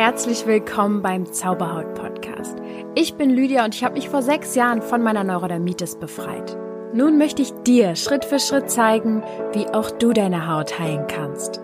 Herzlich 0.00 0.46
willkommen 0.46 1.02
beim 1.02 1.30
Zauberhaut 1.30 1.92
Podcast. 1.92 2.56
Ich 2.94 3.16
bin 3.16 3.28
Lydia 3.28 3.66
und 3.66 3.74
ich 3.74 3.84
habe 3.84 3.96
mich 3.96 4.08
vor 4.08 4.22
sechs 4.22 4.54
Jahren 4.54 4.80
von 4.80 5.02
meiner 5.02 5.24
Neurodermitis 5.24 5.96
befreit. 5.96 6.56
Nun 6.94 7.18
möchte 7.18 7.42
ich 7.42 7.52
dir 7.64 7.94
Schritt 7.96 8.24
für 8.24 8.38
Schritt 8.38 8.70
zeigen, 8.70 9.22
wie 9.52 9.68
auch 9.68 9.90
du 9.90 10.14
deine 10.14 10.48
Haut 10.48 10.78
heilen 10.78 11.06
kannst. 11.06 11.60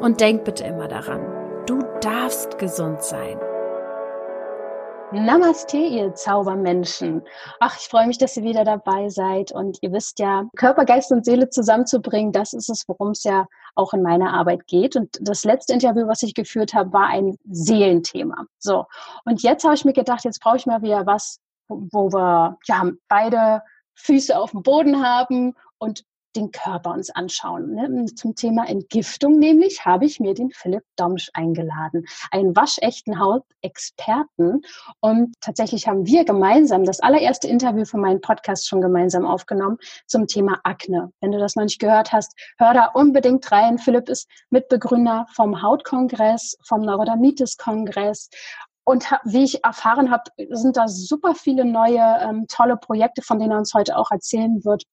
Und 0.00 0.20
denk 0.20 0.44
bitte 0.44 0.62
immer 0.62 0.86
daran, 0.86 1.20
du 1.66 1.82
darfst 2.00 2.58
gesund 2.58 3.02
sein. 3.02 3.36
Namaste, 5.10 5.78
ihr 5.78 6.14
Zaubermenschen. 6.14 7.22
Ach, 7.58 7.76
ich 7.76 7.88
freue 7.88 8.06
mich, 8.06 8.18
dass 8.18 8.36
ihr 8.36 8.44
wieder 8.44 8.62
dabei 8.62 9.08
seid. 9.08 9.50
Und 9.50 9.78
ihr 9.80 9.90
wisst 9.92 10.20
ja, 10.20 10.44
Körper, 10.54 10.84
Geist 10.84 11.10
und 11.10 11.24
Seele 11.24 11.50
zusammenzubringen, 11.50 12.30
das 12.30 12.52
ist 12.52 12.70
es, 12.70 12.84
worum 12.86 13.10
es 13.10 13.24
ja 13.24 13.48
auch 13.74 13.92
in 13.94 14.02
meiner 14.02 14.32
Arbeit 14.32 14.66
geht. 14.66 14.96
Und 14.96 15.16
das 15.20 15.44
letzte 15.44 15.72
Interview, 15.72 16.06
was 16.06 16.22
ich 16.22 16.34
geführt 16.34 16.74
habe, 16.74 16.92
war 16.92 17.06
ein 17.06 17.36
Seelenthema. 17.50 18.46
So. 18.58 18.86
Und 19.24 19.42
jetzt 19.42 19.64
habe 19.64 19.74
ich 19.74 19.84
mir 19.84 19.92
gedacht, 19.92 20.24
jetzt 20.24 20.40
brauche 20.40 20.56
ich 20.56 20.66
mal 20.66 20.82
wieder 20.82 21.06
was, 21.06 21.38
wo 21.68 22.12
wir 22.12 22.58
ja 22.66 22.90
beide 23.08 23.62
Füße 23.94 24.36
auf 24.36 24.52
dem 24.52 24.62
Boden 24.62 25.04
haben 25.04 25.54
und 25.78 26.04
den 26.36 26.50
Körper 26.50 26.92
uns 26.92 27.10
anschauen. 27.10 27.74
Ne? 27.74 28.06
Zum 28.14 28.34
Thema 28.34 28.68
Entgiftung 28.68 29.38
nämlich 29.38 29.84
habe 29.84 30.04
ich 30.04 30.20
mir 30.20 30.34
den 30.34 30.50
Philipp 30.50 30.84
Domsch 30.96 31.30
eingeladen, 31.34 32.06
einen 32.30 32.54
waschechten 32.54 33.18
Hautexperten. 33.18 34.62
Und 35.00 35.34
tatsächlich 35.40 35.88
haben 35.88 36.06
wir 36.06 36.24
gemeinsam 36.24 36.84
das 36.84 37.00
allererste 37.00 37.48
Interview 37.48 37.84
von 37.84 38.00
meinem 38.00 38.20
Podcast 38.20 38.68
schon 38.68 38.80
gemeinsam 38.80 39.26
aufgenommen 39.26 39.78
zum 40.06 40.26
Thema 40.26 40.60
Akne. 40.64 41.12
Wenn 41.20 41.32
du 41.32 41.38
das 41.38 41.56
noch 41.56 41.64
nicht 41.64 41.80
gehört 41.80 42.12
hast, 42.12 42.34
hör 42.58 42.74
da 42.74 42.86
unbedingt 42.86 43.50
rein. 43.50 43.78
Philipp 43.78 44.08
ist 44.08 44.28
Mitbegründer 44.50 45.26
vom 45.34 45.62
Hautkongress, 45.62 46.56
vom 46.66 46.82
Neurodermitis-Kongress 46.82 48.30
und 48.84 49.04
wie 49.24 49.44
ich 49.44 49.62
erfahren 49.64 50.10
habe, 50.10 50.24
sind 50.50 50.76
da 50.76 50.88
super 50.88 51.34
viele 51.34 51.64
neue 51.64 52.00
ähm, 52.22 52.46
tolle 52.48 52.76
Projekte, 52.76 53.22
von 53.22 53.38
denen 53.38 53.52
er 53.52 53.58
uns 53.58 53.74
heute 53.74 53.96
auch 53.96 54.10
erzählen 54.10 54.64
wird 54.64 54.84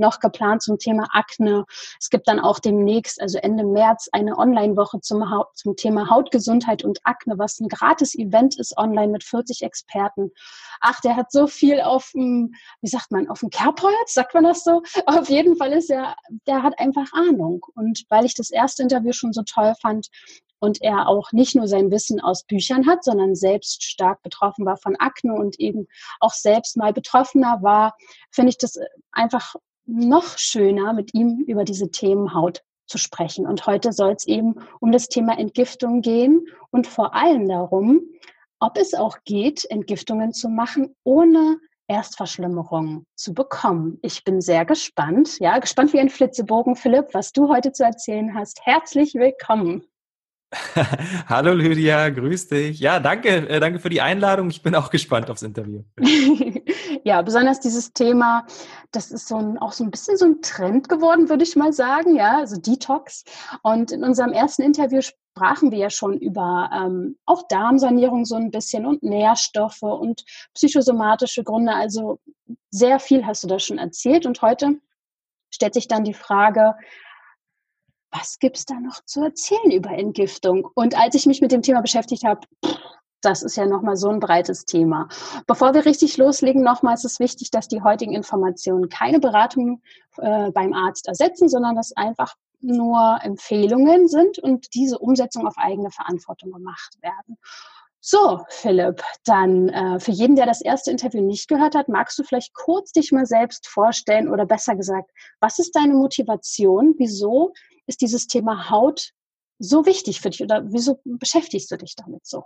noch 0.00 0.18
geplant 0.18 0.62
zum 0.62 0.78
Thema 0.78 1.06
Akne. 1.12 1.64
Es 2.00 2.10
gibt 2.10 2.26
dann 2.26 2.40
auch 2.40 2.58
demnächst, 2.58 3.20
also 3.20 3.38
Ende 3.38 3.64
März, 3.64 4.08
eine 4.10 4.36
Online-Woche 4.36 5.00
zum, 5.00 5.24
zum 5.54 5.76
Thema 5.76 6.10
Hautgesundheit 6.10 6.82
und 6.82 6.98
Akne, 7.04 7.38
was 7.38 7.60
ein 7.60 7.68
gratis 7.68 8.16
Event 8.16 8.58
ist 8.58 8.76
online 8.76 9.12
mit 9.12 9.22
40 9.22 9.62
Experten. 9.62 10.32
Ach, 10.80 11.00
der 11.00 11.14
hat 11.14 11.30
so 11.30 11.46
viel 11.46 11.80
auf 11.80 12.10
dem, 12.14 12.54
wie 12.80 12.88
sagt 12.88 13.12
man, 13.12 13.28
auf 13.28 13.40
dem 13.40 13.50
Kerbholz, 13.50 14.14
sagt 14.14 14.34
man 14.34 14.44
das 14.44 14.64
so? 14.64 14.82
Auf 15.06 15.28
jeden 15.28 15.56
Fall 15.56 15.72
ist 15.72 15.90
er, 15.90 16.16
der 16.46 16.62
hat 16.62 16.78
einfach 16.78 17.12
Ahnung. 17.12 17.64
Und 17.74 18.04
weil 18.08 18.24
ich 18.24 18.34
das 18.34 18.50
erste 18.50 18.82
Interview 18.82 19.12
schon 19.12 19.32
so 19.32 19.42
toll 19.42 19.74
fand, 19.80 20.08
und 20.60 20.82
er 20.82 21.08
auch 21.08 21.32
nicht 21.32 21.56
nur 21.56 21.66
sein 21.66 21.90
Wissen 21.90 22.20
aus 22.20 22.44
Büchern 22.44 22.86
hat, 22.86 23.02
sondern 23.02 23.34
selbst 23.34 23.82
stark 23.82 24.22
betroffen 24.22 24.66
war 24.66 24.76
von 24.76 24.94
Akne 24.96 25.34
und 25.34 25.58
eben 25.58 25.88
auch 26.20 26.34
selbst 26.34 26.76
mal 26.76 26.92
Betroffener 26.92 27.58
war, 27.62 27.96
finde 28.30 28.50
ich 28.50 28.58
das 28.58 28.78
einfach 29.10 29.54
noch 29.86 30.38
schöner, 30.38 30.92
mit 30.92 31.14
ihm 31.14 31.44
über 31.46 31.64
diese 31.64 31.90
Themen 31.90 32.34
Haut 32.34 32.62
zu 32.86 32.98
sprechen. 32.98 33.46
Und 33.46 33.66
heute 33.66 33.92
soll 33.92 34.12
es 34.12 34.26
eben 34.26 34.56
um 34.80 34.92
das 34.92 35.08
Thema 35.08 35.38
Entgiftung 35.38 36.00
gehen 36.02 36.46
und 36.70 36.86
vor 36.86 37.14
allem 37.14 37.48
darum, 37.48 38.02
ob 38.58 38.76
es 38.76 38.94
auch 38.94 39.18
geht, 39.24 39.64
Entgiftungen 39.70 40.32
zu 40.32 40.48
machen, 40.48 40.94
ohne 41.04 41.58
Erstverschlimmerung 41.88 43.04
zu 43.16 43.34
bekommen. 43.34 43.98
Ich 44.02 44.22
bin 44.22 44.40
sehr 44.40 44.64
gespannt, 44.64 45.38
ja, 45.40 45.58
gespannt 45.58 45.92
wie 45.92 45.98
ein 45.98 46.10
Flitzebogen, 46.10 46.76
Philipp, 46.76 47.06
was 47.12 47.32
du 47.32 47.48
heute 47.48 47.72
zu 47.72 47.84
erzählen 47.84 48.34
hast. 48.34 48.60
Herzlich 48.64 49.14
willkommen. 49.14 49.82
Hallo 51.28 51.52
Lydia, 51.52 52.10
grüß 52.10 52.48
dich. 52.48 52.80
Ja, 52.80 53.00
danke, 53.00 53.48
äh, 53.48 53.60
danke 53.60 53.78
für 53.78 53.88
die 53.88 54.00
Einladung. 54.00 54.50
Ich 54.50 54.62
bin 54.62 54.74
auch 54.74 54.90
gespannt 54.90 55.30
aufs 55.30 55.42
Interview. 55.42 55.82
ja, 57.04 57.22
besonders 57.22 57.60
dieses 57.60 57.92
Thema, 57.92 58.46
das 58.92 59.10
ist 59.10 59.28
so 59.28 59.36
ein, 59.36 59.58
auch 59.58 59.72
so 59.72 59.84
ein 59.84 59.90
bisschen 59.90 60.16
so 60.16 60.26
ein 60.26 60.42
Trend 60.42 60.88
geworden, 60.88 61.28
würde 61.28 61.44
ich 61.44 61.56
mal 61.56 61.72
sagen, 61.72 62.16
ja, 62.16 62.38
also 62.38 62.60
Detox. 62.60 63.24
Und 63.62 63.92
in 63.92 64.04
unserem 64.04 64.32
ersten 64.32 64.62
Interview 64.62 65.00
sprachen 65.00 65.70
wir 65.70 65.78
ja 65.78 65.90
schon 65.90 66.18
über 66.18 66.70
ähm, 66.72 67.16
auch 67.26 67.46
Darmsanierung 67.48 68.24
so 68.24 68.34
ein 68.34 68.50
bisschen 68.50 68.86
und 68.86 69.02
Nährstoffe 69.02 69.82
und 69.82 70.24
psychosomatische 70.54 71.44
Gründe. 71.44 71.72
Also 71.72 72.20
sehr 72.70 72.98
viel 72.98 73.26
hast 73.26 73.44
du 73.44 73.48
da 73.48 73.58
schon 73.58 73.78
erzählt. 73.78 74.26
Und 74.26 74.42
heute 74.42 74.80
stellt 75.50 75.74
sich 75.74 75.88
dann 75.88 76.04
die 76.04 76.14
Frage, 76.14 76.74
was 78.10 78.38
gibt's 78.38 78.64
da 78.64 78.74
noch 78.74 79.04
zu 79.04 79.22
erzählen 79.22 79.70
über 79.70 79.90
Entgiftung? 79.90 80.68
Und 80.74 80.96
als 80.98 81.14
ich 81.14 81.26
mich 81.26 81.40
mit 81.40 81.52
dem 81.52 81.62
Thema 81.62 81.80
beschäftigt 81.80 82.24
habe, 82.24 82.40
das 83.20 83.42
ist 83.42 83.56
ja 83.56 83.66
nochmal 83.66 83.96
so 83.96 84.08
ein 84.08 84.20
breites 84.20 84.64
Thema. 84.64 85.08
Bevor 85.46 85.74
wir 85.74 85.84
richtig 85.84 86.16
loslegen, 86.16 86.62
nochmal 86.62 86.94
ist 86.94 87.04
es 87.04 87.20
wichtig, 87.20 87.50
dass 87.50 87.68
die 87.68 87.82
heutigen 87.82 88.12
Informationen 88.12 88.88
keine 88.88 89.20
Beratung 89.20 89.82
äh, 90.18 90.50
beim 90.50 90.72
Arzt 90.72 91.08
ersetzen, 91.08 91.48
sondern 91.48 91.76
dass 91.76 91.96
einfach 91.96 92.34
nur 92.60 93.18
Empfehlungen 93.22 94.08
sind 94.08 94.38
und 94.38 94.74
diese 94.74 94.98
Umsetzung 94.98 95.46
auf 95.46 95.56
eigene 95.56 95.90
Verantwortung 95.90 96.52
gemacht 96.52 96.96
werden. 97.00 97.38
So, 98.02 98.44
Philipp, 98.48 99.02
dann 99.24 99.68
äh, 99.68 100.00
für 100.00 100.10
jeden, 100.10 100.34
der 100.34 100.46
das 100.46 100.62
erste 100.62 100.90
Interview 100.90 101.20
nicht 101.20 101.48
gehört 101.48 101.74
hat, 101.74 101.88
magst 101.88 102.18
du 102.18 102.22
vielleicht 102.22 102.54
kurz 102.54 102.92
dich 102.92 103.12
mal 103.12 103.26
selbst 103.26 103.68
vorstellen 103.68 104.30
oder 104.30 104.46
besser 104.46 104.74
gesagt, 104.74 105.10
was 105.38 105.58
ist 105.58 105.76
deine 105.76 105.92
Motivation? 105.92 106.94
Wieso 106.96 107.52
ist 107.86 108.00
dieses 108.00 108.26
Thema 108.26 108.70
Haut 108.70 109.10
so 109.58 109.84
wichtig 109.84 110.22
für 110.22 110.30
dich 110.30 110.42
oder 110.42 110.62
wieso 110.72 111.00
beschäftigst 111.04 111.70
du 111.70 111.76
dich 111.76 111.94
damit 111.94 112.26
so? 112.26 112.44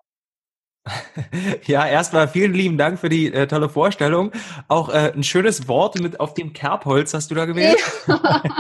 Ja, 1.67 1.87
erstmal 1.87 2.29
vielen 2.29 2.53
lieben 2.53 2.79
Dank 2.79 2.99
für 2.99 3.09
die 3.09 3.33
äh, 3.33 3.47
tolle 3.47 3.69
Vorstellung. 3.69 4.33
Auch 4.69 4.89
äh, 4.89 5.13
ein 5.15 5.23
schönes 5.23 5.69
Wort 5.69 5.99
mit 6.01 6.21
auf 6.21 6.35
dem 6.35 6.53
Kerbholz 6.53 7.15
hast 7.15 7.31
du 7.31 7.35
da 7.35 7.45
gewählt. 7.45 7.79
Ja. 8.07 8.43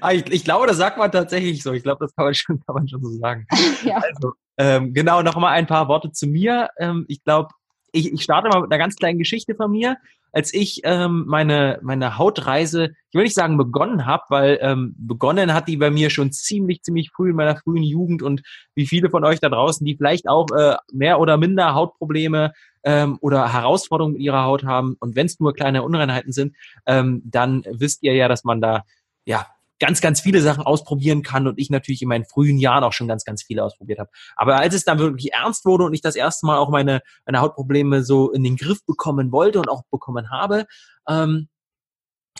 Ah, 0.00 0.12
ich, 0.12 0.30
ich, 0.32 0.44
glaube, 0.44 0.66
das 0.66 0.78
sagt 0.78 0.96
man 0.96 1.12
tatsächlich 1.12 1.62
so. 1.62 1.72
Ich 1.72 1.82
glaube, 1.82 2.04
das 2.04 2.14
kann 2.14 2.24
man 2.24 2.34
schon, 2.34 2.60
kann 2.64 2.74
man 2.74 2.88
schon 2.88 3.02
so 3.02 3.10
sagen. 3.18 3.46
Ja. 3.84 3.96
Also, 3.96 4.32
ähm, 4.56 4.94
genau, 4.94 5.20
noch 5.22 5.36
mal 5.36 5.50
ein 5.50 5.66
paar 5.66 5.88
Worte 5.88 6.10
zu 6.10 6.26
mir. 6.26 6.70
Ähm, 6.78 7.04
ich 7.08 7.22
glaube, 7.22 7.50
ich, 7.92 8.12
ich 8.12 8.22
starte 8.22 8.48
mal 8.48 8.62
mit 8.62 8.72
einer 8.72 8.78
ganz 8.78 8.96
kleinen 8.96 9.18
Geschichte 9.18 9.54
von 9.54 9.70
mir 9.70 9.96
als 10.34 10.52
ich 10.52 10.80
ähm, 10.82 11.24
meine, 11.26 11.78
meine 11.82 12.18
Hautreise, 12.18 12.86
ich 12.86 13.14
will 13.14 13.22
nicht 13.22 13.36
sagen 13.36 13.56
begonnen 13.56 14.04
habe, 14.04 14.24
weil 14.28 14.58
ähm, 14.60 14.94
begonnen 14.98 15.54
hat 15.54 15.68
die 15.68 15.76
bei 15.76 15.90
mir 15.90 16.10
schon 16.10 16.32
ziemlich, 16.32 16.82
ziemlich 16.82 17.10
früh 17.14 17.30
in 17.30 17.36
meiner 17.36 17.56
frühen 17.56 17.84
Jugend 17.84 18.22
und 18.22 18.42
wie 18.74 18.86
viele 18.86 19.10
von 19.10 19.24
euch 19.24 19.38
da 19.38 19.48
draußen, 19.48 19.86
die 19.86 19.96
vielleicht 19.96 20.28
auch 20.28 20.48
äh, 20.50 20.74
mehr 20.92 21.20
oder 21.20 21.36
minder 21.36 21.74
Hautprobleme 21.74 22.52
ähm, 22.82 23.16
oder 23.20 23.52
Herausforderungen 23.52 24.14
mit 24.14 24.22
ihrer 24.22 24.44
Haut 24.44 24.64
haben 24.64 24.96
und 24.98 25.14
wenn 25.14 25.26
es 25.26 25.38
nur 25.38 25.54
kleine 25.54 25.84
Unreinheiten 25.84 26.32
sind, 26.32 26.56
ähm, 26.86 27.22
dann 27.24 27.62
wisst 27.70 28.02
ihr 28.02 28.14
ja, 28.14 28.26
dass 28.26 28.42
man 28.42 28.60
da 28.60 28.82
ja 29.24 29.46
ganz, 29.80 30.00
ganz 30.00 30.20
viele 30.20 30.40
Sachen 30.40 30.64
ausprobieren 30.64 31.22
kann 31.22 31.46
und 31.46 31.58
ich 31.58 31.70
natürlich 31.70 32.02
in 32.02 32.08
meinen 32.08 32.24
frühen 32.24 32.58
Jahren 32.58 32.84
auch 32.84 32.92
schon 32.92 33.08
ganz, 33.08 33.24
ganz 33.24 33.42
viele 33.42 33.64
ausprobiert 33.64 33.98
habe. 33.98 34.10
Aber 34.36 34.56
als 34.58 34.74
es 34.74 34.84
dann 34.84 34.98
wirklich 34.98 35.32
ernst 35.32 35.64
wurde 35.64 35.84
und 35.84 35.94
ich 35.94 36.00
das 36.00 36.16
erste 36.16 36.46
Mal 36.46 36.58
auch 36.58 36.70
meine, 36.70 37.00
meine 37.26 37.40
Hautprobleme 37.40 38.02
so 38.04 38.30
in 38.30 38.44
den 38.44 38.56
Griff 38.56 38.84
bekommen 38.86 39.32
wollte 39.32 39.58
und 39.58 39.68
auch 39.68 39.82
bekommen 39.90 40.30
habe, 40.30 40.66
ähm, 41.08 41.48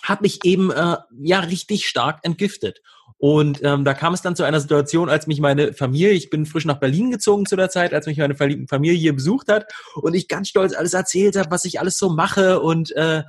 habe 0.02 0.22
mich 0.22 0.44
eben 0.44 0.70
äh, 0.70 0.96
ja 1.22 1.40
richtig 1.40 1.86
stark 1.86 2.20
entgiftet. 2.22 2.80
Und 3.18 3.62
ähm, 3.62 3.84
da 3.84 3.94
kam 3.94 4.12
es 4.12 4.22
dann 4.22 4.36
zu 4.36 4.42
einer 4.42 4.60
Situation, 4.60 5.08
als 5.08 5.26
mich 5.26 5.40
meine 5.40 5.72
Familie, 5.72 6.10
ich 6.10 6.30
bin 6.30 6.46
frisch 6.46 6.64
nach 6.64 6.80
Berlin 6.80 7.10
gezogen 7.10 7.46
zu 7.46 7.56
der 7.56 7.70
Zeit, 7.70 7.94
als 7.94 8.06
mich 8.06 8.18
meine 8.18 8.34
Familie 8.34 8.98
hier 8.98 9.14
besucht 9.14 9.48
hat 9.48 9.72
und 9.94 10.14
ich 10.14 10.28
ganz 10.28 10.48
stolz 10.48 10.74
alles 10.74 10.94
erzählt 10.94 11.36
habe, 11.36 11.50
was 11.50 11.64
ich 11.64 11.80
alles 11.80 11.96
so 11.96 12.10
mache 12.10 12.60
und 12.60 12.94
äh, 12.96 13.22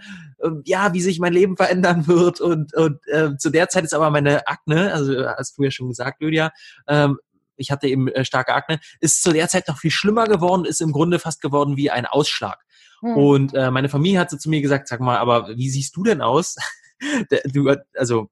ähm, 0.43 0.61
ja, 0.65 0.93
wie 0.93 1.01
sich 1.01 1.19
mein 1.19 1.33
Leben 1.33 1.55
verändern 1.55 2.07
wird. 2.07 2.41
Und, 2.41 2.73
und 2.73 3.07
äh, 3.07 3.37
zu 3.37 3.49
der 3.49 3.69
Zeit 3.69 3.83
ist 3.83 3.93
aber 3.93 4.09
meine 4.09 4.47
Akne, 4.47 4.91
also 4.93 5.25
hast 5.27 5.57
du 5.57 5.63
ja 5.63 5.71
schon 5.71 5.89
gesagt, 5.89 6.21
Lydia, 6.21 6.51
ähm, 6.87 7.17
ich 7.57 7.71
hatte 7.71 7.87
eben 7.87 8.07
äh, 8.09 8.25
starke 8.25 8.53
Akne, 8.53 8.79
ist 8.99 9.23
zu 9.23 9.31
der 9.31 9.47
Zeit 9.47 9.67
noch 9.67 9.77
viel 9.77 9.91
schlimmer 9.91 10.25
geworden, 10.25 10.65
ist 10.65 10.81
im 10.81 10.91
Grunde 10.91 11.19
fast 11.19 11.41
geworden 11.41 11.77
wie 11.77 11.89
ein 11.89 12.05
Ausschlag. 12.05 12.59
Hm. 13.01 13.15
Und 13.15 13.53
äh, 13.53 13.71
meine 13.71 13.89
Familie 13.89 14.19
hat 14.19 14.29
so 14.29 14.37
zu 14.37 14.49
mir 14.49 14.61
gesagt, 14.61 14.87
sag 14.87 14.99
mal, 14.99 15.17
aber 15.17 15.55
wie 15.55 15.69
siehst 15.69 15.95
du 15.95 16.03
denn 16.03 16.21
aus? 16.21 16.55
du, 17.45 17.73
also 17.95 18.29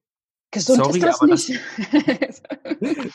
Gesund 0.53 0.83
Sorry, 0.83 0.99
ist 0.99 1.05
das 1.05 1.47
nicht. 1.47 1.61
Das 2.21 2.41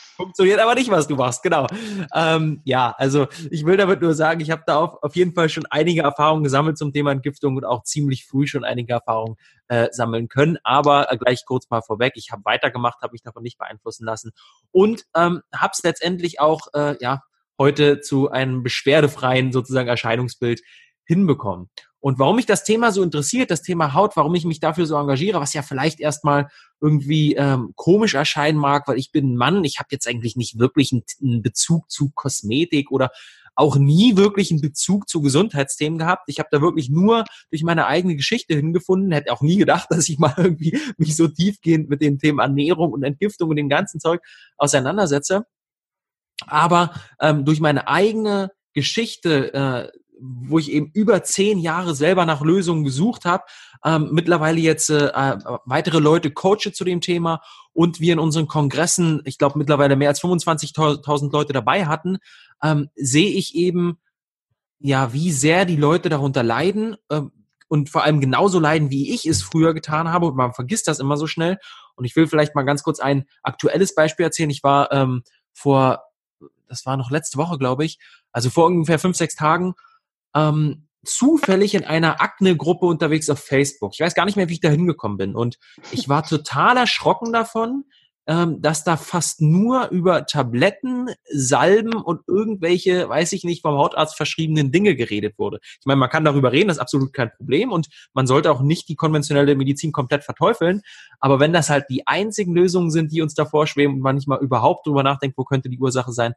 funktioniert 0.15 0.59
aber 0.59 0.75
nicht, 0.75 0.91
was 0.91 1.07
du 1.07 1.15
machst, 1.15 1.41
genau. 1.41 1.67
Ähm, 2.13 2.61
ja, 2.65 2.93
also 2.97 3.27
ich 3.49 3.65
will 3.65 3.77
damit 3.77 4.01
nur 4.01 4.13
sagen, 4.13 4.41
ich 4.41 4.51
habe 4.51 4.63
da 4.67 4.77
auf, 4.77 5.01
auf 5.01 5.15
jeden 5.15 5.33
Fall 5.33 5.49
schon 5.49 5.65
einige 5.69 6.01
Erfahrungen 6.01 6.43
gesammelt 6.43 6.77
zum 6.77 6.91
Thema 6.91 7.11
Entgiftung 7.11 7.55
und 7.55 7.65
auch 7.65 7.83
ziemlich 7.83 8.25
früh 8.25 8.45
schon 8.45 8.63
einige 8.63 8.93
Erfahrungen 8.93 9.37
äh, 9.69 9.87
sammeln 9.91 10.27
können. 10.27 10.57
Aber 10.63 11.11
äh, 11.11 11.17
gleich 11.17 11.45
kurz 11.45 11.69
mal 11.69 11.81
vorweg, 11.81 12.13
ich 12.15 12.31
habe 12.31 12.43
weitergemacht, 12.45 13.01
habe 13.01 13.13
mich 13.13 13.23
davon 13.23 13.43
nicht 13.43 13.57
beeinflussen 13.57 14.05
lassen 14.05 14.31
und 14.71 15.05
ähm, 15.15 15.41
habe 15.55 15.71
es 15.73 15.81
letztendlich 15.83 16.39
auch 16.39 16.67
äh, 16.73 16.97
ja 16.99 17.23
heute 17.57 18.01
zu 18.01 18.29
einem 18.29 18.63
beschwerdefreien 18.63 19.51
sozusagen 19.51 19.87
Erscheinungsbild 19.87 20.61
hinbekommen. 21.05 21.69
Und 22.01 22.17
warum 22.17 22.37
mich 22.37 22.45
das 22.45 22.63
Thema 22.63 22.91
so 22.91 23.03
interessiert, 23.03 23.51
das 23.51 23.61
Thema 23.61 23.93
Haut, 23.93 24.15
warum 24.15 24.33
ich 24.35 24.45
mich 24.45 24.59
dafür 24.59 24.85
so 24.85 24.95
engagiere, 24.95 25.41
was 25.41 25.53
ja 25.53 25.61
vielleicht 25.61 25.99
erstmal 25.99 26.47
irgendwie 26.81 27.35
ähm, 27.35 27.73
komisch 27.75 28.13
erscheinen 28.13 28.57
mag, 28.57 28.87
weil 28.87 28.97
ich 28.97 29.11
bin 29.11 29.33
ein 29.33 29.35
Mann, 29.35 29.63
ich 29.65 29.79
habe 29.79 29.89
jetzt 29.91 30.07
eigentlich 30.07 30.37
nicht 30.37 30.59
wirklich 30.59 30.93
einen, 30.93 31.03
einen 31.21 31.41
Bezug 31.41 31.91
zu 31.91 32.11
Kosmetik 32.15 32.91
oder 32.91 33.11
auch 33.59 33.75
nie 33.75 34.15
wirklich 34.15 34.51
einen 34.51 34.61
Bezug 34.61 35.09
zu 35.09 35.21
Gesundheitsthemen 35.21 35.99
gehabt. 35.99 36.23
Ich 36.27 36.39
habe 36.39 36.47
da 36.49 36.61
wirklich 36.61 36.89
nur 36.89 37.25
durch 37.49 37.63
meine 37.63 37.87
eigene 37.87 38.15
Geschichte 38.15 38.55
hingefunden, 38.55 39.11
hätte 39.11 39.33
auch 39.33 39.41
nie 39.41 39.57
gedacht, 39.57 39.87
dass 39.89 40.07
ich 40.07 40.17
mal 40.17 40.33
irgendwie 40.37 40.79
mich 40.97 41.17
so 41.17 41.27
tiefgehend 41.27 41.89
mit 41.89 42.01
den 42.01 42.19
Themen 42.19 42.39
Ernährung 42.39 42.93
und 42.93 43.03
Entgiftung 43.03 43.49
und 43.49 43.57
dem 43.57 43.67
ganzen 43.67 43.99
Zeug 43.99 44.21
auseinandersetze. 44.57 45.45
Aber 46.47 46.93
ähm, 47.19 47.43
durch 47.43 47.59
meine 47.59 47.89
eigene 47.89 48.51
Geschichte 48.73 49.53
äh, 49.53 49.99
wo 50.21 50.59
ich 50.59 50.71
eben 50.71 50.91
über 50.93 51.23
zehn 51.23 51.59
Jahre 51.59 51.95
selber 51.95 52.25
nach 52.25 52.41
Lösungen 52.41 52.83
gesucht 52.83 53.25
habe, 53.25 53.43
ähm, 53.83 54.09
mittlerweile 54.11 54.59
jetzt 54.59 54.89
äh, 54.89 55.07
äh 55.07 55.37
weitere 55.65 55.99
Leute 55.99 56.31
coache 56.31 56.71
zu 56.73 56.83
dem 56.83 57.01
Thema 57.01 57.41
und 57.73 57.99
wir 57.99 58.13
in 58.13 58.19
unseren 58.19 58.47
Kongressen, 58.47 59.21
ich 59.25 59.37
glaube 59.37 59.57
mittlerweile 59.57 59.95
mehr 59.95 60.09
als 60.09 60.21
25.000 60.21 61.31
Leute 61.31 61.53
dabei 61.53 61.85
hatten, 61.85 62.17
ähm, 62.63 62.89
sehe 62.95 63.29
ich 63.29 63.55
eben, 63.55 63.99
ja, 64.79 65.13
wie 65.13 65.31
sehr 65.31 65.65
die 65.65 65.75
Leute 65.75 66.09
darunter 66.09 66.43
leiden 66.43 66.95
äh, 67.09 67.21
und 67.67 67.89
vor 67.89 68.03
allem 68.03 68.19
genauso 68.19 68.59
leiden, 68.59 68.89
wie 68.89 69.13
ich 69.13 69.25
es 69.25 69.43
früher 69.43 69.73
getan 69.73 70.09
habe. 70.09 70.25
Und 70.27 70.35
man 70.35 70.53
vergisst 70.53 70.87
das 70.87 70.99
immer 70.99 71.17
so 71.17 71.27
schnell. 71.27 71.59
Und 71.95 72.05
ich 72.05 72.15
will 72.15 72.27
vielleicht 72.27 72.55
mal 72.55 72.63
ganz 72.63 72.81
kurz 72.81 72.99
ein 72.99 73.25
aktuelles 73.43 73.93
Beispiel 73.93 74.25
erzählen. 74.25 74.49
Ich 74.49 74.63
war 74.63 74.91
ähm, 74.91 75.23
vor, 75.53 76.03
das 76.67 76.85
war 76.85 76.97
noch 76.97 77.11
letzte 77.11 77.37
Woche, 77.37 77.57
glaube 77.57 77.85
ich, 77.85 77.99
also 78.31 78.49
vor 78.49 78.65
ungefähr 78.65 78.99
fünf, 78.99 79.17
sechs 79.17 79.35
Tagen 79.35 79.75
ähm, 80.35 80.87
zufällig 81.03 81.75
in 81.75 81.85
einer 81.85 82.21
Akne-Gruppe 82.21 82.85
unterwegs 82.85 83.29
auf 83.29 83.39
Facebook. 83.39 83.93
Ich 83.93 84.01
weiß 84.01 84.15
gar 84.15 84.25
nicht 84.25 84.35
mehr, 84.35 84.49
wie 84.49 84.53
ich 84.53 84.59
da 84.61 84.69
hingekommen 84.69 85.17
bin. 85.17 85.35
Und 85.35 85.57
ich 85.91 86.09
war 86.09 86.23
total 86.23 86.77
erschrocken 86.77 87.31
davon, 87.31 87.85
ähm, 88.29 88.61
dass 88.61 88.83
da 88.83 88.95
fast 88.95 89.41
nur 89.41 89.89
über 89.89 90.27
Tabletten, 90.27 91.07
Salben 91.31 91.93
und 91.93 92.21
irgendwelche, 92.27 93.09
weiß 93.09 93.33
ich 93.33 93.43
nicht, 93.43 93.63
vom 93.63 93.75
Hautarzt 93.75 94.15
verschriebenen 94.15 94.71
Dinge 94.71 94.95
geredet 94.95 95.39
wurde. 95.39 95.59
Ich 95.63 95.85
meine, 95.85 95.99
man 95.99 96.11
kann 96.11 96.25
darüber 96.25 96.51
reden, 96.51 96.67
das 96.67 96.77
ist 96.77 96.81
absolut 96.81 97.11
kein 97.11 97.31
Problem 97.35 97.71
und 97.71 97.87
man 98.13 98.27
sollte 98.27 98.51
auch 98.51 98.61
nicht 98.61 98.87
die 98.87 98.95
konventionelle 98.95 99.55
Medizin 99.55 99.91
komplett 99.91 100.23
verteufeln. 100.23 100.81
Aber 101.19 101.39
wenn 101.39 101.53
das 101.53 101.71
halt 101.71 101.85
die 101.89 102.05
einzigen 102.05 102.53
Lösungen 102.53 102.91
sind, 102.91 103.11
die 103.11 103.23
uns 103.23 103.33
da 103.33 103.45
vorschweben 103.45 103.95
und 103.95 104.01
man 104.01 104.15
nicht 104.15 104.27
mal 104.27 104.39
überhaupt 104.39 104.85
drüber 104.85 105.01
nachdenkt, 105.01 105.35
wo 105.35 105.43
könnte 105.43 105.69
die 105.69 105.79
Ursache 105.79 106.11
sein, 106.11 106.35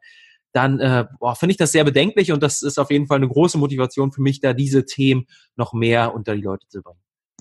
dann 0.53 0.79
äh, 0.79 1.05
finde 1.35 1.51
ich 1.51 1.57
das 1.57 1.71
sehr 1.71 1.83
bedenklich 1.83 2.31
und 2.31 2.41
das 2.41 2.61
ist 2.61 2.79
auf 2.79 2.91
jeden 2.91 3.07
Fall 3.07 3.17
eine 3.17 3.27
große 3.27 3.57
Motivation 3.57 4.11
für 4.11 4.21
mich, 4.21 4.39
da 4.39 4.53
diese 4.53 4.85
Themen 4.85 5.27
noch 5.55 5.73
mehr 5.73 6.13
unter 6.13 6.35
die 6.35 6.41
Leute 6.41 6.67
zu 6.67 6.81
bringen. 6.81 6.99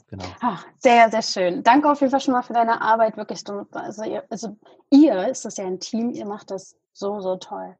Genau. 0.08 0.24
Ach, 0.40 0.66
sehr, 0.78 1.10
sehr 1.10 1.22
schön. 1.22 1.62
Danke 1.62 1.90
auf 1.90 2.00
jeden 2.00 2.10
Fall 2.10 2.20
schon 2.20 2.34
mal 2.34 2.42
für 2.42 2.52
deine 2.52 2.82
Arbeit. 2.82 3.16
Wirklich, 3.16 3.40
also 3.72 4.02
ihr, 4.04 4.24
also 4.28 4.56
ihr 4.90 5.28
ist 5.28 5.44
das 5.44 5.56
ja 5.56 5.66
ein 5.66 5.80
Team, 5.80 6.10
ihr 6.10 6.26
macht 6.26 6.50
das 6.50 6.76
so, 6.92 7.20
so 7.20 7.36
toll. 7.36 7.76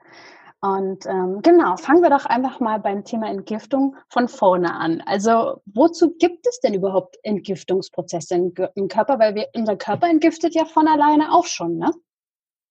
Und 0.61 1.07
ähm, 1.07 1.43
genau, 1.43 1.77
fangen 1.77 2.03
wir 2.03 2.11
doch 2.11 2.25
einfach 2.25 2.61
mal 2.61 2.79
beim 2.79 3.05
Thema 3.05 3.29
Entgiftung 3.29 3.97
von 4.09 4.29
vorne 4.29 4.75
an. 4.75 5.03
Also 5.05 5.61
wozu 5.67 6.15
gibt 6.17 6.47
es 6.47 6.61
denn 6.61 6.73
überhaupt 6.73 7.19
Entgiftungsprozesse 7.25 8.53
im 8.75 8.89
Körper? 8.89 9.19
Weil 9.19 9.35
wir, 9.35 9.49
unser 9.55 9.77
Körper 9.77 10.09
entgiftet 10.09 10.55
ja 10.55 10.65
von 10.65 10.87
alleine 10.87 11.33
auch 11.33 11.47
schon, 11.47 11.79
ne? 11.79 11.91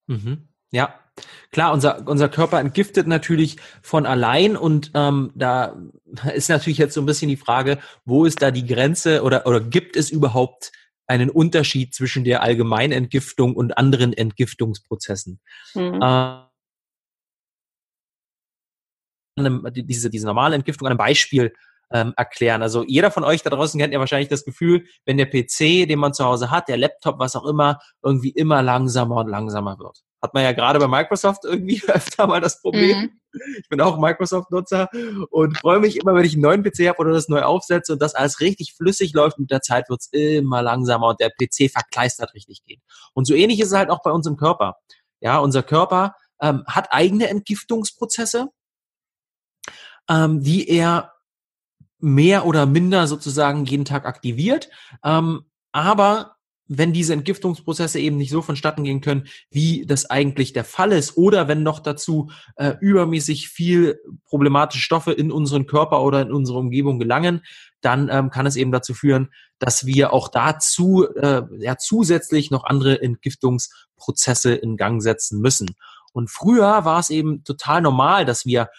Mhm. 0.08 0.48
Ja, 0.72 1.01
klar, 1.52 1.74
unser, 1.74 2.08
unser 2.08 2.30
Körper 2.30 2.60
entgiftet 2.60 3.08
natürlich 3.08 3.58
von 3.82 4.06
allein 4.06 4.56
und 4.56 4.92
ähm, 4.94 5.32
da 5.36 5.78
ist 6.34 6.50
natürlich 6.50 6.78
jetzt 6.78 6.94
so 6.94 7.02
ein 7.02 7.06
bisschen 7.06 7.30
die 7.30 7.38
Frage, 7.38 7.80
wo 8.06 8.26
ist 8.26 8.42
da 8.42 8.52
die 8.52 8.66
Grenze 8.66 9.24
oder, 9.24 9.46
oder 9.46 9.60
gibt 9.60 9.96
es 9.96 10.10
überhaupt 10.10 10.72
einen 11.08 11.30
Unterschied 11.30 11.94
zwischen 11.94 12.24
der 12.24 12.42
Allgemeinentgiftung 12.42 13.56
und 13.56 13.78
anderen 13.78 14.14
Entgiftungsprozessen? 14.14 15.40
Mhm. 15.74 16.00
Äh, 16.02 16.42
diese, 19.84 20.10
diese 20.10 20.26
normale 20.26 20.56
Entgiftung 20.56 20.88
an 20.88 20.92
einem 20.92 20.98
Beispiel 20.98 21.54
ähm, 21.92 22.14
erklären. 22.16 22.62
Also 22.62 22.84
jeder 22.84 23.12
von 23.12 23.24
euch 23.24 23.44
da 23.44 23.50
draußen 23.50 23.80
kennt 23.80 23.94
ja 23.94 24.00
wahrscheinlich 24.00 24.30
das 24.30 24.46
Gefühl, 24.46 24.86
wenn 25.06 25.18
der 25.18 25.26
PC, 25.26 25.88
den 25.88 26.00
man 26.00 26.14
zu 26.14 26.24
Hause 26.24 26.52
hat, 26.52 26.70
der 26.70 26.78
Laptop, 26.78 27.20
was 27.20 27.36
auch 27.36 27.46
immer, 27.46 27.80
irgendwie 28.02 28.30
immer 28.30 28.62
langsamer 28.62 29.18
und 29.18 29.30
langsamer 29.30 29.78
wird. 29.80 30.02
Hat 30.22 30.34
man 30.34 30.44
ja 30.44 30.52
gerade 30.52 30.80
bei 30.80 30.88
Microsoft 30.88 31.46
irgendwie 31.46 31.82
öfter 31.88 32.28
mal 32.28 32.42
das 32.42 32.62
Problem. 32.62 33.00
Mhm. 33.00 33.22
Ich 33.60 33.70
bin 33.70 33.80
auch 33.82 33.98
Microsoft-Nutzer 33.98 34.90
und 35.30 35.58
freue 35.58 35.80
mich 35.80 35.98
immer, 35.98 36.14
wenn 36.14 36.26
ich 36.26 36.34
einen 36.34 36.42
neuen 36.42 36.64
PC 36.64 36.90
habe 36.90 37.00
oder 37.00 37.12
das 37.14 37.30
neu 37.30 37.42
aufsetze 37.44 37.94
und 37.94 38.02
das 38.02 38.14
alles 38.14 38.40
richtig 38.42 38.74
flüssig 38.74 39.14
läuft. 39.14 39.40
Mit 39.40 39.52
der 39.52 39.62
Zeit 39.62 39.90
wird's 39.90 40.10
immer 40.12 40.62
langsamer 40.62 41.08
und 41.08 41.20
der 41.20 41.30
PC 41.30 41.72
verkleistert 41.72 42.34
richtig 42.34 42.64
geht. 42.66 42.82
Und 43.14 43.26
so 43.26 43.34
ähnlich 43.34 43.60
ist 43.60 43.70
es 43.70 43.78
halt 43.78 43.90
auch 43.90 44.02
bei 44.04 44.12
uns 44.12 44.28
im 44.28 44.38
Körper. 44.38 44.76
Ja, 45.22 45.40
unser 45.40 45.64
Körper 45.64 46.16
ähm, 46.42 46.64
hat 46.68 46.92
eigene 46.92 47.30
Entgiftungsprozesse, 47.30 48.50
ähm, 50.10 50.42
die 50.42 50.68
er 50.68 51.14
mehr 52.00 52.46
oder 52.46 52.66
minder 52.66 53.08
sozusagen 53.08 53.66
jeden 53.66 53.86
Tag 53.86 54.06
aktiviert. 54.06 54.70
Ähm, 55.04 55.46
aber 55.72 56.36
wenn 56.74 56.94
diese 56.94 57.12
Entgiftungsprozesse 57.12 58.00
eben 58.00 58.16
nicht 58.16 58.30
so 58.30 58.42
vonstatten 58.42 58.86
gehen 58.86 59.02
können, 59.02 59.28
wie 59.50 59.86
das 59.86 60.10
eigentlich 60.10 60.54
der 60.54 60.64
Fall 60.64 60.94
ist, 60.94 61.18
oder 61.18 61.50
wenn 61.50 61.64
noch 61.64 61.80
dazu 61.80 62.32
äh, 62.56 62.76
übermäßig 62.80 63.50
viel 63.50 64.00
problematische 64.26 64.82
Stoffe 64.82 65.12
in 65.12 65.34
unseren 65.34 65.66
Körper 65.66 66.02
oder 66.02 66.22
in 66.22 66.32
unsere 66.32 66.60
Umgebung 66.60 66.98
gelangen, 66.98 67.42
dann 67.82 68.08
ähm, 68.10 68.30
kann 68.30 68.46
es 68.46 68.56
eben 68.56 68.72
dazu 68.72 68.94
führen, 68.94 69.32
dass 69.60 69.86
wir 69.86 70.14
auch 70.14 70.30
dazu 70.30 71.08
äh, 71.14 71.42
ja, 71.60 71.78
zusätzlich 71.78 72.52
noch 72.52 72.64
andere 72.64 73.02
Entgiftungsprozesse 73.02 74.54
in 74.54 74.78
Gang 74.78 75.02
setzen 75.02 75.42
müssen. 75.42 75.76
Und 76.14 76.30
früher 76.30 76.86
war 76.86 77.00
es 77.00 77.10
eben 77.10 77.44
total 77.44 77.82
normal, 77.82 78.24
dass 78.24 78.46
wir 78.46 78.70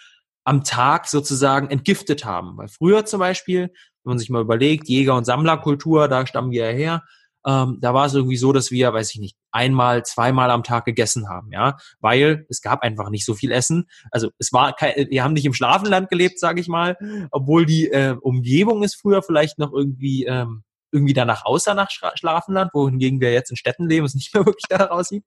am 0.43 0.63
Tag 0.63 1.07
sozusagen 1.07 1.69
entgiftet 1.69 2.25
haben. 2.25 2.57
Weil 2.57 2.69
früher 2.69 3.05
zum 3.05 3.19
Beispiel, 3.19 3.67
wenn 4.03 4.11
man 4.11 4.19
sich 4.19 4.31
mal 4.31 4.41
überlegt, 4.41 4.89
Jäger- 4.89 5.15
und 5.15 5.25
Sammlerkultur, 5.25 6.07
da 6.07 6.25
stammen 6.25 6.49
wir 6.49 6.71
ja 6.71 6.75
her, 6.75 7.03
ähm, 7.45 7.77
da 7.81 7.93
war 7.93 8.05
es 8.05 8.13
irgendwie 8.13 8.37
so, 8.37 8.53
dass 8.53 8.71
wir, 8.71 8.93
weiß 8.93 9.13
ich 9.13 9.19
nicht, 9.19 9.37
einmal, 9.51 10.03
zweimal 10.03 10.51
am 10.51 10.63
Tag 10.63 10.85
gegessen 10.85 11.29
haben, 11.29 11.51
ja, 11.51 11.77
weil 11.99 12.45
es 12.49 12.61
gab 12.61 12.81
einfach 12.83 13.09
nicht 13.09 13.25
so 13.25 13.33
viel 13.33 13.51
Essen. 13.51 13.87
Also 14.11 14.29
es 14.39 14.53
war, 14.53 14.73
kein, 14.73 14.93
wir 15.09 15.23
haben 15.23 15.33
nicht 15.33 15.45
im 15.45 15.53
Schlafenland 15.53 16.09
gelebt, 16.09 16.39
sage 16.39 16.61
ich 16.61 16.67
mal, 16.67 16.97
obwohl 17.31 17.65
die 17.65 17.89
äh, 17.89 18.15
Umgebung 18.19 18.83
ist 18.83 18.95
früher 18.95 19.21
vielleicht 19.21 19.59
noch 19.59 19.73
irgendwie 19.73 20.25
ähm, 20.25 20.63
irgendwie 20.93 21.13
danach 21.13 21.43
aussah 21.43 21.73
nach 21.73 21.89
Schlafenland, 21.89 22.71
wohingegen 22.73 23.19
wir 23.19 23.33
jetzt 23.33 23.49
in 23.49 23.57
Städten 23.57 23.89
leben, 23.89 24.05
es 24.05 24.13
nicht 24.13 24.33
mehr 24.33 24.45
wirklich 24.45 24.65
danach 24.69 24.91
aussieht. 24.91 25.25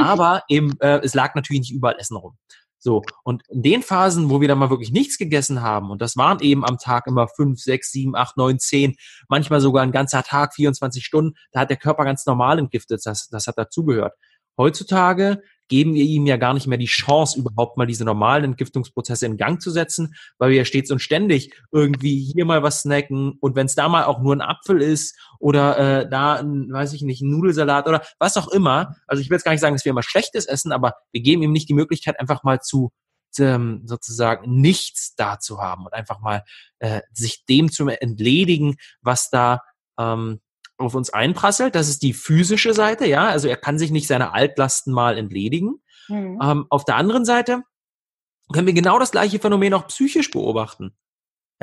Aber 0.00 0.42
eben, 0.48 0.72
äh, 0.80 1.00
es 1.02 1.14
lag 1.14 1.34
natürlich 1.34 1.60
nicht 1.60 1.72
überall 1.72 1.96
Essen 1.98 2.16
rum. 2.16 2.36
So, 2.84 3.02
und 3.22 3.44
in 3.48 3.62
den 3.62 3.82
Phasen, 3.82 4.28
wo 4.28 4.40
wir 4.40 4.48
dann 4.48 4.58
mal 4.58 4.68
wirklich 4.68 4.90
nichts 4.90 5.16
gegessen 5.16 5.62
haben, 5.62 5.92
und 5.92 6.02
das 6.02 6.16
waren 6.16 6.40
eben 6.40 6.64
am 6.64 6.78
Tag 6.78 7.06
immer 7.06 7.28
fünf, 7.28 7.60
sechs, 7.60 7.92
sieben, 7.92 8.16
acht, 8.16 8.36
neun, 8.36 8.58
zehn, 8.58 8.96
manchmal 9.28 9.60
sogar 9.60 9.84
ein 9.84 9.92
ganzer 9.92 10.24
Tag, 10.24 10.52
24 10.54 11.04
Stunden, 11.04 11.36
da 11.52 11.60
hat 11.60 11.70
der 11.70 11.76
Körper 11.76 12.04
ganz 12.04 12.26
normal 12.26 12.58
entgiftet, 12.58 13.00
das, 13.04 13.28
das 13.28 13.46
hat 13.46 13.56
dazugehört. 13.56 14.14
Heutzutage 14.58 15.42
geben 15.68 15.94
wir 15.94 16.04
ihm 16.04 16.26
ja 16.26 16.36
gar 16.36 16.54
nicht 16.54 16.66
mehr 16.66 16.78
die 16.78 16.86
Chance, 16.86 17.38
überhaupt 17.38 17.76
mal 17.76 17.86
diese 17.86 18.04
normalen 18.04 18.44
Entgiftungsprozesse 18.44 19.26
in 19.26 19.36
Gang 19.36 19.60
zu 19.60 19.70
setzen, 19.70 20.14
weil 20.38 20.50
wir 20.50 20.58
ja 20.58 20.64
stets 20.64 20.90
und 20.90 21.00
ständig 21.00 21.54
irgendwie 21.70 22.18
hier 22.20 22.44
mal 22.44 22.62
was 22.62 22.82
snacken 22.82 23.38
und 23.40 23.56
wenn 23.56 23.66
es 23.66 23.74
da 23.74 23.88
mal 23.88 24.04
auch 24.04 24.20
nur 24.20 24.34
ein 24.34 24.42
Apfel 24.42 24.82
ist 24.82 25.18
oder 25.38 25.78
äh, 25.78 26.08
da, 26.08 26.34
ein, 26.34 26.72
weiß 26.72 26.92
ich 26.92 27.02
nicht, 27.02 27.22
ein 27.22 27.30
Nudelsalat 27.30 27.88
oder 27.88 28.02
was 28.18 28.36
auch 28.36 28.48
immer. 28.48 28.96
Also 29.06 29.20
ich 29.20 29.30
will 29.30 29.36
jetzt 29.36 29.44
gar 29.44 29.52
nicht 29.52 29.60
sagen, 29.60 29.74
dass 29.74 29.84
wir 29.84 29.90
immer 29.90 30.02
Schlechtes 30.02 30.46
essen, 30.46 30.72
aber 30.72 30.94
wir 31.12 31.22
geben 31.22 31.42
ihm 31.42 31.52
nicht 31.52 31.68
die 31.68 31.74
Möglichkeit, 31.74 32.20
einfach 32.20 32.42
mal 32.42 32.60
zu 32.60 32.92
ähm, 33.38 33.82
sozusagen 33.86 34.60
nichts 34.60 35.14
da 35.16 35.38
zu 35.38 35.58
haben 35.58 35.86
und 35.86 35.94
einfach 35.94 36.20
mal 36.20 36.44
äh, 36.80 37.00
sich 37.12 37.44
dem 37.46 37.70
zu 37.70 37.88
entledigen, 37.88 38.76
was 39.00 39.30
da 39.30 39.60
ähm, 39.98 40.40
auf 40.82 40.94
uns 40.94 41.10
einprasselt. 41.10 41.74
Das 41.74 41.88
ist 41.88 42.02
die 42.02 42.12
physische 42.12 42.74
Seite, 42.74 43.06
ja. 43.06 43.28
Also 43.28 43.48
er 43.48 43.56
kann 43.56 43.78
sich 43.78 43.90
nicht 43.90 44.06
seiner 44.06 44.34
Altlasten 44.34 44.92
mal 44.92 45.16
entledigen. 45.16 45.82
Mhm. 46.08 46.38
Ähm, 46.42 46.66
auf 46.68 46.84
der 46.84 46.96
anderen 46.96 47.24
Seite 47.24 47.62
können 48.52 48.66
wir 48.66 48.74
genau 48.74 48.98
das 48.98 49.12
gleiche 49.12 49.38
Phänomen 49.38 49.74
auch 49.74 49.86
psychisch 49.86 50.30
beobachten. 50.30 50.94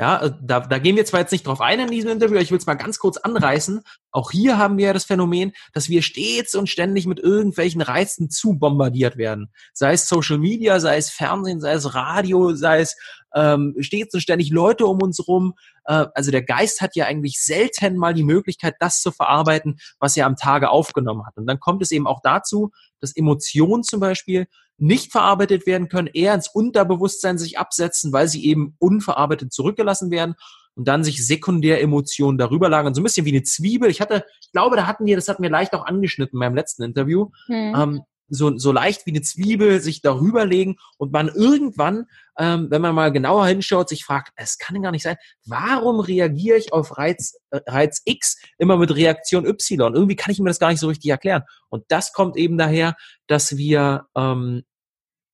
Ja, 0.00 0.16
äh, 0.22 0.32
da, 0.40 0.60
da 0.60 0.78
gehen 0.78 0.96
wir 0.96 1.04
zwar 1.04 1.20
jetzt 1.20 1.30
nicht 1.30 1.46
drauf 1.46 1.60
ein 1.60 1.78
in 1.78 1.90
diesem 1.90 2.10
Interview, 2.10 2.36
aber 2.36 2.42
ich 2.42 2.50
will 2.50 2.56
es 2.56 2.64
mal 2.64 2.72
ganz 2.72 2.98
kurz 2.98 3.18
anreißen. 3.18 3.82
Auch 4.12 4.30
hier 4.30 4.56
haben 4.56 4.78
wir 4.78 4.86
ja 4.86 4.92
das 4.94 5.04
Phänomen, 5.04 5.52
dass 5.74 5.90
wir 5.90 6.00
stets 6.00 6.54
und 6.54 6.70
ständig 6.70 7.04
mit 7.04 7.20
irgendwelchen 7.20 7.82
Reizen 7.82 8.30
zu 8.30 8.58
bombardiert 8.58 9.18
werden. 9.18 9.52
Sei 9.74 9.92
es 9.92 10.08
Social 10.08 10.38
Media, 10.38 10.80
sei 10.80 10.96
es 10.96 11.10
Fernsehen, 11.10 11.60
sei 11.60 11.72
es 11.74 11.94
Radio, 11.94 12.54
sei 12.54 12.80
es 12.80 12.96
ähm, 13.34 13.76
stets 13.80 14.14
und 14.14 14.22
ständig 14.22 14.48
Leute 14.48 14.86
um 14.86 15.02
uns 15.02 15.28
rum. 15.28 15.52
Äh, 15.84 16.06
also 16.14 16.30
der 16.30 16.44
Geist 16.44 16.80
hat 16.80 16.96
ja 16.96 17.04
eigentlich 17.04 17.38
selten 17.42 17.98
mal 17.98 18.14
die 18.14 18.24
Möglichkeit, 18.24 18.76
das 18.80 19.02
zu 19.02 19.12
verarbeiten, 19.12 19.80
was 19.98 20.16
er 20.16 20.24
am 20.24 20.36
Tage 20.36 20.70
aufgenommen 20.70 21.26
hat. 21.26 21.36
Und 21.36 21.46
dann 21.46 21.60
kommt 21.60 21.82
es 21.82 21.90
eben 21.90 22.06
auch 22.06 22.22
dazu, 22.22 22.70
dass 23.00 23.14
Emotionen 23.14 23.82
zum 23.82 24.00
Beispiel 24.00 24.46
nicht 24.80 25.12
verarbeitet 25.12 25.66
werden 25.66 25.88
können, 25.88 26.08
eher 26.12 26.34
ins 26.34 26.48
Unterbewusstsein 26.48 27.38
sich 27.38 27.58
absetzen, 27.58 28.12
weil 28.12 28.28
sie 28.28 28.44
eben 28.46 28.74
unverarbeitet 28.78 29.52
zurückgelassen 29.52 30.10
werden. 30.10 30.34
und 30.76 30.86
dann 30.86 31.04
sich 31.04 31.26
sekundär 31.26 31.82
Emotionen 31.82 32.38
darüber 32.38 32.68
lagern, 32.68 32.94
so 32.94 33.00
ein 33.00 33.04
bisschen 33.04 33.26
wie 33.26 33.32
eine 33.32 33.42
Zwiebel. 33.42 33.90
Ich 33.90 34.00
hatte, 34.00 34.24
ich 34.40 34.52
glaube, 34.52 34.76
da 34.76 34.86
hatten 34.86 35.04
wir, 35.04 35.16
das 35.16 35.28
hatten 35.28 35.42
wir 35.42 35.50
leicht 35.50 35.74
auch 35.74 35.84
angeschnitten 35.84 36.36
in 36.36 36.38
meinem 36.38 36.54
letzten 36.54 36.84
Interview, 36.84 37.30
hm. 37.48 37.74
ähm, 37.76 38.00
so, 38.30 38.56
so 38.56 38.72
leicht 38.72 39.04
wie 39.04 39.10
eine 39.10 39.22
Zwiebel 39.22 39.80
sich 39.80 40.00
darüber 40.00 40.46
legen 40.46 40.76
und 40.96 41.12
man 41.12 41.28
irgendwann, 41.28 42.06
ähm, 42.38 42.68
wenn 42.70 42.80
man 42.80 42.94
mal 42.94 43.12
genauer 43.12 43.46
hinschaut, 43.46 43.88
sich 43.88 44.04
fragt, 44.04 44.32
es 44.36 44.56
kann 44.56 44.80
gar 44.80 44.92
nicht 44.92 45.02
sein, 45.02 45.16
warum 45.44 46.00
reagiere 46.00 46.56
ich 46.56 46.72
auf 46.72 46.96
Reiz, 46.96 47.38
äh, 47.50 47.60
Reiz 47.66 48.00
X 48.04 48.40
immer 48.56 48.76
mit 48.76 48.94
Reaktion 48.94 49.44
Y? 49.44 49.94
Irgendwie 49.94 50.16
kann 50.16 50.32
ich 50.32 50.38
mir 50.38 50.48
das 50.48 50.60
gar 50.60 50.70
nicht 50.70 50.80
so 50.80 50.88
richtig 50.88 51.10
erklären. 51.10 51.42
Und 51.68 51.84
das 51.88 52.12
kommt 52.12 52.36
eben 52.36 52.56
daher, 52.56 52.94
dass 53.26 53.56
wir 53.56 54.06
ähm, 54.16 54.62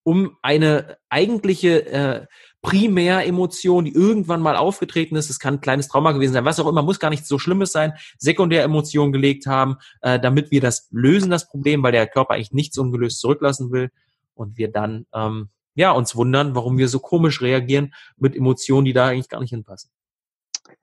um 0.07 0.37
eine 0.41 0.99
eigentliche 1.09 1.85
äh, 1.87 2.27
Primäremotion, 2.63 3.87
die 3.87 3.93
irgendwann 3.93 4.41
mal 4.41 4.55
aufgetreten 4.55 5.17
ist, 5.17 5.31
es 5.31 5.41
kann 5.41 5.55
ein 5.55 5.61
kleines 5.61 5.89
Trauma 5.89 6.13
gewesen 6.13 6.33
sein, 6.33 6.45
was 6.45 6.61
auch 6.61 6.69
immer, 6.69 6.83
muss 6.83 7.01
gar 7.01 7.11
nichts 7.11 7.27
so 7.27 7.41
Schlimmes 7.41 7.73
sein, 7.73 7.93
Sekundäremotionen 8.17 9.13
gelegt 9.13 9.47
haben, 9.47 9.79
äh, 10.03 10.21
damit 10.21 10.53
wir 10.53 10.61
das 10.61 10.87
lösen, 10.93 11.29
das 11.29 11.49
Problem, 11.49 11.83
weil 11.83 11.91
der 11.91 12.07
Körper 12.07 12.35
eigentlich 12.35 12.53
nichts 12.53 12.79
ungelöst 12.79 13.19
zurücklassen 13.19 13.73
will 13.73 13.91
und 14.35 14.59
wir 14.59 14.71
dann 14.71 15.07
ähm, 15.13 15.49
ja 15.75 15.91
uns 15.91 16.15
wundern, 16.15 16.55
warum 16.55 16.79
wir 16.79 16.87
so 16.87 17.01
komisch 17.01 17.43
reagieren 17.43 17.93
mit 18.17 18.37
Emotionen, 18.37 18.85
die 18.85 18.93
da 18.93 19.09
eigentlich 19.09 19.29
gar 19.29 19.41
nicht 19.41 19.51
hinpassen. 19.51 19.91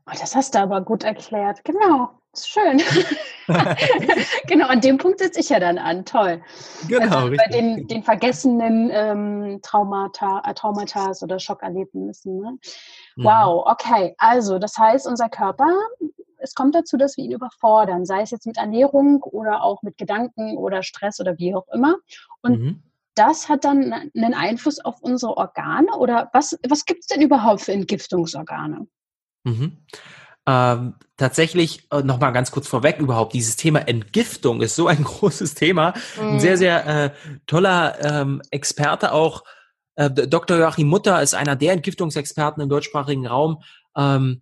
Oh, 0.06 0.12
das 0.20 0.36
hast 0.36 0.54
du 0.54 0.60
aber 0.60 0.82
gut 0.82 1.06
erklärt. 1.06 1.64
Genau. 1.64 2.20
Ist 2.34 2.50
schön. 2.50 2.82
genau, 4.48 4.68
an 4.68 4.82
dem 4.82 4.98
Punkt 4.98 5.20
sitze 5.20 5.40
ich 5.40 5.50
ja 5.50 5.60
dann 5.60 5.78
an. 5.78 6.04
Toll. 6.04 6.42
Genau. 6.88 7.18
Also 7.18 7.36
bei 7.36 7.48
den, 7.52 7.88
den 7.88 8.04
vergessenen 8.04 8.90
ähm, 8.92 9.60
Traumata, 9.62 10.42
äh, 10.44 10.54
Traumata 10.56 11.12
oder 11.22 11.40
Schockerlebnissen. 11.40 12.40
Ne? 12.40 12.58
Mhm. 13.16 13.24
Wow, 13.24 13.66
okay. 13.68 14.16
Also, 14.18 14.58
das 14.58 14.76
heißt, 14.78 15.06
unser 15.06 15.30
Körper, 15.30 15.70
es 16.40 16.56
kommt 16.56 16.74
dazu, 16.74 16.98
dass 16.98 17.18
wir 17.18 17.24
ihn 17.24 17.32
überfordern, 17.32 18.04
sei 18.06 18.22
es 18.22 18.32
jetzt 18.32 18.48
mit 18.48 18.58
Ernährung 18.58 19.22
oder 19.22 19.62
auch 19.64 19.84
mit 19.84 20.00
Gedanken 20.00 20.58
oder 20.58 20.82
Stress 20.82 21.20
oder 21.20 21.38
wie 21.38 21.54
auch 21.54 21.68
immer. 21.72 21.98
Und 22.42 22.60
mhm. 22.60 22.84
das 23.14 23.48
hat 23.48 23.64
dann 23.64 23.94
einen 23.94 24.34
Einfluss 24.34 24.80
auf 24.80 25.02
unsere 25.02 25.38
Organe 25.38 25.96
oder 25.98 26.32
was, 26.34 26.58
was 26.68 26.86
gibt 26.86 27.02
es 27.02 27.08
denn 27.08 27.22
überhaupt 27.22 27.62
für 27.62 27.74
Entgiftungsorgane? 27.74 28.88
Mhm. 29.44 29.78
Ähm, 30.46 30.96
tatsächlich 31.16 31.88
äh, 31.92 32.02
noch 32.02 32.20
mal 32.20 32.32
ganz 32.32 32.52
kurz 32.52 32.68
vorweg 32.68 33.00
überhaupt 33.00 33.34
dieses 33.34 33.56
Thema 33.56 33.88
Entgiftung 33.88 34.62
ist 34.62 34.76
so 34.76 34.88
ein 34.88 35.04
großes 35.04 35.56
Thema. 35.56 35.94
Mhm. 36.20 36.28
Ein 36.28 36.40
sehr 36.40 36.58
sehr 36.58 36.86
äh, 36.86 37.10
toller 37.48 37.98
ähm, 38.04 38.42
Experte 38.52 39.14
auch. 39.14 39.44
Äh, 39.96 40.10
Dr. 40.10 40.58
Joachim 40.58 40.88
Mutter 40.88 41.22
ist 41.22 41.34
einer 41.34 41.56
der 41.56 41.74
Entgiftungsexperten 41.74 42.62
im 42.62 42.70
deutschsprachigen 42.70 43.26
Raum. 43.26 43.64
Ähm, 43.96 44.42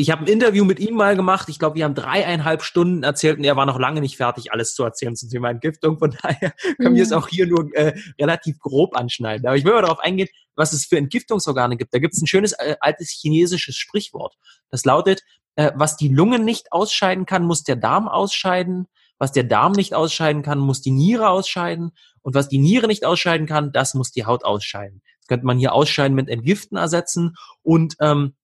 ich 0.00 0.10
habe 0.10 0.24
ein 0.24 0.28
Interview 0.28 0.64
mit 0.64 0.80
ihm 0.80 0.94
mal 0.94 1.14
gemacht. 1.14 1.48
Ich 1.50 1.58
glaube, 1.58 1.76
wir 1.76 1.84
haben 1.84 1.94
dreieinhalb 1.94 2.62
Stunden 2.62 3.02
erzählt 3.02 3.36
und 3.36 3.44
er 3.44 3.56
war 3.56 3.66
noch 3.66 3.78
lange 3.78 4.00
nicht 4.00 4.16
fertig, 4.16 4.50
alles 4.50 4.74
zu 4.74 4.82
erzählen 4.82 5.14
zum 5.14 5.28
Thema 5.28 5.50
Entgiftung. 5.50 5.98
Von 5.98 6.16
daher 6.22 6.54
können 6.78 6.94
wir 6.94 7.02
es 7.02 7.10
mhm. 7.10 7.16
auch 7.16 7.28
hier 7.28 7.46
nur 7.46 7.68
äh, 7.74 7.92
relativ 8.18 8.58
grob 8.58 8.96
anschneiden. 8.96 9.46
Aber 9.46 9.56
ich 9.56 9.64
will 9.64 9.74
mal 9.74 9.82
darauf 9.82 10.00
eingehen, 10.00 10.28
was 10.56 10.72
es 10.72 10.86
für 10.86 10.96
Entgiftungsorgane 10.96 11.76
gibt. 11.76 11.92
Da 11.92 11.98
gibt 11.98 12.14
es 12.14 12.22
ein 12.22 12.26
schönes 12.26 12.52
äh, 12.52 12.76
altes 12.80 13.10
chinesisches 13.10 13.76
Sprichwort. 13.76 14.36
Das 14.70 14.84
lautet, 14.84 15.22
äh, 15.56 15.70
was 15.74 15.96
die 15.96 16.08
Lunge 16.08 16.38
nicht 16.38 16.72
ausscheiden 16.72 17.26
kann, 17.26 17.44
muss 17.44 17.62
der 17.62 17.76
Darm 17.76 18.08
ausscheiden. 18.08 18.86
Was 19.18 19.32
der 19.32 19.44
Darm 19.44 19.72
nicht 19.72 19.94
ausscheiden 19.94 20.42
kann, 20.42 20.58
muss 20.58 20.80
die 20.80 20.92
Niere 20.92 21.28
ausscheiden. 21.28 21.92
Und 22.22 22.34
was 22.34 22.48
die 22.48 22.58
Niere 22.58 22.86
nicht 22.86 23.04
ausscheiden 23.04 23.46
kann, 23.46 23.70
das 23.70 23.92
muss 23.92 24.12
die 24.12 24.24
Haut 24.24 24.44
ausscheiden. 24.44 25.02
Das 25.20 25.26
könnte 25.28 25.44
man 25.44 25.58
hier 25.58 25.74
ausscheiden 25.74 26.14
mit 26.14 26.30
Entgiften 26.30 26.78
ersetzen. 26.78 27.34
Und 27.62 27.96
ähm, 28.00 28.34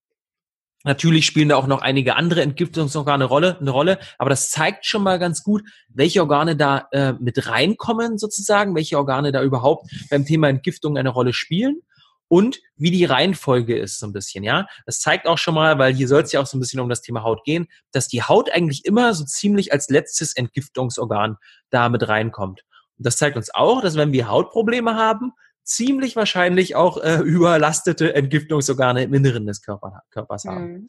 Natürlich 0.86 1.26
spielen 1.26 1.48
da 1.48 1.56
auch 1.56 1.66
noch 1.66 1.82
einige 1.82 2.14
andere 2.14 2.42
Entgiftungsorgane 2.42 3.16
eine 3.16 3.24
Rolle, 3.24 3.58
eine 3.58 3.70
Rolle, 3.70 3.98
aber 4.18 4.30
das 4.30 4.50
zeigt 4.50 4.86
schon 4.86 5.02
mal 5.02 5.18
ganz 5.18 5.42
gut, 5.42 5.64
welche 5.88 6.20
Organe 6.20 6.54
da 6.54 6.86
äh, 6.92 7.12
mit 7.14 7.48
reinkommen 7.48 8.18
sozusagen, 8.18 8.76
welche 8.76 8.96
Organe 8.96 9.32
da 9.32 9.42
überhaupt 9.42 9.90
beim 10.10 10.24
Thema 10.24 10.48
Entgiftung 10.48 10.96
eine 10.96 11.08
Rolle 11.08 11.32
spielen 11.32 11.80
und 12.28 12.60
wie 12.76 12.92
die 12.92 13.04
Reihenfolge 13.04 13.76
ist 13.76 13.98
so 13.98 14.06
ein 14.06 14.12
bisschen, 14.12 14.44
ja. 14.44 14.68
Das 14.84 15.00
zeigt 15.00 15.26
auch 15.26 15.38
schon 15.38 15.54
mal, 15.54 15.76
weil 15.80 15.92
hier 15.92 16.06
soll 16.06 16.22
es 16.22 16.30
ja 16.30 16.40
auch 16.40 16.46
so 16.46 16.56
ein 16.56 16.60
bisschen 16.60 16.78
um 16.78 16.88
das 16.88 17.02
Thema 17.02 17.24
Haut 17.24 17.42
gehen, 17.42 17.66
dass 17.90 18.06
die 18.06 18.22
Haut 18.22 18.52
eigentlich 18.52 18.84
immer 18.84 19.12
so 19.12 19.24
ziemlich 19.24 19.72
als 19.72 19.88
letztes 19.88 20.36
Entgiftungsorgan 20.36 21.36
da 21.70 21.88
mit 21.88 22.06
reinkommt. 22.06 22.62
Und 22.96 23.06
das 23.06 23.16
zeigt 23.16 23.36
uns 23.36 23.52
auch, 23.52 23.82
dass 23.82 23.96
wenn 23.96 24.12
wir 24.12 24.28
Hautprobleme 24.28 24.94
haben, 24.94 25.32
ziemlich 25.66 26.16
wahrscheinlich 26.16 26.74
auch 26.74 26.96
äh, 26.96 27.16
überlastete 27.24 28.14
Entgiftungsorgane 28.14 29.02
im 29.02 29.12
Inneren 29.12 29.46
des 29.46 29.60
Körper, 29.60 30.02
Körpers 30.10 30.44
haben. 30.44 30.72
Mhm. 30.72 30.88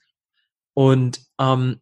Und 0.73 1.21
ähm, 1.39 1.81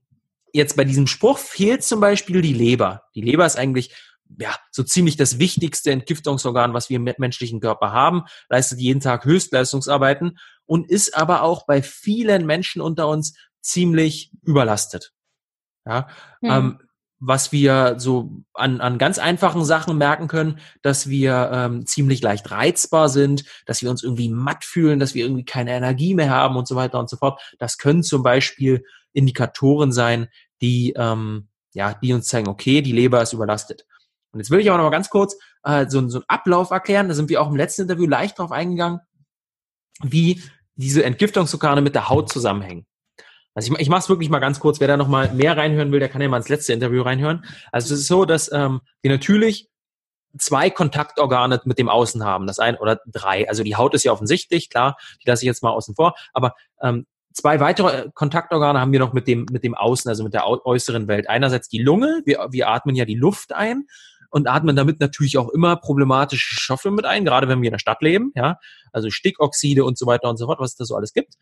jetzt 0.54 0.78
bei 0.78 0.86
diesem 0.86 1.06
Spruch 1.06 1.38
fehlt 1.38 1.84
zum 1.84 2.00
Beispiel 2.00 2.42
die 2.42 2.54
Leber. 2.54 3.04
Die 3.14 3.22
Leber 3.22 3.46
ist 3.46 3.58
eigentlich 3.58 3.94
ja 4.40 4.56
so 4.72 4.84
ziemlich 4.84 5.18
das 5.18 5.38
wichtigste 5.38 5.92
Entgiftungsorgan, 5.92 6.74
was 6.74 6.90
wir 6.90 6.96
im 6.96 7.14
menschlichen 7.18 7.60
Körper 7.60 7.92
haben, 7.92 8.24
leistet 8.50 8.80
jeden 8.80 9.02
Tag 9.02 9.25
Höchstleistungsarbeiten 9.25 10.40
und 10.66 10.90
ist 10.90 11.16
aber 11.16 11.44
auch 11.44 11.66
bei 11.66 11.82
vielen 11.82 12.46
Menschen 12.46 12.82
unter 12.82 13.08
uns 13.08 13.38
ziemlich 13.62 14.32
überlastet. 14.44 15.14
Ja, 15.86 16.08
mhm. 16.42 16.50
ähm, 16.50 16.80
was 17.19 17.51
wir 17.51 17.95
so 17.98 18.43
an, 18.53 18.81
an 18.81 18.98
ganz 18.98 19.19
einfachen 19.19 19.63
Sachen 19.63 19.98
merken 19.98 20.27
können, 20.27 20.60
dass 20.81 21.10
wir 21.10 21.50
ähm, 21.53 21.86
ziemlich 21.86 22.22
leicht 22.22 22.51
reizbar 22.51 23.10
sind, 23.10 23.45
dass 23.65 23.81
wir 23.81 23.89
uns 23.89 24.03
irgendwie 24.03 24.29
matt 24.29 24.65
fühlen, 24.65 25.00
dass 25.00 25.15
wir 25.15 25.24
irgendwie 25.24 25.45
keine 25.45 25.72
Energie 25.72 26.13
mehr 26.13 26.29
haben 26.29 26.57
und 26.57 26.67
so 26.67 26.75
weiter 26.75 27.00
und 27.00 27.10
so 27.10 27.17
fort. 27.17 27.41
Das 27.57 27.77
können 27.77 28.03
zum 28.03 28.22
Beispiel 28.22 28.84
Indikatoren 29.13 29.91
sein, 29.91 30.27
die, 30.62 30.93
ähm, 30.98 31.48
ja, 31.74 31.93
die 31.93 32.13
uns 32.13 32.27
zeigen, 32.27 32.50
okay, 32.50 32.81
die 32.81 32.91
Leber 32.91 33.22
ist 33.22 33.34
überlastet. 33.34 33.86
Und 34.31 34.39
jetzt 34.39 34.51
will 34.51 34.60
ich 34.60 34.69
aber 34.69 34.77
noch 34.77 34.86
mal 34.86 34.91
ganz 34.91 35.10
kurz 35.10 35.38
äh, 35.63 35.88
so, 35.88 36.05
so 36.10 36.17
einen 36.17 36.25
Ablauf 36.27 36.72
erklären. 36.72 37.07
Da 37.07 37.13
sind 37.13 37.29
wir 37.29 37.41
auch 37.41 37.50
im 37.50 37.55
letzten 37.55 37.84
Interview 37.84 38.05
leicht 38.05 38.38
drauf 38.38 38.51
eingegangen, 38.51 39.00
wie 40.03 40.41
diese 40.75 41.05
Entgiftungsorgane 41.05 41.81
mit 41.81 41.95
der 41.95 42.10
Haut 42.10 42.29
zusammenhängen. 42.29 42.86
Also 43.55 43.74
ich, 43.74 43.79
ich 43.79 43.89
mache 43.89 44.01
es 44.01 44.09
wirklich 44.09 44.29
mal 44.29 44.39
ganz 44.39 44.59
kurz. 44.59 44.79
Wer 44.79 44.88
da 44.88 44.97
noch 44.97 45.07
mal 45.07 45.33
mehr 45.33 45.57
reinhören 45.57 45.91
will, 45.91 46.00
der 46.00 46.09
kann 46.09 46.21
ja 46.21 46.27
mal 46.27 46.38
ins 46.38 46.50
letzte 46.50 46.74
Interview 46.74 47.01
reinhören. 47.01 47.43
Also 47.71 47.93
es 47.93 48.01
ist 48.01 48.07
so, 48.07 48.25
dass 48.25 48.51
ähm, 48.51 48.81
wir 49.01 49.09
natürlich 49.09 49.69
zwei 50.38 50.69
Kontaktorgane 50.69 51.62
mit 51.65 51.79
dem 51.79 51.89
Außen 51.89 52.24
haben. 52.24 52.45
Das 52.45 52.59
ein 52.59 52.75
oder 52.77 53.00
drei. 53.07 53.47
Also 53.50 53.63
die 53.63 53.75
Haut 53.75 53.93
ist 53.93 54.03
ja 54.03 54.12
offensichtlich, 54.12 54.69
klar, 54.69 54.97
die 55.24 55.29
lasse 55.29 55.43
ich 55.43 55.47
jetzt 55.47 55.63
mal 55.63 55.71
außen 55.71 55.95
vor. 55.95 56.15
Aber 56.33 56.53
ähm, 56.81 57.05
zwei 57.33 57.59
weitere 57.59 58.09
Kontaktorgane 58.13 58.79
haben 58.79 58.91
wir 58.91 59.00
noch 59.00 59.13
mit 59.13 59.27
dem, 59.27 59.45
mit 59.51 59.63
dem 59.63 59.75
Außen, 59.75 60.09
also 60.09 60.24
mit 60.24 60.33
der 60.33 60.45
äußeren 60.47 61.07
Welt. 61.07 61.29
Einerseits 61.29 61.69
die 61.69 61.81
Lunge, 61.81 62.21
wir, 62.25 62.47
wir 62.51 62.69
atmen 62.69 62.95
ja 62.95 63.05
die 63.05 63.15
Luft 63.15 63.53
ein 63.53 63.85
und 64.29 64.47
atmen 64.47 64.75
damit 64.75 65.00
natürlich 65.00 65.38
auch 65.38 65.50
immer 65.50 65.77
problematische 65.77 66.55
Stoffe 66.55 66.91
mit 66.91 67.05
ein, 67.05 67.24
gerade 67.24 67.47
wenn 67.47 67.62
wir 67.62 67.67
in 67.67 67.74
der 67.74 67.79
Stadt 67.79 68.01
leben, 68.01 68.31
ja, 68.35 68.57
also 68.91 69.09
Stickoxide 69.09 69.85
und 69.85 69.97
so 69.97 70.07
weiter 70.07 70.29
und 70.29 70.38
so 70.38 70.45
fort, 70.45 70.59
was 70.59 70.71
es 70.71 70.75
da 70.75 70.85
so 70.85 70.95
alles 70.95 71.13
gibt. 71.13 71.35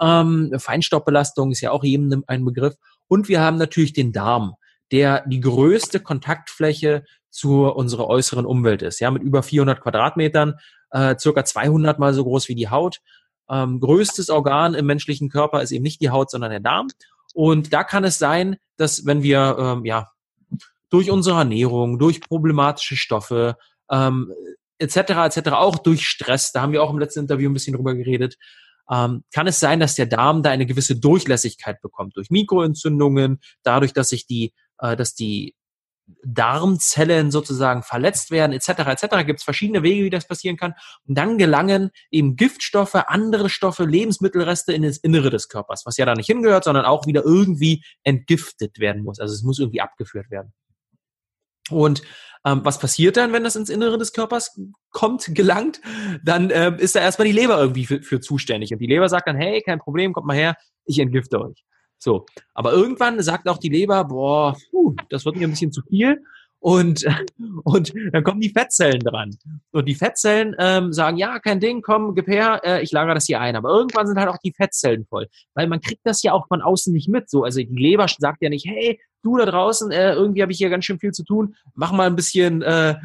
Ähm, 0.00 0.52
Feinstaubbelastung 0.56 1.52
ist 1.52 1.60
ja 1.60 1.70
auch 1.70 1.84
jedem 1.84 2.24
ein 2.26 2.44
Begriff. 2.44 2.74
Und 3.08 3.28
wir 3.28 3.40
haben 3.40 3.56
natürlich 3.56 3.92
den 3.92 4.12
Darm, 4.12 4.54
der 4.92 5.24
die 5.26 5.40
größte 5.40 6.00
Kontaktfläche 6.00 7.04
zu 7.30 7.66
unserer 7.66 8.06
äußeren 8.06 8.46
Umwelt 8.46 8.82
ist. 8.82 9.00
Ja, 9.00 9.10
mit 9.10 9.22
über 9.22 9.42
400 9.42 9.80
Quadratmetern, 9.80 10.54
äh, 10.90 11.16
circa 11.18 11.44
200 11.44 11.98
mal 11.98 12.14
so 12.14 12.24
groß 12.24 12.48
wie 12.48 12.54
die 12.54 12.68
Haut. 12.68 12.98
Ähm, 13.50 13.80
größtes 13.80 14.30
Organ 14.30 14.74
im 14.74 14.86
menschlichen 14.86 15.28
Körper 15.28 15.62
ist 15.62 15.70
eben 15.70 15.82
nicht 15.82 16.00
die 16.00 16.10
Haut, 16.10 16.30
sondern 16.30 16.50
der 16.50 16.60
Darm. 16.60 16.88
Und 17.34 17.72
da 17.72 17.84
kann 17.84 18.04
es 18.04 18.18
sein, 18.18 18.56
dass 18.76 19.06
wenn 19.06 19.22
wir 19.22 19.56
ähm, 19.58 19.84
ja 19.84 20.08
durch 20.90 21.10
unsere 21.10 21.38
Ernährung, 21.38 21.98
durch 21.98 22.20
problematische 22.20 22.96
Stoffe 22.96 23.56
ähm, 23.90 24.32
etc. 24.78 24.96
etc. 24.96 25.50
auch 25.50 25.78
durch 25.78 26.06
Stress, 26.06 26.52
da 26.52 26.62
haben 26.62 26.72
wir 26.72 26.82
auch 26.82 26.90
im 26.90 26.98
letzten 26.98 27.20
Interview 27.20 27.50
ein 27.50 27.54
bisschen 27.54 27.74
drüber 27.74 27.94
geredet, 27.94 28.36
ähm, 28.90 29.24
kann 29.32 29.46
es 29.46 29.60
sein, 29.60 29.80
dass 29.80 29.94
der 29.94 30.06
Darm 30.06 30.42
da 30.42 30.50
eine 30.50 30.66
gewisse 30.66 30.96
Durchlässigkeit 30.96 31.80
bekommt 31.80 32.16
durch 32.16 32.30
Mikroentzündungen, 32.30 33.40
dadurch, 33.62 33.92
dass 33.92 34.08
sich 34.10 34.26
die, 34.26 34.54
äh, 34.78 34.96
dass 34.96 35.14
die 35.14 35.54
Darmzellen 36.24 37.30
sozusagen 37.30 37.82
verletzt 37.82 38.30
werden, 38.30 38.52
etc. 38.52 38.68
etc. 38.68 39.26
Gibt 39.26 39.40
es 39.40 39.44
verschiedene 39.44 39.82
Wege, 39.82 40.04
wie 40.04 40.10
das 40.10 40.26
passieren 40.26 40.56
kann. 40.56 40.74
Und 41.06 41.16
dann 41.18 41.38
gelangen 41.38 41.90
eben 42.10 42.36
Giftstoffe, 42.36 42.94
andere 42.94 43.50
Stoffe, 43.50 43.84
Lebensmittelreste 43.84 44.72
in 44.72 44.82
das 44.82 44.96
Innere 44.96 45.30
des 45.30 45.48
Körpers, 45.48 45.84
was 45.84 45.96
ja 45.96 46.06
da 46.06 46.14
nicht 46.14 46.26
hingehört, 46.26 46.64
sondern 46.64 46.86
auch 46.86 47.06
wieder 47.06 47.24
irgendwie 47.24 47.84
entgiftet 48.04 48.78
werden 48.78 49.04
muss. 49.04 49.20
Also 49.20 49.34
es 49.34 49.42
muss 49.42 49.58
irgendwie 49.58 49.80
abgeführt 49.80 50.30
werden. 50.30 50.52
Und 51.70 52.02
ähm, 52.44 52.60
was 52.64 52.78
passiert 52.78 53.16
dann, 53.16 53.32
wenn 53.32 53.44
das 53.44 53.56
ins 53.56 53.70
Innere 53.70 53.98
des 53.98 54.12
Körpers 54.12 54.58
kommt, 54.90 55.34
gelangt? 55.34 55.80
Dann 56.22 56.50
ähm, 56.52 56.76
ist 56.76 56.94
da 56.94 57.00
erstmal 57.00 57.26
die 57.26 57.32
Leber 57.32 57.58
irgendwie 57.60 57.86
für, 57.86 58.02
für 58.02 58.20
zuständig. 58.20 58.72
Und 58.72 58.78
die 58.78 58.86
Leber 58.86 59.08
sagt 59.08 59.28
dann, 59.28 59.36
hey, 59.36 59.60
kein 59.62 59.78
Problem, 59.78 60.12
kommt 60.12 60.26
mal 60.26 60.36
her, 60.36 60.56
ich 60.84 60.98
entgifte 60.98 61.40
euch. 61.40 61.64
So. 61.98 62.26
Aber 62.54 62.72
irgendwann 62.72 63.20
sagt 63.22 63.48
auch 63.48 63.58
die 63.58 63.68
Leber, 63.68 64.04
boah, 64.04 64.56
puh, 64.70 64.94
das 65.10 65.24
wird 65.24 65.36
mir 65.36 65.46
ein 65.46 65.50
bisschen 65.50 65.72
zu 65.72 65.82
viel. 65.82 66.22
Und, 66.60 67.06
und 67.64 67.92
dann 68.12 68.24
kommen 68.24 68.40
die 68.40 68.50
Fettzellen 68.50 69.00
dran. 69.00 69.36
Und 69.70 69.86
die 69.86 69.94
Fettzellen 69.94 70.54
ähm, 70.58 70.92
sagen, 70.92 71.16
ja, 71.16 71.38
kein 71.38 71.60
Ding, 71.60 71.82
komm, 71.82 72.14
gib 72.14 72.26
her, 72.26 72.60
äh, 72.64 72.82
ich 72.82 72.92
lagere 72.92 73.14
das 73.14 73.26
hier 73.26 73.40
ein. 73.40 73.56
Aber 73.56 73.70
irgendwann 73.70 74.06
sind 74.06 74.18
halt 74.18 74.28
auch 74.28 74.38
die 74.38 74.52
Fettzellen 74.52 75.06
voll. 75.06 75.28
Weil 75.54 75.68
man 75.68 75.80
kriegt 75.80 76.02
das 76.04 76.22
ja 76.22 76.32
auch 76.32 76.46
von 76.48 76.62
außen 76.62 76.92
nicht 76.92 77.08
mit. 77.08 77.30
So, 77.30 77.44
also 77.44 77.60
die 77.60 77.66
Leber 77.74 78.06
sagt 78.18 78.42
ja 78.42 78.48
nicht, 78.48 78.66
hey, 78.66 79.00
du 79.22 79.36
da 79.36 79.46
draußen, 79.46 79.90
äh, 79.90 80.12
irgendwie 80.12 80.42
habe 80.42 80.52
ich 80.52 80.58
hier 80.58 80.70
ganz 80.70 80.84
schön 80.84 80.98
viel 80.98 81.12
zu 81.12 81.24
tun, 81.24 81.54
mach 81.74 81.92
mal 81.92 82.06
ein 82.06 82.16
bisschen 82.16 82.62
äh, 82.62 82.96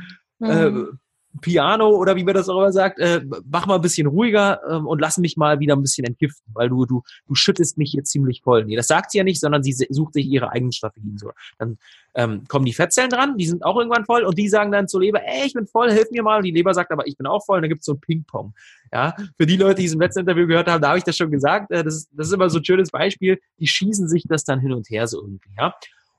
äh 0.42 0.70
mhm. 0.70 1.00
Äh, 1.36 1.40
Piano 1.42 1.90
oder 1.90 2.16
wie 2.16 2.24
man 2.24 2.34
das 2.34 2.50
auch 2.50 2.58
immer 2.58 2.72
sagt, 2.72 3.00
äh, 3.00 3.22
mach 3.50 3.66
mal 3.66 3.76
ein 3.76 3.82
bisschen 3.82 4.08
ruhiger 4.08 4.62
ähm, 4.70 4.88
und 4.88 5.00
lass 5.00 5.18
mich 5.18 5.38
mal 5.38 5.60
wieder 5.60 5.76
ein 5.76 5.82
bisschen 5.82 6.06
entgiften, 6.06 6.54
weil 6.54 6.70
du, 6.70 6.86
du, 6.86 7.04
du 7.28 7.36
schüttest 7.36 7.78
mich 7.78 7.92
hier 7.92 8.04
ziemlich 8.04 8.42
voll. 8.42 8.66
Nee, 8.66 8.76
das 8.76 8.88
sagt 8.88 9.12
sie 9.12 9.18
ja 9.18 9.24
nicht, 9.24 9.40
sondern 9.40 9.64
sie 9.64 9.74
sucht 9.90 10.14
sich 10.14 10.26
ihre 10.26 10.52
eigenen 10.52 10.72
Strategien. 10.72 11.18
So. 11.18 11.32
Dann 11.58 11.78
ähm, 12.16 12.44
kommen 12.48 12.66
die 12.66 12.74
Fettzellen 12.74 13.10
dran, 13.10 13.38
die 13.38 13.46
sind 13.46 13.64
auch 13.64 13.78
irgendwann 13.78 14.06
voll 14.06 14.24
und 14.24 14.38
die 14.38 14.50
sagen 14.50 14.72
dann 14.72 14.88
zur 14.88 15.02
Leber, 15.02 15.22
ey, 15.26 15.48
ich 15.48 15.54
bin 15.54 15.66
voll, 15.66 15.92
hilf 15.92 16.12
mir 16.12 16.24
mal. 16.24 16.38
Und 16.38 16.44
die 16.44 16.52
Leber 16.52 16.74
sagt 16.74 16.92
aber, 16.92 17.08
ich 17.08 17.18
bin 17.18 17.28
auch 17.28 17.44
voll 17.46 17.58
und 17.58 17.64
dann 17.64 17.70
gibt's 17.70 17.86
so 17.86 17.94
ein 17.94 18.00
Ping-Pong. 18.00 18.54
Ja, 18.92 19.16
für 19.38 19.48
die 19.48 19.58
Leute, 19.58 19.82
die 19.82 19.86
es 19.86 19.94
im 19.94 20.00
letzten 20.00 20.20
Interview 20.20 20.46
gehört 20.46 20.68
haben, 20.68 20.82
da 20.82 20.90
habe 20.90 21.00
ich 21.00 21.04
das 21.04 21.18
schon 21.18 21.32
gesagt, 21.32 21.72
äh, 21.72 21.84
das, 21.84 21.96
ist, 21.96 22.10
das 22.14 22.28
ist 22.28 22.34
immer 22.34 22.50
so 22.50 22.60
ein 22.60 22.66
schönes 22.66 22.92
Beispiel, 22.92 23.40
die 23.60 23.68
schießen 23.68 24.08
sich 24.08 24.26
das 24.28 24.44
dann 24.44 24.60
hin 24.60 24.72
und 24.72 24.90
her 24.90 25.08
so 25.08 25.22
irgendwie, 25.22 25.50
ja. 25.58 25.74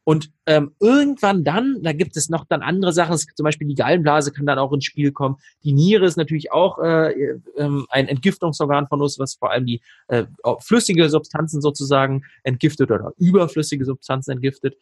Und 0.05 0.31
ähm, 0.47 0.75
irgendwann 0.81 1.45
dann, 1.45 1.83
da 1.83 1.93
gibt 1.93 2.17
es 2.17 2.29
noch 2.29 2.45
dann 2.45 2.63
andere 2.63 2.93
Sachen, 2.93 3.17
zum 3.17 3.45
Beispiel 3.45 3.67
die 3.67 3.75
Gallenblase 3.75 4.33
kann 4.33 4.45
dann 4.45 4.59
auch 4.59 4.73
ins 4.73 4.85
Spiel 4.85 5.13
kommen. 5.13 5.37
Die 5.65 5.73
Niere 5.73 6.05
ist 6.05 6.17
natürlich 6.17 6.53
auch 6.53 6.79
äh, 6.79 7.13
äh, 7.13 7.41
ein 7.89 8.09
Entgiftungsorgan 8.09 8.87
von 8.87 9.01
uns, 9.01 9.19
was 9.19 9.35
vor 9.35 9.51
allem 9.51 9.65
die 9.65 9.81
äh, 10.09 10.25
flüssige 10.61 11.09
Substanzen 11.09 11.63
sozusagen 11.63 12.23
entgiftet 12.43 12.91
oder 12.91 13.13
überflüssige 13.17 13.87
Substanzen 13.87 14.33
entgiftet. 14.33 14.77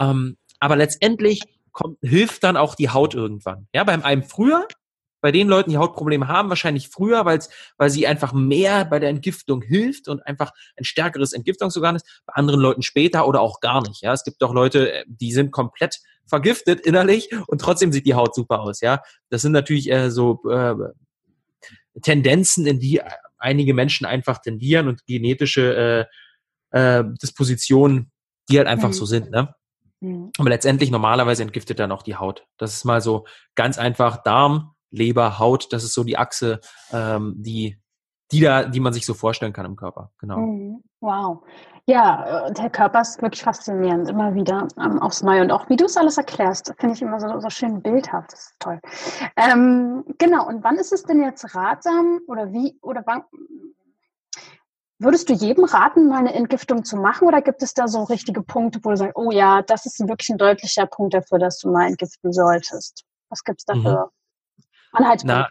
Ähm, 0.00 0.38
aber 0.58 0.76
letztendlich 0.76 1.42
kommt, 1.72 1.98
hilft 2.00 2.42
dann 2.42 2.56
auch 2.56 2.74
die 2.74 2.88
Haut 2.88 3.14
irgendwann. 3.14 3.66
Ja, 3.74 3.84
beim 3.84 4.02
einem 4.02 4.22
früher, 4.22 4.66
bei 5.22 5.32
den 5.32 5.48
Leuten, 5.48 5.70
die 5.70 5.78
Hautprobleme 5.78 6.28
haben, 6.28 6.50
wahrscheinlich 6.50 6.88
früher, 6.88 7.24
weil's, 7.24 7.48
weil 7.78 7.88
sie 7.88 8.06
einfach 8.06 8.34
mehr 8.34 8.84
bei 8.84 8.98
der 8.98 9.08
Entgiftung 9.08 9.62
hilft 9.62 10.08
und 10.08 10.20
einfach 10.26 10.52
ein 10.76 10.84
stärkeres 10.84 11.32
Entgiftungsorgan 11.32 11.96
ist. 11.96 12.22
Bei 12.26 12.34
anderen 12.34 12.60
Leuten 12.60 12.82
später 12.82 13.26
oder 13.26 13.40
auch 13.40 13.60
gar 13.60 13.80
nicht. 13.86 14.02
Ja, 14.02 14.12
es 14.12 14.24
gibt 14.24 14.42
auch 14.42 14.52
Leute, 14.52 14.92
äh, 14.92 15.04
die 15.06 15.32
sind 15.32 15.52
komplett 15.52 16.00
vergiftet 16.26 16.80
innerlich 16.80 17.30
und 17.46 17.60
trotzdem 17.60 17.92
sieht 17.92 18.06
die 18.06 18.14
Haut 18.14 18.34
super 18.34 18.60
aus. 18.60 18.80
Ja, 18.80 19.02
das 19.30 19.42
sind 19.42 19.52
natürlich 19.52 19.90
äh, 19.90 20.10
so 20.10 20.42
äh, 20.50 20.74
Tendenzen, 22.02 22.66
in 22.66 22.80
die 22.80 23.00
einige 23.38 23.74
Menschen 23.74 24.06
einfach 24.06 24.38
tendieren 24.38 24.88
und 24.88 25.06
genetische 25.06 26.08
äh, 26.72 26.98
äh, 26.98 27.04
Dispositionen, 27.22 28.10
die 28.50 28.58
halt 28.58 28.68
einfach 28.68 28.88
mhm. 28.88 28.94
so 28.94 29.04
sind. 29.04 29.30
Ne? 29.30 29.54
Mhm. 30.00 30.30
Aber 30.38 30.48
letztendlich 30.48 30.90
normalerweise 30.90 31.42
entgiftet 31.42 31.78
dann 31.78 31.92
auch 31.92 32.02
die 32.02 32.16
Haut. 32.16 32.44
Das 32.56 32.74
ist 32.74 32.84
mal 32.84 33.00
so 33.00 33.26
ganz 33.54 33.78
einfach 33.78 34.22
Darm, 34.22 34.71
Leber, 34.92 35.38
Haut, 35.38 35.72
das 35.72 35.82
ist 35.82 35.94
so 35.94 36.04
die 36.04 36.16
Achse, 36.16 36.60
ähm, 36.92 37.34
die, 37.36 37.78
die 38.30 38.40
da, 38.40 38.64
die 38.64 38.80
man 38.80 38.92
sich 38.92 39.04
so 39.04 39.14
vorstellen 39.14 39.52
kann 39.52 39.66
im 39.66 39.76
Körper. 39.76 40.12
Genau. 40.18 40.38
Mhm. 40.38 40.84
Wow. 41.00 41.42
Ja, 41.86 42.46
äh, 42.46 42.52
der 42.52 42.70
Körper 42.70 43.00
ist 43.00 43.20
wirklich 43.20 43.42
faszinierend, 43.42 44.08
immer 44.08 44.34
wieder 44.36 44.68
ähm, 44.78 45.00
aufs 45.00 45.22
Neue. 45.22 45.42
Und 45.42 45.50
auch 45.50 45.68
wie 45.68 45.76
du 45.76 45.86
es 45.86 45.96
alles 45.96 46.16
erklärst, 46.16 46.72
finde 46.78 46.94
ich 46.94 47.02
immer 47.02 47.18
so, 47.18 47.40
so 47.40 47.50
schön 47.50 47.82
bildhaft. 47.82 48.32
Das 48.32 48.40
ist 48.40 48.60
toll. 48.60 48.80
Ähm, 49.36 50.04
genau, 50.18 50.46
und 50.46 50.62
wann 50.62 50.76
ist 50.76 50.92
es 50.92 51.02
denn 51.02 51.22
jetzt 51.22 51.56
ratsam 51.56 52.20
oder 52.28 52.52
wie, 52.52 52.78
oder 52.82 53.02
wann, 53.06 53.24
Würdest 55.02 55.28
du 55.28 55.32
jedem 55.32 55.64
raten, 55.64 56.06
mal 56.06 56.18
eine 56.18 56.32
Entgiftung 56.32 56.84
zu 56.84 56.96
machen 56.96 57.26
oder 57.26 57.42
gibt 57.42 57.60
es 57.60 57.74
da 57.74 57.88
so 57.88 58.04
richtige 58.04 58.40
Punkte, 58.40 58.78
wo 58.84 58.90
du 58.90 58.96
sagst, 58.96 59.16
oh 59.16 59.32
ja, 59.32 59.60
das 59.60 59.84
ist 59.84 59.98
wirklich 60.06 60.28
ein 60.30 60.38
deutlicher 60.38 60.86
Punkt 60.86 61.14
dafür, 61.14 61.40
dass 61.40 61.58
du 61.58 61.72
mal 61.72 61.88
entgiften 61.88 62.32
solltest? 62.32 63.04
Was 63.28 63.42
gibt 63.42 63.62
es 63.62 63.64
dafür? 63.64 64.04
Mhm. 64.06 64.21
Anhaltspunkt. 64.92 65.34
Na, 65.34 65.48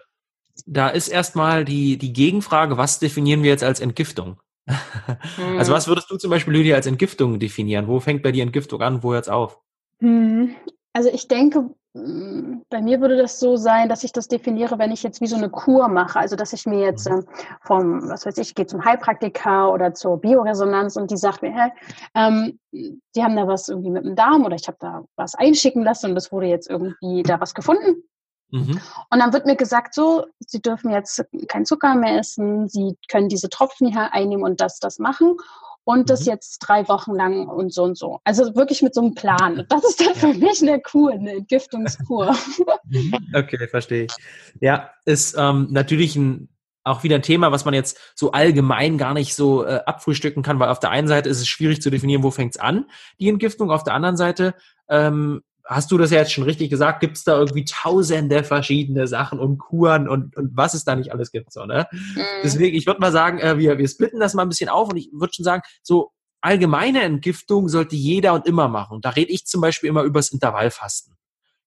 da 0.65 0.89
ist 0.89 1.07
erstmal 1.07 1.65
die, 1.65 1.98
die 1.98 2.13
Gegenfrage, 2.13 2.77
was 2.77 3.00
definieren 3.00 3.43
wir 3.43 3.50
jetzt 3.50 3.63
als 3.63 3.79
Entgiftung? 3.79 4.39
hm. 4.67 4.77
Also 5.57 5.74
was 5.74 5.88
würdest 5.88 6.10
du 6.10 6.17
zum 6.17 6.29
Beispiel, 6.29 6.53
Lydia, 6.53 6.75
als 6.75 6.88
Entgiftung 6.88 7.39
definieren? 7.39 7.88
Wo 7.88 8.00
fängt 8.00 8.24
bei 8.24 8.31
dir 8.31 8.43
Entgiftung 8.43 8.81
an, 8.81 9.03
wo 9.03 9.13
hört 9.13 9.25
es 9.25 9.29
auf? 9.29 9.60
Hm. 10.00 10.55
Also 10.93 11.10
ich 11.10 11.27
denke, 11.27 11.69
hm, 11.93 12.63
bei 12.69 12.81
mir 12.81 13.01
würde 13.01 13.17
das 13.17 13.39
so 13.39 13.57
sein, 13.57 13.89
dass 13.89 14.05
ich 14.05 14.13
das 14.13 14.29
definiere, 14.29 14.79
wenn 14.79 14.91
ich 14.91 15.03
jetzt 15.03 15.19
wie 15.19 15.27
so 15.27 15.36
eine 15.36 15.50
Kur 15.50 15.89
mache. 15.89 16.19
Also 16.19 16.36
dass 16.36 16.53
ich 16.53 16.65
mir 16.65 16.79
jetzt 16.79 17.10
mhm. 17.10 17.17
ähm, 17.17 17.25
vom, 17.62 18.10
was 18.10 18.25
weiß 18.25 18.38
ich, 18.38 18.55
gehe 18.55 18.65
zum 18.65 18.83
Heilpraktiker 18.83 19.71
oder 19.74 19.93
zur 19.93 20.19
Bioresonanz 20.19 20.96
und 20.96 21.11
die 21.11 21.18
sagt 21.18 21.42
mir, 21.42 21.51
hey, 21.51 21.72
ähm, 22.15 22.59
die 22.72 23.24
haben 23.24 23.35
da 23.35 23.46
was 23.48 23.68
irgendwie 23.68 23.89
mit 23.89 24.05
dem 24.05 24.15
Darm 24.15 24.46
oder 24.46 24.55
ich 24.55 24.68
habe 24.68 24.77
da 24.79 25.03
was 25.18 25.35
einschicken 25.35 25.83
lassen 25.83 26.11
und 26.11 26.18
es 26.18 26.31
wurde 26.31 26.48
jetzt 26.48 26.70
irgendwie 26.70 27.24
da 27.24 27.42
was 27.42 27.53
gefunden. 27.53 28.03
Mhm. 28.51 28.79
Und 29.09 29.20
dann 29.20 29.33
wird 29.33 29.46
mir 29.46 29.55
gesagt, 29.55 29.94
so, 29.94 30.25
Sie 30.40 30.61
dürfen 30.61 30.92
jetzt 30.92 31.24
kein 31.48 31.66
Zucker 31.66 31.96
mehr 31.96 32.20
essen, 32.20 32.68
Sie 32.68 32.98
können 33.09 33.29
diese 33.29 33.50
Tropfen 33.50 33.87
hier 33.87 34.14
einnehmen 34.14 34.44
und 34.44 34.61
das, 34.61 34.79
das 34.79 35.00
machen. 35.00 35.37
Und 35.83 36.11
das 36.11 36.22
mhm. 36.22 36.33
jetzt 36.33 36.59
drei 36.59 36.87
Wochen 36.87 37.16
lang 37.16 37.48
und 37.48 37.74
so 37.74 37.83
und 37.83 37.98
so. 37.98 38.20
Also 38.24 38.55
wirklich 38.55 38.83
mit 38.83 38.94
so 38.94 39.01
einem 39.01 39.16
Plan. 39.16 39.66
Das 39.70 39.83
ist 39.83 40.00
dann 40.00 40.14
für 40.14 40.33
mich 40.33 40.61
eine 40.61 40.79
Kur, 40.79 41.11
eine 41.11 41.37
Entgiftungskur. 41.37 42.35
Mhm. 42.83 43.14
okay, 43.33 43.68
verstehe 43.68 44.05
ich. 44.05 44.11
Ja, 44.59 44.92
ist 45.05 45.35
ähm, 45.37 45.68
natürlich 45.72 46.16
ein 46.16 46.50
auch 46.83 47.03
wieder 47.03 47.16
ein 47.16 47.22
Thema, 47.22 47.51
was 47.51 47.66
man 47.66 47.74
jetzt 47.74 47.98
so 48.16 48.31
allgemein 48.31 48.98
gar 48.98 49.14
nicht 49.14 49.35
so 49.35 49.64
äh, 49.64 49.81
abfrühstücken 49.85 50.42
kann, 50.44 50.59
weil 50.59 50.70
auf 50.70 50.79
der 50.79 50.90
einen 50.90 51.07
Seite 51.07 51.29
ist 51.29 51.40
es 51.40 51.48
schwierig 51.48 51.81
zu 51.81 51.90
definieren, 51.90 52.24
wo 52.24 52.31
fängt 52.31 52.55
es 52.55 52.61
an, 52.61 52.85
die 53.20 53.29
Entgiftung. 53.29 53.72
Auf 53.72 53.83
der 53.83 53.94
anderen 53.94 54.18
Seite 54.18 54.55
ähm, 54.90 55.42
hast 55.65 55.91
du 55.91 55.97
das 55.97 56.11
ja 56.11 56.19
jetzt 56.19 56.33
schon 56.33 56.43
richtig 56.43 56.69
gesagt, 56.69 57.00
gibt 57.00 57.17
es 57.17 57.24
da 57.24 57.37
irgendwie 57.37 57.65
tausende 57.65 58.43
verschiedene 58.43 59.07
Sachen 59.07 59.39
und 59.39 59.57
Kuren 59.57 60.07
und, 60.07 60.35
und 60.35 60.51
was 60.55 60.74
es 60.74 60.83
da 60.83 60.95
nicht 60.95 61.11
alles 61.11 61.31
gibt. 61.31 61.53
So, 61.53 61.65
ne? 61.65 61.87
Mhm. 61.91 62.21
Deswegen, 62.43 62.75
ich 62.75 62.85
würde 62.85 63.00
mal 63.00 63.11
sagen, 63.11 63.39
äh, 63.39 63.57
wir, 63.57 63.77
wir 63.77 63.87
splitten 63.87 64.19
das 64.19 64.33
mal 64.33 64.43
ein 64.43 64.50
bisschen 64.50 64.69
auf 64.69 64.89
und 64.89 64.97
ich 64.97 65.09
würde 65.11 65.33
schon 65.33 65.45
sagen, 65.45 65.61
so 65.83 66.11
allgemeine 66.41 67.03
Entgiftung 67.03 67.69
sollte 67.69 67.95
jeder 67.95 68.33
und 68.33 68.47
immer 68.47 68.67
machen. 68.67 69.01
Da 69.01 69.11
rede 69.11 69.31
ich 69.31 69.45
zum 69.45 69.61
Beispiel 69.61 69.89
immer 69.89 70.03
übers 70.03 70.31
Intervallfasten. 70.31 71.15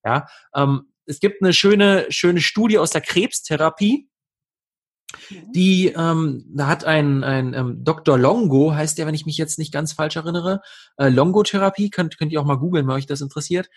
Ja, 0.05 0.27
ähm, 0.55 0.89
es 1.07 1.21
gibt 1.21 1.43
eine 1.43 1.53
schöne, 1.53 2.07
schöne 2.09 2.41
Studie 2.41 2.79
aus 2.79 2.91
der 2.91 3.01
Krebstherapie. 3.01 4.09
Die, 5.55 5.89
ähm, 5.89 6.45
da 6.49 6.67
hat 6.67 6.85
ein, 6.85 7.25
ein 7.25 7.55
ähm, 7.55 7.85
Dr. 7.85 8.19
Longo, 8.19 8.75
heißt 8.75 8.99
der, 8.99 9.07
wenn 9.07 9.15
ich 9.15 9.27
mich 9.27 9.37
jetzt 9.37 9.59
nicht 9.59 9.73
ganz 9.73 9.93
falsch 9.93 10.17
erinnere, 10.17 10.61
äh, 10.97 11.09
Longo-Therapie, 11.09 11.91
könnt, 11.91 12.19
könnt 12.19 12.33
ihr 12.33 12.41
auch 12.41 12.47
mal 12.47 12.59
googeln, 12.59 12.87
wenn 12.87 12.95
euch 12.95 13.07
das 13.07 13.21
interessiert 13.21 13.69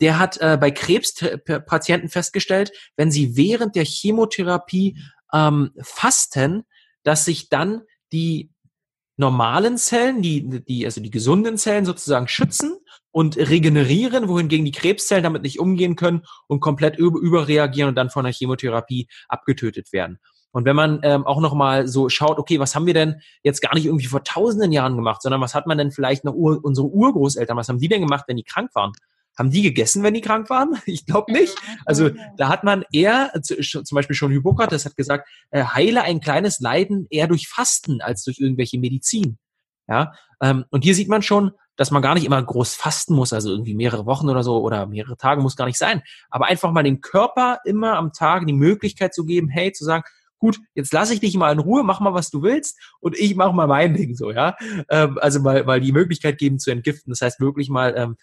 der 0.00 0.18
hat 0.18 0.40
äh, 0.40 0.56
bei 0.60 0.70
Krebspatienten 0.70 2.08
festgestellt, 2.08 2.72
wenn 2.96 3.10
sie 3.10 3.36
während 3.36 3.74
der 3.74 3.84
Chemotherapie 3.84 4.98
ähm, 5.32 5.72
fasten, 5.80 6.64
dass 7.02 7.24
sich 7.24 7.48
dann 7.48 7.82
die 8.12 8.50
normalen 9.16 9.76
Zellen, 9.76 10.22
die, 10.22 10.64
die, 10.64 10.84
also 10.84 11.00
die 11.00 11.10
gesunden 11.10 11.58
Zellen 11.58 11.84
sozusagen 11.84 12.28
schützen 12.28 12.78
und 13.10 13.36
regenerieren, 13.36 14.28
wohingegen 14.28 14.64
die 14.64 14.72
Krebszellen 14.72 15.24
damit 15.24 15.42
nicht 15.42 15.58
umgehen 15.58 15.96
können 15.96 16.22
und 16.46 16.60
komplett 16.60 16.96
über, 16.96 17.18
überreagieren 17.18 17.88
und 17.88 17.96
dann 17.96 18.10
von 18.10 18.24
der 18.24 18.32
Chemotherapie 18.32 19.08
abgetötet 19.28 19.92
werden. 19.92 20.20
Und 20.52 20.64
wenn 20.64 20.76
man 20.76 21.00
ähm, 21.02 21.26
auch 21.26 21.40
nochmal 21.40 21.86
so 21.86 22.08
schaut, 22.08 22.38
okay, 22.38 22.58
was 22.58 22.74
haben 22.74 22.86
wir 22.86 22.94
denn 22.94 23.20
jetzt 23.42 23.60
gar 23.60 23.74
nicht 23.74 23.86
irgendwie 23.86 24.06
vor 24.06 24.24
tausenden 24.24 24.72
Jahren 24.72 24.96
gemacht, 24.96 25.22
sondern 25.22 25.40
was 25.40 25.54
hat 25.54 25.66
man 25.66 25.78
denn 25.78 25.90
vielleicht 25.90 26.24
noch 26.24 26.34
Ur 26.34 26.60
unsere 26.62 26.86
Urgroßeltern, 26.86 27.56
was 27.56 27.68
haben 27.68 27.78
die 27.78 27.88
denn 27.88 28.00
gemacht, 28.00 28.24
wenn 28.28 28.36
die 28.36 28.44
krank 28.44 28.74
waren? 28.74 28.92
Haben 29.38 29.50
die 29.50 29.62
gegessen, 29.62 30.02
wenn 30.02 30.14
die 30.14 30.20
krank 30.20 30.50
waren? 30.50 30.76
Ich 30.86 31.06
glaube 31.06 31.32
nicht. 31.32 31.54
Also 31.84 32.10
da 32.36 32.48
hat 32.48 32.64
man 32.64 32.84
eher, 32.92 33.32
zum 33.42 33.94
Beispiel 33.94 34.16
schon 34.16 34.32
Hippokrates 34.32 34.84
hat 34.84 34.96
gesagt, 34.96 35.28
äh, 35.50 35.62
heile 35.62 36.02
ein 36.02 36.20
kleines 36.20 36.60
Leiden 36.60 37.06
eher 37.10 37.28
durch 37.28 37.46
Fasten 37.46 38.00
als 38.00 38.24
durch 38.24 38.38
irgendwelche 38.38 38.78
Medizin. 38.78 39.38
Ja, 39.86 40.12
ähm, 40.42 40.64
und 40.70 40.84
hier 40.84 40.94
sieht 40.94 41.08
man 41.08 41.22
schon, 41.22 41.52
dass 41.76 41.90
man 41.90 42.02
gar 42.02 42.14
nicht 42.14 42.26
immer 42.26 42.42
groß 42.42 42.74
fasten 42.74 43.14
muss, 43.14 43.32
also 43.32 43.50
irgendwie 43.50 43.74
mehrere 43.74 44.04
Wochen 44.04 44.28
oder 44.28 44.42
so 44.42 44.60
oder 44.60 44.86
mehrere 44.86 45.16
Tage 45.16 45.40
muss 45.40 45.56
gar 45.56 45.66
nicht 45.66 45.78
sein. 45.78 46.02
Aber 46.28 46.46
einfach 46.46 46.72
mal 46.72 46.82
dem 46.82 47.00
Körper 47.00 47.60
immer 47.64 47.96
am 47.96 48.12
Tag 48.12 48.46
die 48.46 48.52
Möglichkeit 48.52 49.14
zu 49.14 49.24
geben, 49.24 49.48
hey, 49.48 49.72
zu 49.72 49.84
sagen, 49.84 50.02
gut, 50.38 50.58
jetzt 50.74 50.92
lasse 50.92 51.14
ich 51.14 51.20
dich 51.20 51.36
mal 51.36 51.52
in 51.52 51.58
Ruhe, 51.58 51.82
mach 51.82 52.00
mal, 52.00 52.14
was 52.14 52.30
du 52.30 52.42
willst 52.42 52.78
und 53.00 53.16
ich 53.18 53.34
mache 53.36 53.52
mal 53.52 53.66
mein 53.66 53.94
Ding 53.94 54.14
so, 54.14 54.30
ja. 54.30 54.56
Ähm, 54.88 55.18
also 55.20 55.40
mal, 55.40 55.64
mal 55.64 55.80
die 55.80 55.92
Möglichkeit 55.92 56.38
geben 56.38 56.58
zu 56.58 56.70
entgiften. 56.70 57.10
Das 57.10 57.20
heißt 57.20 57.40
wirklich 57.40 57.68
mal 57.68 57.94
ähm, 57.96 58.16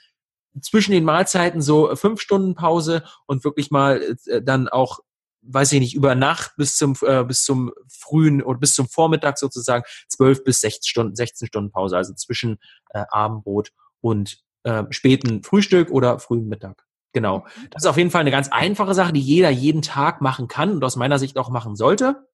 zwischen 0.61 0.91
den 0.91 1.03
Mahlzeiten 1.03 1.61
so 1.61 1.95
fünf 1.95 2.21
Stunden 2.21 2.55
Pause 2.55 3.03
und 3.25 3.43
wirklich 3.43 3.71
mal 3.71 4.17
äh, 4.27 4.41
dann 4.41 4.69
auch 4.69 4.99
weiß 5.47 5.73
ich 5.73 5.79
nicht, 5.79 5.95
über 5.95 6.15
Nacht 6.15 6.55
bis 6.57 6.75
zum, 6.75 6.95
äh, 7.01 7.23
bis 7.23 7.43
zum 7.43 7.71
frühen 7.87 8.41
oder 8.41 8.59
bis 8.59 8.73
zum 8.73 8.87
Vormittag 8.87 9.37
sozusagen 9.37 9.83
zwölf 10.07 10.43
bis 10.43 10.61
16 10.61 10.87
Stunden, 10.87 11.15
16 11.15 11.47
Stunden 11.47 11.71
Pause, 11.71 11.97
also 11.97 12.13
zwischen 12.13 12.57
äh, 12.89 13.03
Abendbrot 13.09 13.71
und 14.01 14.39
äh, 14.63 14.83
späten 14.89 15.43
Frühstück 15.43 15.91
oder 15.91 16.19
frühen 16.19 16.47
Mittag. 16.47 16.83
Genau. 17.15 17.39
Mhm. 17.39 17.67
Das 17.71 17.83
ist 17.83 17.87
auf 17.87 17.97
jeden 17.97 18.11
Fall 18.11 18.21
eine 18.21 18.31
ganz 18.31 18.49
einfache 18.49 18.93
Sache, 18.93 19.13
die 19.13 19.21
jeder 19.21 19.49
jeden 19.49 19.81
Tag 19.81 20.21
machen 20.21 20.49
kann 20.49 20.71
und 20.73 20.83
aus 20.83 20.97
meiner 20.97 21.17
Sicht 21.17 21.37
auch 21.37 21.49
machen 21.49 21.77
sollte. 21.77 22.27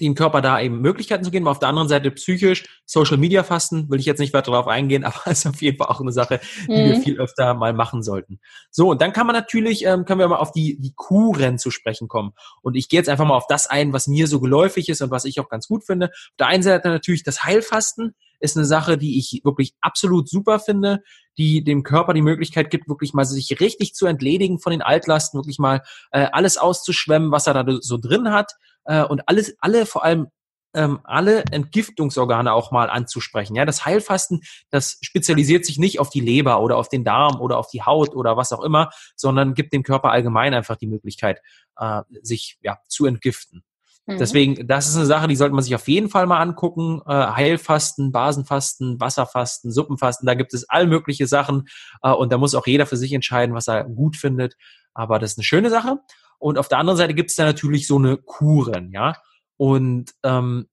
Den 0.00 0.14
Körper 0.14 0.40
da 0.40 0.60
eben 0.60 0.80
Möglichkeiten 0.80 1.24
zu 1.24 1.30
geben. 1.30 1.46
Auf 1.46 1.60
der 1.60 1.68
anderen 1.68 1.88
Seite 1.88 2.10
psychisch, 2.10 2.64
Social 2.84 3.16
Media 3.16 3.44
Fasten, 3.44 3.88
will 3.90 4.00
ich 4.00 4.06
jetzt 4.06 4.18
nicht 4.18 4.34
weiter 4.34 4.50
darauf 4.50 4.66
eingehen, 4.66 5.04
aber 5.04 5.30
ist 5.30 5.46
auf 5.46 5.62
jeden 5.62 5.78
Fall 5.78 5.88
auch 5.88 6.00
eine 6.00 6.12
Sache, 6.12 6.40
die 6.66 6.72
mhm. 6.72 6.76
wir 6.76 7.00
viel 7.00 7.20
öfter 7.20 7.54
mal 7.54 7.72
machen 7.72 8.02
sollten. 8.02 8.40
So, 8.70 8.90
und 8.90 9.00
dann 9.00 9.12
kann 9.12 9.26
man 9.26 9.34
natürlich, 9.34 9.84
ähm, 9.84 10.04
können 10.04 10.20
wir 10.20 10.28
mal 10.28 10.36
auf 10.36 10.52
die, 10.52 10.78
die 10.80 10.92
Kuren 10.94 11.58
zu 11.58 11.70
sprechen 11.70 12.08
kommen. 12.08 12.32
Und 12.62 12.74
ich 12.74 12.88
gehe 12.88 12.98
jetzt 12.98 13.08
einfach 13.08 13.26
mal 13.26 13.36
auf 13.36 13.46
das 13.46 13.66
ein, 13.66 13.92
was 13.92 14.08
mir 14.08 14.26
so 14.26 14.40
geläufig 14.40 14.88
ist 14.88 15.00
und 15.00 15.10
was 15.10 15.24
ich 15.24 15.38
auch 15.40 15.48
ganz 15.48 15.68
gut 15.68 15.84
finde. 15.84 16.06
Auf 16.06 16.36
der 16.38 16.48
einen 16.48 16.62
Seite 16.62 16.88
natürlich 16.88 17.22
das 17.22 17.44
Heilfasten 17.44 18.14
ist 18.40 18.56
eine 18.56 18.66
Sache, 18.66 18.98
die 18.98 19.18
ich 19.18 19.40
wirklich 19.44 19.74
absolut 19.80 20.28
super 20.28 20.58
finde, 20.58 21.02
die 21.38 21.64
dem 21.64 21.82
Körper 21.82 22.12
die 22.12 22.22
Möglichkeit 22.22 22.70
gibt, 22.70 22.88
wirklich 22.88 23.14
mal 23.14 23.24
sich 23.24 23.58
richtig 23.60 23.94
zu 23.94 24.06
entledigen 24.06 24.58
von 24.58 24.72
den 24.72 24.82
Altlasten, 24.82 25.38
wirklich 25.38 25.58
mal 25.58 25.82
äh, 26.10 26.26
alles 26.30 26.58
auszuschwemmen, 26.58 27.32
was 27.32 27.46
er 27.46 27.54
da 27.54 27.78
so 27.80 27.96
drin 27.96 28.30
hat 28.30 28.54
äh, 28.84 29.02
und 29.04 29.28
alles, 29.28 29.56
alle 29.60 29.86
vor 29.86 30.04
allem 30.04 30.28
ähm, 30.74 31.00
alle 31.04 31.44
Entgiftungsorgane 31.44 32.52
auch 32.52 32.72
mal 32.72 32.90
anzusprechen. 32.90 33.54
Ja, 33.54 33.64
das 33.64 33.86
Heilfasten, 33.86 34.42
das 34.70 34.98
spezialisiert 35.00 35.64
sich 35.64 35.78
nicht 35.78 36.00
auf 36.00 36.10
die 36.10 36.20
Leber 36.20 36.60
oder 36.60 36.76
auf 36.76 36.88
den 36.88 37.04
Darm 37.04 37.40
oder 37.40 37.58
auf 37.58 37.68
die 37.68 37.82
Haut 37.82 38.14
oder 38.14 38.36
was 38.36 38.52
auch 38.52 38.62
immer, 38.62 38.90
sondern 39.16 39.54
gibt 39.54 39.72
dem 39.72 39.84
Körper 39.84 40.10
allgemein 40.10 40.52
einfach 40.52 40.76
die 40.76 40.88
Möglichkeit, 40.88 41.40
äh, 41.76 42.02
sich 42.22 42.58
ja 42.60 42.78
zu 42.88 43.06
entgiften. 43.06 43.62
Mhm. 44.06 44.18
Deswegen, 44.18 44.66
das 44.66 44.88
ist 44.88 44.96
eine 44.96 45.06
Sache, 45.06 45.28
die 45.28 45.36
sollte 45.36 45.54
man 45.54 45.64
sich 45.64 45.74
auf 45.74 45.88
jeden 45.88 46.10
Fall 46.10 46.26
mal 46.26 46.40
angucken. 46.40 47.00
Äh, 47.06 47.12
Heilfasten, 47.12 48.12
Basenfasten, 48.12 49.00
Wasserfasten, 49.00 49.70
Suppenfasten, 49.70 50.26
da 50.26 50.34
gibt 50.34 50.52
es 50.52 50.68
all 50.68 50.86
mögliche 50.86 51.26
Sachen. 51.26 51.68
Äh, 52.02 52.10
und 52.10 52.32
da 52.32 52.38
muss 52.38 52.54
auch 52.54 52.66
jeder 52.66 52.86
für 52.86 52.96
sich 52.96 53.12
entscheiden, 53.12 53.54
was 53.54 53.68
er 53.68 53.84
gut 53.84 54.16
findet. 54.16 54.56
Aber 54.92 55.18
das 55.18 55.32
ist 55.32 55.38
eine 55.38 55.44
schöne 55.44 55.70
Sache. 55.70 56.00
Und 56.44 56.58
auf 56.58 56.68
der 56.68 56.76
anderen 56.76 56.98
Seite 56.98 57.14
gibt 57.14 57.30
es 57.30 57.36
da 57.36 57.46
natürlich 57.46 57.86
so 57.86 57.96
eine 57.96 58.18
Kuren, 58.18 58.92
ja. 58.92 59.16
Und 59.56 60.12
ähm, 60.24 60.68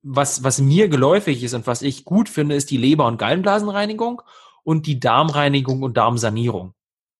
was, 0.00 0.44
was 0.44 0.62
mir 0.62 0.88
geläufig 0.88 1.44
ist 1.44 1.52
und 1.52 1.66
was 1.66 1.82
ich 1.82 2.06
gut 2.06 2.30
finde, 2.30 2.54
ist 2.54 2.70
die 2.70 2.78
Leber- 2.78 3.06
und 3.06 3.18
Gallenblasenreinigung 3.18 4.22
und 4.62 4.86
die 4.86 4.98
Darmreinigung 4.98 5.82
und 5.82 5.98
Darmsanierung. 5.98 6.72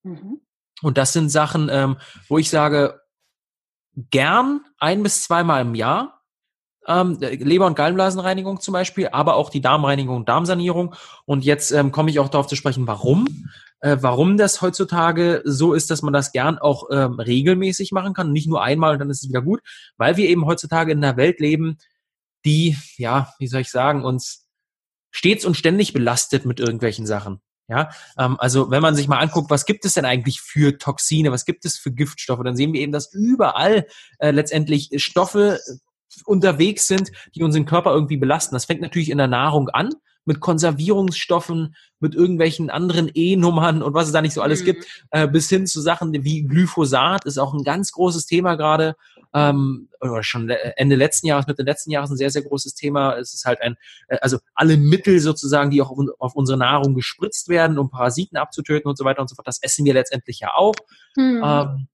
Mhm. 0.03 0.41
Und 0.81 0.97
das 0.97 1.13
sind 1.13 1.29
Sachen, 1.29 1.69
ähm, 1.71 1.99
wo 2.27 2.39
ich 2.39 2.49
sage, 2.49 3.03
gern 4.11 4.63
ein 4.79 5.03
bis 5.03 5.23
zweimal 5.23 5.61
im 5.61 5.75
Jahr. 5.75 6.23
Ähm, 6.87 7.19
Leber- 7.21 7.67
und 7.67 7.77
Gallenblasenreinigung 7.77 8.61
zum 8.63 8.73
Beispiel, 8.73 9.09
aber 9.09 9.35
auch 9.35 9.51
die 9.51 9.61
Darmreinigung 9.61 10.17
und 10.17 10.29
Darmsanierung. 10.31 10.95
Und 11.27 11.45
jetzt 11.45 11.71
ähm, 11.71 11.93
komme 11.93 12.09
ich 12.09 12.19
auch 12.19 12.31
darauf 12.31 12.47
zu 12.47 12.57
sprechen, 12.57 12.87
warum. 12.87 13.51
Äh, 13.85 13.99
warum 14.01 14.39
das 14.39 14.63
heutzutage 14.63 15.43
so 15.45 15.75
ist, 15.75 15.91
dass 15.91 16.01
man 16.01 16.15
das 16.15 16.33
gern 16.33 16.57
auch 16.57 16.89
ähm, 16.91 17.21
regelmäßig 17.21 17.93
machen 17.93 18.15
kann, 18.15 18.33
nicht 18.33 18.49
nur 18.49 18.63
einmal 18.63 18.95
und 18.95 18.99
dann 18.99 19.11
ist 19.11 19.23
es 19.23 19.29
wieder 19.29 19.43
gut, 19.43 19.61
weil 19.99 20.17
wir 20.17 20.27
eben 20.27 20.47
heutzutage 20.47 20.93
in 20.93 21.05
einer 21.05 21.19
Welt 21.19 21.39
leben, 21.39 21.77
die, 22.47 22.79
ja, 22.97 23.35
wie 23.39 23.47
soll 23.47 23.61
ich 23.61 23.71
sagen, 23.71 24.03
uns 24.03 24.49
stets 25.11 25.45
und 25.45 25.59
ständig 25.59 25.93
belastet 25.93 26.47
mit 26.47 26.61
irgendwelchen 26.61 27.05
Sachen. 27.05 27.43
Ja, 27.69 27.91
ähm, 28.19 28.41
also 28.41 28.71
wenn 28.71 28.81
man 28.81 28.95
sich 28.95 29.07
mal 29.07 29.19
anguckt, 29.19 29.51
was 29.51 29.67
gibt 29.67 29.85
es 29.85 29.93
denn 29.93 30.07
eigentlich 30.07 30.41
für 30.41 30.79
Toxine, 30.79 31.31
was 31.31 31.45
gibt 31.45 31.67
es 31.67 31.77
für 31.77 31.93
Giftstoffe, 31.93 32.43
dann 32.43 32.57
sehen 32.57 32.73
wir 32.73 32.81
eben, 32.81 32.93
dass 32.93 33.13
überall 33.13 33.87
äh, 34.19 34.31
letztendlich 34.31 34.93
Stoffe 34.97 35.61
unterwegs 36.25 36.87
sind, 36.87 37.13
die 37.35 37.43
unseren 37.43 37.67
Körper 37.67 37.93
irgendwie 37.93 38.17
belasten. 38.17 38.55
Das 38.55 38.65
fängt 38.65 38.81
natürlich 38.81 39.11
in 39.11 39.19
der 39.19 39.29
Nahrung 39.29 39.69
an, 39.69 39.91
mit 40.25 40.41
Konservierungsstoffen, 40.41 41.75
mit 42.01 42.15
irgendwelchen 42.15 42.71
anderen 42.71 43.11
E-Nummern 43.13 43.83
und 43.83 43.95
was 43.95 44.07
es 44.07 44.13
da 44.13 44.23
nicht 44.23 44.35
so 44.35 44.43
alles 44.43 44.63
mhm. 44.63 44.67
gibt, 44.67 44.87
äh, 45.11 45.29
bis 45.29 45.49
hin 45.49 45.67
zu 45.67 45.81
Sachen 45.81 46.13
wie 46.25 46.43
Glyphosat 46.43 47.25
ist 47.25 47.39
auch 47.39 47.55
ein 47.55 47.65
ganz 47.65 47.93
großes 47.93 48.27
Thema 48.27 48.57
gerade. 48.57 48.97
Ähm, 49.37 49.89
oder 50.01 50.23
schon 50.23 50.49
Ende 50.49 50.95
letzten 50.95 51.27
Jahres, 51.27 51.49
Mitte 51.49 51.65
letzten 51.65 51.91
Jahres 51.91 52.09
ein 52.09 52.17
sehr, 52.17 52.31
sehr 52.31 52.43
großes 52.43 52.75
Thema. 52.75 53.17
Es 53.17 53.35
ist 53.35 53.45
halt 53.45 53.61
ein, 53.63 53.75
äh, 54.07 54.19
also 54.21 54.39
alle 54.55 54.77
Mittel 54.77 55.19
sozusagen, 55.19 55.71
die 55.71 55.83
auch 55.83 55.91
auf, 55.91 55.99
auf, 56.21 56.37
unsere 56.37 56.57
Nahrung 56.57 56.95
gespritzt 56.95 57.49
werden, 57.49 57.79
um 57.79 57.91
Parasiten 57.91 58.39
abzutöten 58.39 58.89
und 58.89 58.97
so 58.97 59.05
weiter 59.05 59.21
und 59.21 59.29
so 59.29 59.35
fort, 59.35 59.49
das 59.49 59.61
essen 59.61 59.85
wir 59.85 59.93
letztendlich 59.93 60.39
ja 60.39 60.55
auch. 60.55 60.77
Mhm. 61.17 61.43
Ähm, 61.45 61.89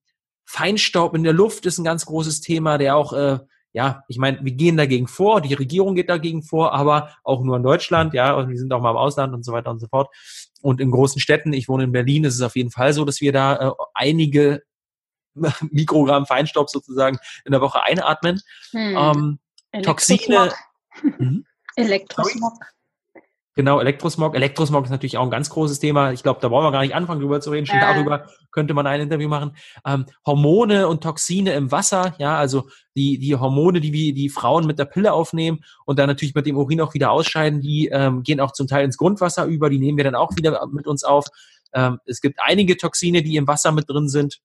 Feinstaub 0.45 1.15
in 1.15 1.23
der 1.23 1.33
Luft 1.33 1.65
ist 1.65 1.79
ein 1.79 1.85
ganz 1.85 2.05
großes 2.05 2.41
Thema, 2.43 2.77
der 2.77 2.97
auch 2.97 3.13
äh, 3.15 3.39
ja, 3.73 4.03
ich 4.09 4.19
meine, 4.19 4.45
wir 4.45 4.53
gehen 4.53 4.77
dagegen 4.77 5.07
vor, 5.07 5.41
die 5.41 5.55
Regierung 5.55 5.95
geht 5.95 6.09
dagegen 6.09 6.43
vor, 6.43 6.73
aber 6.73 7.11
auch 7.23 7.43
nur 7.43 7.57
in 7.57 7.63
Deutschland, 7.63 8.15
ja, 8.15 8.35
und 8.35 8.49
wir 8.49 8.59
sind 8.59 8.73
auch 8.73 8.81
mal 8.81 8.91
im 8.91 8.97
Ausland 8.97 9.33
und 9.33 9.45
so 9.45 9.53
weiter 9.53 9.71
und 9.71 9.79
so 9.79 9.87
fort. 9.87 10.09
Und 10.61 10.81
in 10.81 10.91
großen 10.91 11.21
Städten, 11.21 11.53
ich 11.53 11.69
wohne 11.69 11.85
in 11.85 11.93
Berlin, 11.93 12.25
ist 12.25 12.35
es 12.35 12.43
auf 12.43 12.57
jeden 12.57 12.71
Fall 12.71 12.93
so, 12.93 13.05
dass 13.05 13.21
wir 13.21 13.33
da 13.33 13.69
äh, 13.69 13.73
einige 13.95 14.63
Mikrogramm 15.71 16.27
Feinstaub 16.27 16.69
sozusagen 16.69 17.19
in 17.45 17.53
der 17.53 17.61
Woche 17.61 17.83
einatmen. 17.85 18.41
Hm. 18.73 19.39
Ähm, 19.75 19.83
Toxine. 19.83 20.53
Mhm. 21.19 21.47
Elektrosmog. 21.77 22.55
Genau, 23.61 23.79
Elektrosmog. 23.79 24.35
Elektrosmog 24.35 24.85
ist 24.85 24.91
natürlich 24.91 25.19
auch 25.19 25.25
ein 25.25 25.31
ganz 25.31 25.51
großes 25.51 25.81
Thema. 25.81 26.13
Ich 26.13 26.23
glaube, 26.23 26.41
da 26.41 26.49
brauchen 26.49 26.65
wir 26.65 26.73
gar 26.73 26.81
nicht 26.81 26.95
anfangen, 26.95 27.21
drüber 27.21 27.43
zu 27.43 27.51
reden. 27.51 27.67
Schon 27.67 27.77
äh. 27.77 27.83
darüber 27.83 28.27
könnte 28.53 28.73
man 28.73 28.87
ein 28.87 29.03
Interview 29.03 29.29
machen. 29.29 29.55
Ähm, 29.85 30.07
Hormone 30.25 30.89
und 30.89 31.03
Toxine 31.03 31.53
im 31.53 31.71
Wasser, 31.71 32.15
ja, 32.17 32.39
also 32.39 32.71
die, 32.97 33.19
die 33.19 33.37
Hormone, 33.37 33.83
die 33.83 33.93
wir, 33.93 34.15
die 34.15 34.31
Frauen 34.31 34.67
mit 34.67 34.79
der 34.79 34.87
Pille 34.87 35.13
aufnehmen 35.13 35.61
und 35.85 35.99
dann 35.99 36.07
natürlich 36.07 36.35
mit 36.35 36.47
dem 36.47 36.57
Urin 36.57 36.81
auch 36.81 36.95
wieder 36.95 37.11
ausscheiden, 37.11 37.61
die 37.61 37.89
ähm, 37.93 38.23
gehen 38.23 38.41
auch 38.41 38.53
zum 38.53 38.67
Teil 38.67 38.87
ins 38.87 38.97
Grundwasser 38.97 39.45
über, 39.45 39.69
die 39.69 39.79
nehmen 39.79 39.99
wir 39.99 40.05
dann 40.05 40.15
auch 40.15 40.35
wieder 40.37 40.67
mit 40.73 40.87
uns 40.87 41.05
auf. 41.05 41.27
Ähm, 41.75 41.99
es 42.07 42.23
gibt 42.23 42.39
einige 42.41 42.79
Toxine, 42.79 43.23
die 43.23 43.37
im 43.37 43.47
Wasser 43.47 43.73
mit 43.73 43.91
drin 43.91 44.09
sind 44.09 44.41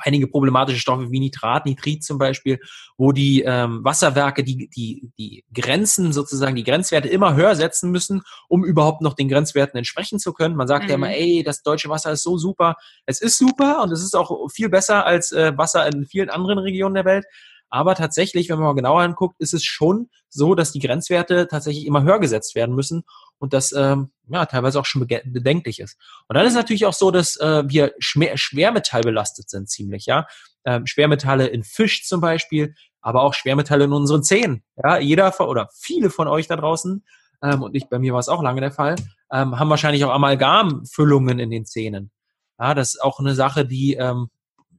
einige 0.00 0.26
problematische 0.26 0.78
Stoffe 0.78 1.10
wie 1.10 1.20
Nitrat, 1.20 1.66
Nitrit 1.66 2.04
zum 2.04 2.18
Beispiel, 2.18 2.58
wo 2.96 3.12
die 3.12 3.42
ähm, 3.42 3.84
Wasserwerke 3.84 4.44
die, 4.44 4.68
die, 4.68 5.10
die 5.18 5.44
Grenzen 5.52 6.12
sozusagen, 6.12 6.56
die 6.56 6.64
Grenzwerte 6.64 7.08
immer 7.08 7.34
höher 7.34 7.54
setzen 7.54 7.90
müssen, 7.90 8.22
um 8.48 8.64
überhaupt 8.64 9.02
noch 9.02 9.14
den 9.14 9.28
Grenzwerten 9.28 9.76
entsprechen 9.76 10.18
zu 10.18 10.32
können. 10.32 10.56
Man 10.56 10.68
sagt 10.68 10.84
mhm. 10.84 10.88
ja 10.88 10.94
immer, 10.96 11.08
mhm. 11.08 11.14
ey, 11.14 11.42
das 11.42 11.62
deutsche 11.62 11.88
Wasser 11.88 12.12
ist 12.12 12.22
so 12.22 12.38
super. 12.38 12.76
Es 13.06 13.20
ist 13.20 13.38
super 13.38 13.82
und 13.82 13.92
es 13.92 14.02
ist 14.02 14.14
auch 14.16 14.48
viel 14.50 14.68
besser 14.68 15.06
als 15.06 15.32
äh, 15.32 15.56
Wasser 15.56 15.86
in 15.86 16.06
vielen 16.06 16.30
anderen 16.30 16.58
Regionen 16.58 16.94
der 16.94 17.04
Welt. 17.04 17.26
Aber 17.70 17.96
tatsächlich, 17.96 18.48
wenn 18.48 18.58
man 18.58 18.66
mal 18.66 18.74
genauer 18.74 19.02
anguckt, 19.02 19.34
ist 19.40 19.52
es 19.52 19.64
schon 19.64 20.08
so, 20.28 20.54
dass 20.54 20.70
die 20.70 20.78
Grenzwerte 20.78 21.48
tatsächlich 21.48 21.86
immer 21.86 22.04
höher 22.04 22.20
gesetzt 22.20 22.54
werden 22.54 22.74
müssen 22.74 23.02
und 23.38 23.52
das 23.52 23.72
ähm, 23.72 24.10
ja 24.28 24.46
teilweise 24.46 24.80
auch 24.80 24.86
schon 24.86 25.06
bedenklich 25.06 25.80
ist. 25.80 25.98
Und 26.28 26.36
dann 26.36 26.44
ist 26.44 26.52
es 26.52 26.56
natürlich 26.56 26.86
auch 26.86 26.92
so, 26.92 27.10
dass 27.10 27.36
äh, 27.36 27.64
wir 27.66 27.94
schwer, 27.98 28.36
schwermetallbelastet 28.36 29.50
sind 29.50 29.68
ziemlich, 29.68 30.06
ja. 30.06 30.26
Ähm, 30.64 30.86
Schwermetalle 30.86 31.46
in 31.46 31.62
Fisch 31.62 32.06
zum 32.06 32.20
Beispiel, 32.20 32.74
aber 33.02 33.22
auch 33.22 33.34
Schwermetalle 33.34 33.84
in 33.84 33.92
unseren 33.92 34.22
Zähnen. 34.22 34.62
Ja, 34.82 34.98
jeder 34.98 35.38
oder 35.40 35.68
viele 35.78 36.08
von 36.10 36.26
euch 36.26 36.46
da 36.46 36.56
draußen 36.56 37.04
ähm, 37.42 37.62
und 37.62 37.74
ich 37.74 37.88
bei 37.88 37.98
mir 37.98 38.12
war 38.12 38.20
es 38.20 38.28
auch 38.28 38.42
lange 38.42 38.62
der 38.62 38.72
Fall, 38.72 38.96
ähm, 39.30 39.58
haben 39.58 39.70
wahrscheinlich 39.70 40.04
auch 40.04 40.12
Amalgamfüllungen 40.12 41.38
in 41.38 41.50
den 41.50 41.66
Zähnen. 41.66 42.10
Ja, 42.58 42.74
das 42.74 42.94
ist 42.94 43.02
auch 43.02 43.20
eine 43.20 43.34
Sache, 43.34 43.66
die 43.66 43.94
ähm, 43.94 44.30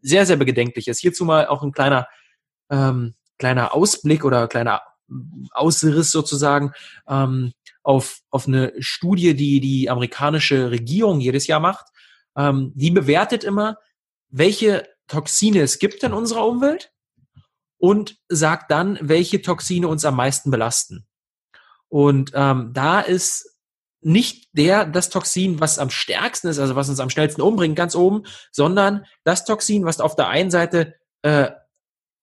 sehr, 0.01 0.25
sehr 0.25 0.37
bedenklich 0.37 0.87
ist. 0.87 0.99
Hierzu 0.99 1.25
mal 1.25 1.47
auch 1.47 1.61
ein 1.61 1.71
kleiner 1.71 2.07
ähm, 2.69 3.13
kleiner 3.37 3.73
Ausblick 3.73 4.23
oder 4.25 4.47
kleiner 4.47 4.81
Ausriss 5.51 6.11
sozusagen 6.11 6.71
ähm, 7.07 7.53
auf, 7.85 8.21
auf 8.31 8.47
eine 8.47 8.73
Studie, 8.79 9.35
die 9.35 9.59
die 9.59 9.89
amerikanische 9.89 10.71
Regierung 10.71 11.19
jedes 11.19 11.45
Jahr 11.45 11.59
macht. 11.59 11.85
Ähm, 12.35 12.73
die 12.75 12.89
bewertet 12.89 13.43
immer, 13.43 13.77
welche 14.29 14.87
Toxine 15.07 15.61
es 15.61 15.77
gibt 15.77 16.03
in 16.03 16.11
unserer 16.11 16.47
Umwelt 16.47 16.91
und 17.77 18.17
sagt 18.27 18.71
dann, 18.71 18.97
welche 19.01 19.41
Toxine 19.41 19.87
uns 19.87 20.03
am 20.03 20.15
meisten 20.15 20.49
belasten. 20.49 21.05
Und 21.87 22.31
ähm, 22.33 22.71
da 22.73 23.01
ist 23.01 23.55
nicht 24.01 24.49
der 24.53 24.85
das 24.85 25.09
Toxin, 25.09 25.59
was 25.59 25.77
am 25.77 25.91
stärksten 25.91 26.47
ist, 26.47 26.57
also 26.57 26.75
was 26.75 26.89
uns 26.89 26.99
am 26.99 27.11
schnellsten 27.11 27.41
umbringt, 27.41 27.75
ganz 27.75 27.95
oben, 27.95 28.23
sondern 28.51 29.05
das 29.23 29.45
Toxin, 29.45 29.85
was 29.85 29.99
auf 29.99 30.15
der 30.15 30.27
einen 30.27 30.49
Seite 30.49 30.95
äh, 31.21 31.51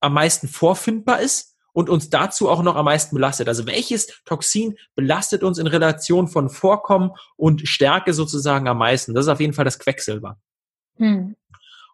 am 0.01 0.15
meisten 0.15 0.49
vorfindbar 0.49 1.21
ist 1.21 1.52
und 1.73 1.89
uns 1.89 2.11
dazu 2.11 2.49
auch 2.49 2.63
noch 2.63 2.77
am 2.77 2.85
meisten 2.85 3.15
belastet. 3.17 3.49
Also 3.49 3.67
welches 3.67 4.23
Toxin 4.25 4.77
belastet 4.95 5.43
uns 5.43 5.59
in 5.59 5.67
Relation 5.67 6.29
von 6.29 6.49
Vorkommen 6.49 7.13
und 7.37 7.67
Stärke 7.67 8.15
sozusagen 8.15 8.69
am 8.69 8.79
meisten? 8.79 9.15
Das 9.15 9.27
ist 9.27 9.31
auf 9.31 9.41
jeden 9.41 9.53
Fall 9.53 9.65
das 9.65 9.79
Quecksilber. 9.79 10.39
Hm. 10.97 11.37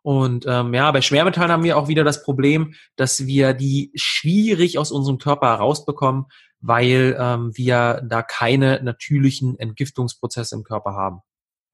Und 0.03 0.47
ähm, 0.49 0.73
ja, 0.75 0.91
bei 0.91 1.03
Schwermetallen 1.03 1.53
haben 1.53 1.65
wir 1.65 1.77
auch 1.77 1.89
wieder 1.89 2.05
das 2.05 2.23
Problem, 2.23 2.75
dass 2.97 3.27
wir 3.27 3.53
die 3.53 3.91
schwierig 3.95 4.79
aus 4.79 4.93
unserem 4.93 5.19
Körper 5.19 5.49
herausbekommen, 5.49 6.27
weil 6.61 7.17
ähm, 7.19 7.51
wir 7.55 8.03
da 8.09 8.23
keine 8.23 8.83
natürlichen 8.83 9.59
Entgiftungsprozesse 9.59 10.55
im 10.55 10.65
Körper 10.65 10.93
haben. 10.95 11.21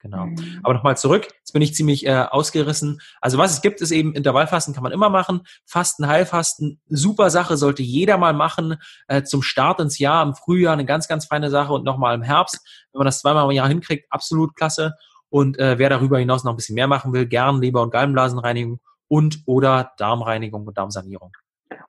Genau. 0.05 0.27
Mhm. 0.27 0.61
Aber 0.63 0.75
nochmal 0.75 0.99
zurück, 0.99 1.29
jetzt 1.39 1.53
bin 1.55 1.63
ich 1.63 1.75
ziemlich 1.75 2.05
äh, 2.05 2.27
ausgerissen. 2.31 3.01
Also 3.23 3.39
was 3.39 3.53
es 3.53 3.63
gibt, 3.63 3.81
ist 3.81 3.91
eben 3.91 4.15
Intervallfasten 4.15 4.75
kann 4.75 4.83
man 4.83 4.93
immer 4.93 5.09
machen. 5.09 5.41
Fasten, 5.65 6.07
Heilfasten, 6.07 6.79
super 6.91 7.31
Sache, 7.31 7.57
sollte 7.57 7.83
jeder 7.83 8.19
mal 8.19 8.35
machen. 8.35 8.77
Äh, 9.09 9.23
zum 9.23 9.43
Start 9.43 9.81
ins 9.81 9.99
Jahr, 9.99 10.23
im 10.23 10.35
Frühjahr 10.35 10.75
eine 10.75 10.85
ganz, 10.85 11.09
ganz 11.09 11.25
feine 11.25 11.49
Sache 11.49 11.73
und 11.73 11.85
nochmal 11.85 12.15
im 12.15 12.21
Herbst. 12.21 12.61
Wenn 12.93 12.99
man 12.99 13.07
das 13.07 13.21
zweimal 13.21 13.47
im 13.47 13.53
Jahr 13.53 13.67
hinkriegt, 13.67 14.05
absolut 14.11 14.55
klasse. 14.57 14.93
Und 15.31 15.59
äh, 15.59 15.79
wer 15.79 15.89
darüber 15.89 16.19
hinaus 16.19 16.45
noch 16.45 16.53
ein 16.53 16.57
bisschen 16.57 16.75
mehr 16.75 16.87
machen 16.87 17.15
will, 17.15 17.25
gern 17.25 17.63
Leber- 17.63 17.81
und 17.81 17.91
Gallenblasenreinigung 17.91 18.81
und 19.09 19.39
oder 19.47 19.93
Darmreinigung 19.97 20.67
und 20.67 20.77
Darmsanierung. 20.77 21.33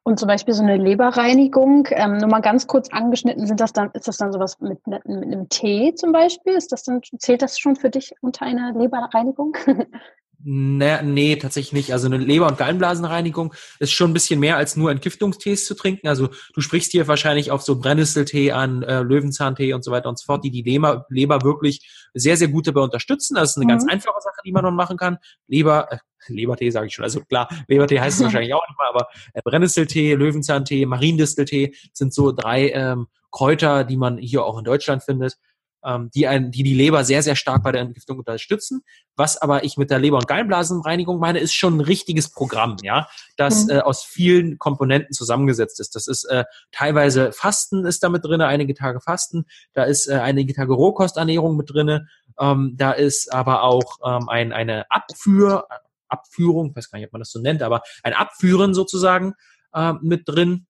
Und 0.03 0.19
zum 0.19 0.27
Beispiel 0.27 0.53
so 0.53 0.63
eine 0.63 0.77
Leberreinigung, 0.77 1.87
ähm, 1.91 2.17
nur 2.17 2.29
mal 2.29 2.41
ganz 2.41 2.67
kurz 2.67 2.89
angeschnitten, 2.91 3.47
sind 3.47 3.59
das 3.59 3.73
dann, 3.73 3.91
ist 3.91 4.07
das 4.07 4.17
dann 4.17 4.31
sowas 4.31 4.59
mit, 4.59 4.85
mit 4.87 5.05
einem 5.05 5.49
Tee 5.49 5.93
zum 5.95 6.11
Beispiel? 6.11 6.53
Ist 6.53 6.71
das 6.71 6.83
dann, 6.83 7.01
zählt 7.17 7.41
das 7.41 7.59
schon 7.59 7.75
für 7.75 7.89
dich 7.89 8.13
unter 8.21 8.45
einer 8.45 8.71
Leberreinigung? 8.73 9.57
Nee, 10.43 11.01
nee, 11.01 11.35
tatsächlich 11.37 11.73
nicht. 11.73 11.93
Also 11.93 12.07
eine 12.07 12.17
Leber- 12.17 12.47
und 12.47 12.57
Gallenblasenreinigung 12.57 13.53
ist 13.79 13.93
schon 13.93 14.11
ein 14.11 14.13
bisschen 14.13 14.39
mehr 14.39 14.57
als 14.57 14.75
nur 14.75 14.91
Entgiftungstees 14.91 15.65
zu 15.65 15.75
trinken. 15.75 16.07
Also 16.07 16.29
du 16.53 16.61
sprichst 16.61 16.91
hier 16.91 17.07
wahrscheinlich 17.07 17.51
auf 17.51 17.61
so 17.61 17.79
Brennnesseltee 17.79 18.51
an, 18.51 18.83
äh, 18.83 19.01
Löwenzahntee 19.01 19.73
und 19.73 19.83
so 19.83 19.91
weiter 19.91 20.09
und 20.09 20.19
so 20.19 20.25
fort, 20.25 20.43
die 20.43 20.51
die 20.51 20.61
Leber, 20.61 21.05
Leber 21.09 21.41
wirklich 21.43 22.07
sehr, 22.13 22.37
sehr 22.37 22.47
gut 22.47 22.67
dabei 22.67 22.81
unterstützen. 22.81 23.35
Das 23.35 23.51
ist 23.51 23.57
eine 23.57 23.65
mhm. 23.65 23.69
ganz 23.69 23.87
einfache 23.87 24.21
Sache, 24.21 24.41
die 24.45 24.51
man 24.51 24.63
noch 24.63 24.71
machen 24.71 24.97
kann. 24.97 25.17
Leber, 25.47 25.91
äh, 25.91 25.97
Lebertee 26.27 26.69
sage 26.69 26.87
ich 26.87 26.93
schon. 26.93 27.03
Also 27.03 27.21
klar, 27.21 27.47
Lebertee 27.67 27.99
heißt 27.99 28.17
es 28.17 28.23
wahrscheinlich 28.23 28.53
auch 28.53 28.67
nicht 28.67 28.77
mal, 28.77 28.89
aber 28.89 29.07
äh, 29.33 29.41
Brennnesseltee, 29.43 30.15
Löwenzahntee, 30.15 30.85
Mariendisteltee 30.85 31.73
sind 31.93 32.13
so 32.13 32.31
drei 32.31 32.69
ähm, 32.69 33.07
Kräuter, 33.31 33.83
die 33.83 33.97
man 33.97 34.17
hier 34.17 34.45
auch 34.45 34.57
in 34.57 34.63
Deutschland 34.63 35.03
findet 35.03 35.37
ähm, 35.85 36.09
die, 36.13 36.27
ein, 36.27 36.51
die 36.51 36.63
die 36.63 36.73
Leber 36.73 37.03
sehr, 37.03 37.21
sehr 37.21 37.35
stark 37.35 37.63
bei 37.63 37.71
der 37.71 37.81
Entgiftung 37.81 38.17
unterstützen. 38.17 38.81
Was 39.15 39.37
aber 39.37 39.63
ich 39.63 39.77
mit 39.77 39.91
der 39.91 39.99
Leber- 39.99 40.17
und 40.17 40.27
Gallenblasenreinigung 40.27 41.19
meine, 41.19 41.39
ist 41.39 41.53
schon 41.53 41.77
ein 41.77 41.81
richtiges 41.81 42.31
Programm, 42.31 42.77
ja, 42.81 43.07
das 43.37 43.65
mhm. 43.65 43.71
äh, 43.71 43.79
aus 43.79 44.03
vielen 44.03 44.57
Komponenten 44.57 45.13
zusammengesetzt 45.13 45.79
ist. 45.79 45.95
Das 45.95 46.07
ist 46.07 46.25
äh, 46.25 46.45
teilweise 46.71 47.31
Fasten 47.31 47.85
ist 47.85 48.03
da 48.03 48.09
mit 48.09 48.25
drin, 48.25 48.41
einige 48.41 48.73
Tage 48.73 48.99
Fasten, 48.99 49.45
da 49.73 49.83
ist 49.83 50.07
äh, 50.07 50.15
einige 50.15 50.53
Tage 50.53 50.73
Rohkosternährung 50.73 51.55
mit 51.55 51.71
drin, 51.71 52.07
ähm, 52.39 52.73
da 52.75 52.91
ist 52.91 53.33
aber 53.33 53.63
auch 53.63 53.99
ähm, 54.05 54.27
ein, 54.29 54.51
eine 54.51 54.89
Abführ, 54.89 55.67
Abführung, 56.07 56.69
ich 56.69 56.75
weiß 56.75 56.91
gar 56.91 56.99
nicht, 56.99 57.07
ob 57.07 57.13
man 57.13 57.21
das 57.21 57.31
so 57.31 57.39
nennt, 57.39 57.61
aber 57.61 57.81
ein 58.03 58.13
Abführen 58.13 58.73
sozusagen 58.73 59.33
äh, 59.73 59.93
mit 60.01 60.27
drin 60.27 60.67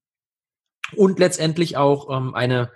und 0.95 1.19
letztendlich 1.19 1.77
auch 1.77 2.15
ähm, 2.15 2.35
eine 2.35 2.71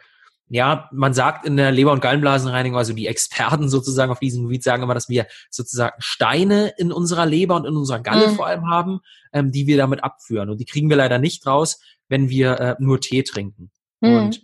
ja, 0.50 0.90
man 0.92 1.14
sagt 1.14 1.46
in 1.46 1.58
der 1.58 1.72
Leber- 1.72 1.92
und 1.92 2.02
Gallenblasenreinigung, 2.02 2.78
also 2.78 2.94
die 2.94 3.08
Experten 3.08 3.70
sozusagen 3.70 4.12
auf 4.12 4.20
diesem 4.20 4.44
Gebiet 4.44 4.64
sagen 4.64 4.82
immer, 4.82 4.96
dass 4.96 5.08
wir 5.08 5.28
sozusagen 5.52 5.96
Steine 6.00 6.74
in 6.78 6.92
unserer 6.92 7.28
Leber 7.28 7.56
und 7.56 7.66
in 7.66 7.76
unserer 7.76 8.00
Galle 8.00 8.30
mhm. 8.30 8.36
vor 8.36 8.48
allem 8.48 8.68
haben, 8.68 9.00
ähm, 9.32 9.52
die 9.52 9.68
wir 9.68 9.78
damit 9.78 10.04
abführen. 10.04 10.50
Und 10.50 10.60
die 10.60 10.66
kriegen 10.66 10.90
wir 10.90 10.98
leider 10.98 11.20
nicht 11.20 11.46
raus, 11.46 11.80
wenn 12.08 12.30
wir 12.30 12.60
äh, 12.60 12.76
nur 12.80 13.00
Tee 13.00 13.22
trinken. 13.22 13.70
Mhm. 14.02 14.16
Und 14.16 14.42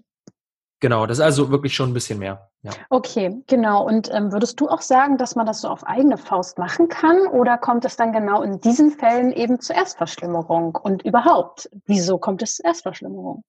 genau, 0.79 1.07
das 1.07 1.17
ist 1.17 1.23
also 1.23 1.49
wirklich 1.49 1.73
schon 1.73 1.89
ein 1.89 1.95
bisschen 1.95 2.19
mehr. 2.19 2.49
Ja. 2.61 2.71
Okay, 2.89 3.41
genau. 3.47 3.83
Und 3.83 4.11
ähm, 4.13 4.31
würdest 4.31 4.59
du 4.59 4.69
auch 4.69 4.81
sagen, 4.81 5.17
dass 5.17 5.35
man 5.35 5.47
das 5.47 5.61
so 5.61 5.69
auf 5.69 5.85
eigene 5.87 6.17
Faust 6.17 6.59
machen 6.59 6.87
kann? 6.87 7.27
Oder 7.27 7.57
kommt 7.57 7.83
es 7.83 7.95
dann 7.95 8.13
genau 8.13 8.43
in 8.43 8.59
diesen 8.59 8.91
Fällen 8.91 9.31
eben 9.31 9.59
zur 9.59 9.75
Erstverschlimmerung? 9.75 10.75
Und 10.75 11.03
überhaupt, 11.03 11.67
wieso 11.85 12.19
kommt 12.19 12.43
es 12.43 12.57
zur 12.57 12.65
Erstverschlimmerung? 12.65 13.43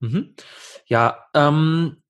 Mhm. 0.00 0.34
Ja, 0.86 1.26
ähm, 1.34 2.02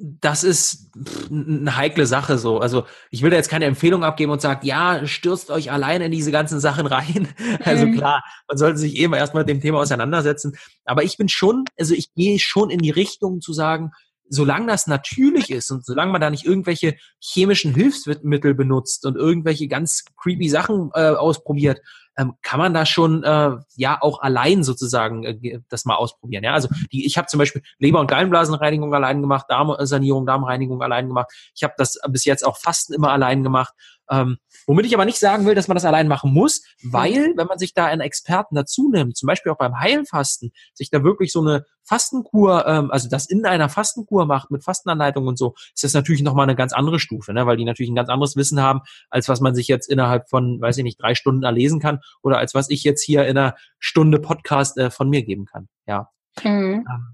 das 0.00 0.44
ist 0.44 0.92
eine 1.30 1.76
heikle 1.76 2.06
Sache 2.06 2.38
so. 2.38 2.58
Also 2.58 2.84
ich 3.10 3.22
will 3.22 3.30
da 3.30 3.36
jetzt 3.36 3.50
keine 3.50 3.64
Empfehlung 3.64 4.04
abgeben 4.04 4.30
und 4.30 4.40
sagen, 4.40 4.64
ja, 4.64 5.04
stürzt 5.06 5.50
euch 5.50 5.72
allein 5.72 6.02
in 6.02 6.12
diese 6.12 6.30
ganzen 6.30 6.60
Sachen 6.60 6.86
rein. 6.86 7.28
Also 7.64 7.86
mhm. 7.86 7.96
klar, 7.96 8.22
man 8.46 8.56
sollte 8.56 8.78
sich 8.78 8.94
eben 8.96 9.12
erstmal 9.14 9.42
mit 9.42 9.48
dem 9.48 9.60
Thema 9.60 9.80
auseinandersetzen. 9.80 10.56
Aber 10.84 11.02
ich 11.02 11.16
bin 11.16 11.28
schon, 11.28 11.64
also 11.78 11.94
ich 11.94 12.14
gehe 12.14 12.38
schon 12.38 12.70
in 12.70 12.78
die 12.78 12.90
Richtung 12.90 13.40
zu 13.40 13.52
sagen, 13.52 13.90
solange 14.28 14.66
das 14.66 14.86
natürlich 14.86 15.50
ist 15.50 15.70
und 15.70 15.84
solange 15.84 16.12
man 16.12 16.20
da 16.20 16.30
nicht 16.30 16.44
irgendwelche 16.44 16.96
chemischen 17.20 17.74
Hilfsmittel 17.74 18.54
benutzt 18.54 19.06
und 19.06 19.16
irgendwelche 19.16 19.68
ganz 19.68 20.04
creepy 20.16 20.48
Sachen 20.48 20.90
äh, 20.94 21.08
ausprobiert, 21.10 21.80
ähm, 22.18 22.34
kann 22.42 22.58
man 22.58 22.74
da 22.74 22.84
schon 22.84 23.22
äh, 23.22 23.52
ja 23.76 23.98
auch 24.02 24.20
allein 24.20 24.64
sozusagen 24.64 25.24
äh, 25.24 25.60
das 25.68 25.84
mal 25.84 25.94
ausprobieren. 25.94 26.42
Ja, 26.42 26.52
also 26.52 26.68
die, 26.92 27.06
ich 27.06 27.16
habe 27.16 27.28
zum 27.28 27.38
Beispiel 27.38 27.62
Leber- 27.78 28.00
und 28.00 28.08
Gallenblasenreinigung 28.08 28.92
allein 28.92 29.22
gemacht, 29.22 29.46
Darmsanierung, 29.48 30.26
Darmreinigung 30.26 30.82
allein 30.82 31.06
gemacht. 31.06 31.28
Ich 31.54 31.62
habe 31.62 31.74
das 31.78 31.98
bis 32.08 32.24
jetzt 32.24 32.44
auch 32.44 32.58
Fasten 32.58 32.92
immer 32.92 33.12
allein 33.12 33.44
gemacht. 33.44 33.72
Ähm, 34.10 34.38
womit 34.66 34.86
ich 34.86 34.94
aber 34.94 35.04
nicht 35.04 35.18
sagen 35.18 35.46
will, 35.46 35.54
dass 35.54 35.68
man 35.68 35.74
das 35.76 35.84
allein 35.84 36.08
machen 36.08 36.32
muss, 36.32 36.62
weil, 36.82 37.34
wenn 37.36 37.46
man 37.46 37.58
sich 37.58 37.74
da 37.74 37.86
einen 37.86 38.00
Experten 38.00 38.54
dazu 38.54 38.90
nimmt, 38.90 39.16
zum 39.16 39.26
Beispiel 39.26 39.52
auch 39.52 39.58
beim 39.58 39.78
Heilfasten, 39.78 40.52
sich 40.74 40.90
da 40.90 41.04
wirklich 41.04 41.32
so 41.32 41.40
eine 41.40 41.64
Fastenkur, 41.84 42.66
ähm, 42.66 42.90
also 42.90 43.08
das 43.08 43.26
in 43.26 43.46
einer 43.46 43.68
Fastenkur 43.68 44.26
macht 44.26 44.50
mit 44.50 44.64
Fastenanleitung 44.64 45.26
und 45.26 45.38
so, 45.38 45.54
ist 45.74 45.84
das 45.84 45.94
natürlich 45.94 46.22
nochmal 46.22 46.44
eine 46.44 46.56
ganz 46.56 46.72
andere 46.72 47.00
Stufe, 47.00 47.32
ne? 47.32 47.46
weil 47.46 47.56
die 47.56 47.64
natürlich 47.64 47.90
ein 47.90 47.96
ganz 47.96 48.10
anderes 48.10 48.36
Wissen 48.36 48.60
haben, 48.60 48.80
als 49.10 49.28
was 49.28 49.40
man 49.40 49.54
sich 49.54 49.68
jetzt 49.68 49.88
innerhalb 49.88 50.28
von, 50.28 50.60
weiß 50.60 50.76
ich 50.78 50.84
nicht, 50.84 51.00
drei 51.00 51.14
Stunden 51.14 51.42
erlesen 51.42 51.80
kann 51.80 52.00
oder 52.22 52.38
als 52.38 52.54
was 52.54 52.70
ich 52.70 52.84
jetzt 52.84 53.02
hier 53.02 53.26
in 53.26 53.36
einer 53.36 53.56
Stunde 53.78 54.18
Podcast 54.18 54.76
äh, 54.78 54.90
von 54.90 55.08
mir 55.08 55.22
geben 55.22 55.46
kann. 55.46 55.68
Ja. 55.86 56.10
Mhm. 56.42 56.86
Ähm, 56.88 57.06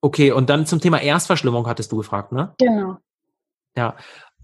okay, 0.00 0.32
und 0.32 0.50
dann 0.50 0.66
zum 0.66 0.80
Thema 0.80 1.00
Erstverschlimmung 1.00 1.66
hattest 1.66 1.92
du 1.92 1.96
gefragt, 1.96 2.32
ne? 2.32 2.54
Genau. 2.58 2.98
Ja. 3.76 3.96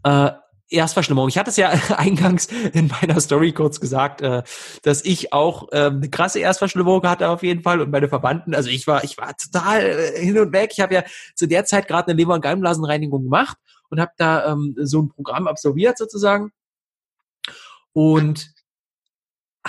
Äh, 0.04 0.32
Erstverschlimmerung. 0.70 1.28
Ich 1.28 1.38
hatte 1.38 1.50
es 1.50 1.56
ja 1.56 1.68
eingangs 1.96 2.46
in 2.46 2.88
meiner 2.88 3.20
Story 3.20 3.52
kurz 3.52 3.80
gesagt, 3.80 4.20
äh, 4.20 4.42
dass 4.82 5.04
ich 5.04 5.32
auch 5.32 5.72
äh, 5.72 5.86
eine 5.86 6.10
krasse 6.10 6.40
Erstverschlimmerung 6.40 7.02
hatte 7.04 7.28
auf 7.28 7.42
jeden 7.42 7.62
Fall 7.62 7.80
und 7.80 7.90
meine 7.90 8.08
Verwandten. 8.08 8.54
Also 8.54 8.68
ich 8.70 8.86
war, 8.86 9.04
ich 9.04 9.18
war 9.18 9.36
total 9.36 9.82
äh, 9.82 10.24
hin 10.24 10.38
und 10.38 10.52
weg. 10.52 10.70
Ich 10.72 10.80
habe 10.80 10.94
ja 10.94 11.04
zu 11.34 11.46
der 11.46 11.64
Zeit 11.64 11.88
gerade 11.88 12.08
eine 12.08 12.16
Leber- 12.16 12.34
und 12.34 12.42
Gallenblasenreinigung 12.42 13.24
gemacht 13.24 13.56
und 13.90 14.00
habe 14.00 14.12
da 14.16 14.52
ähm, 14.52 14.74
so 14.78 15.02
ein 15.02 15.08
Programm 15.08 15.46
absolviert 15.46 15.98
sozusagen. 15.98 16.52
Und 17.92 18.57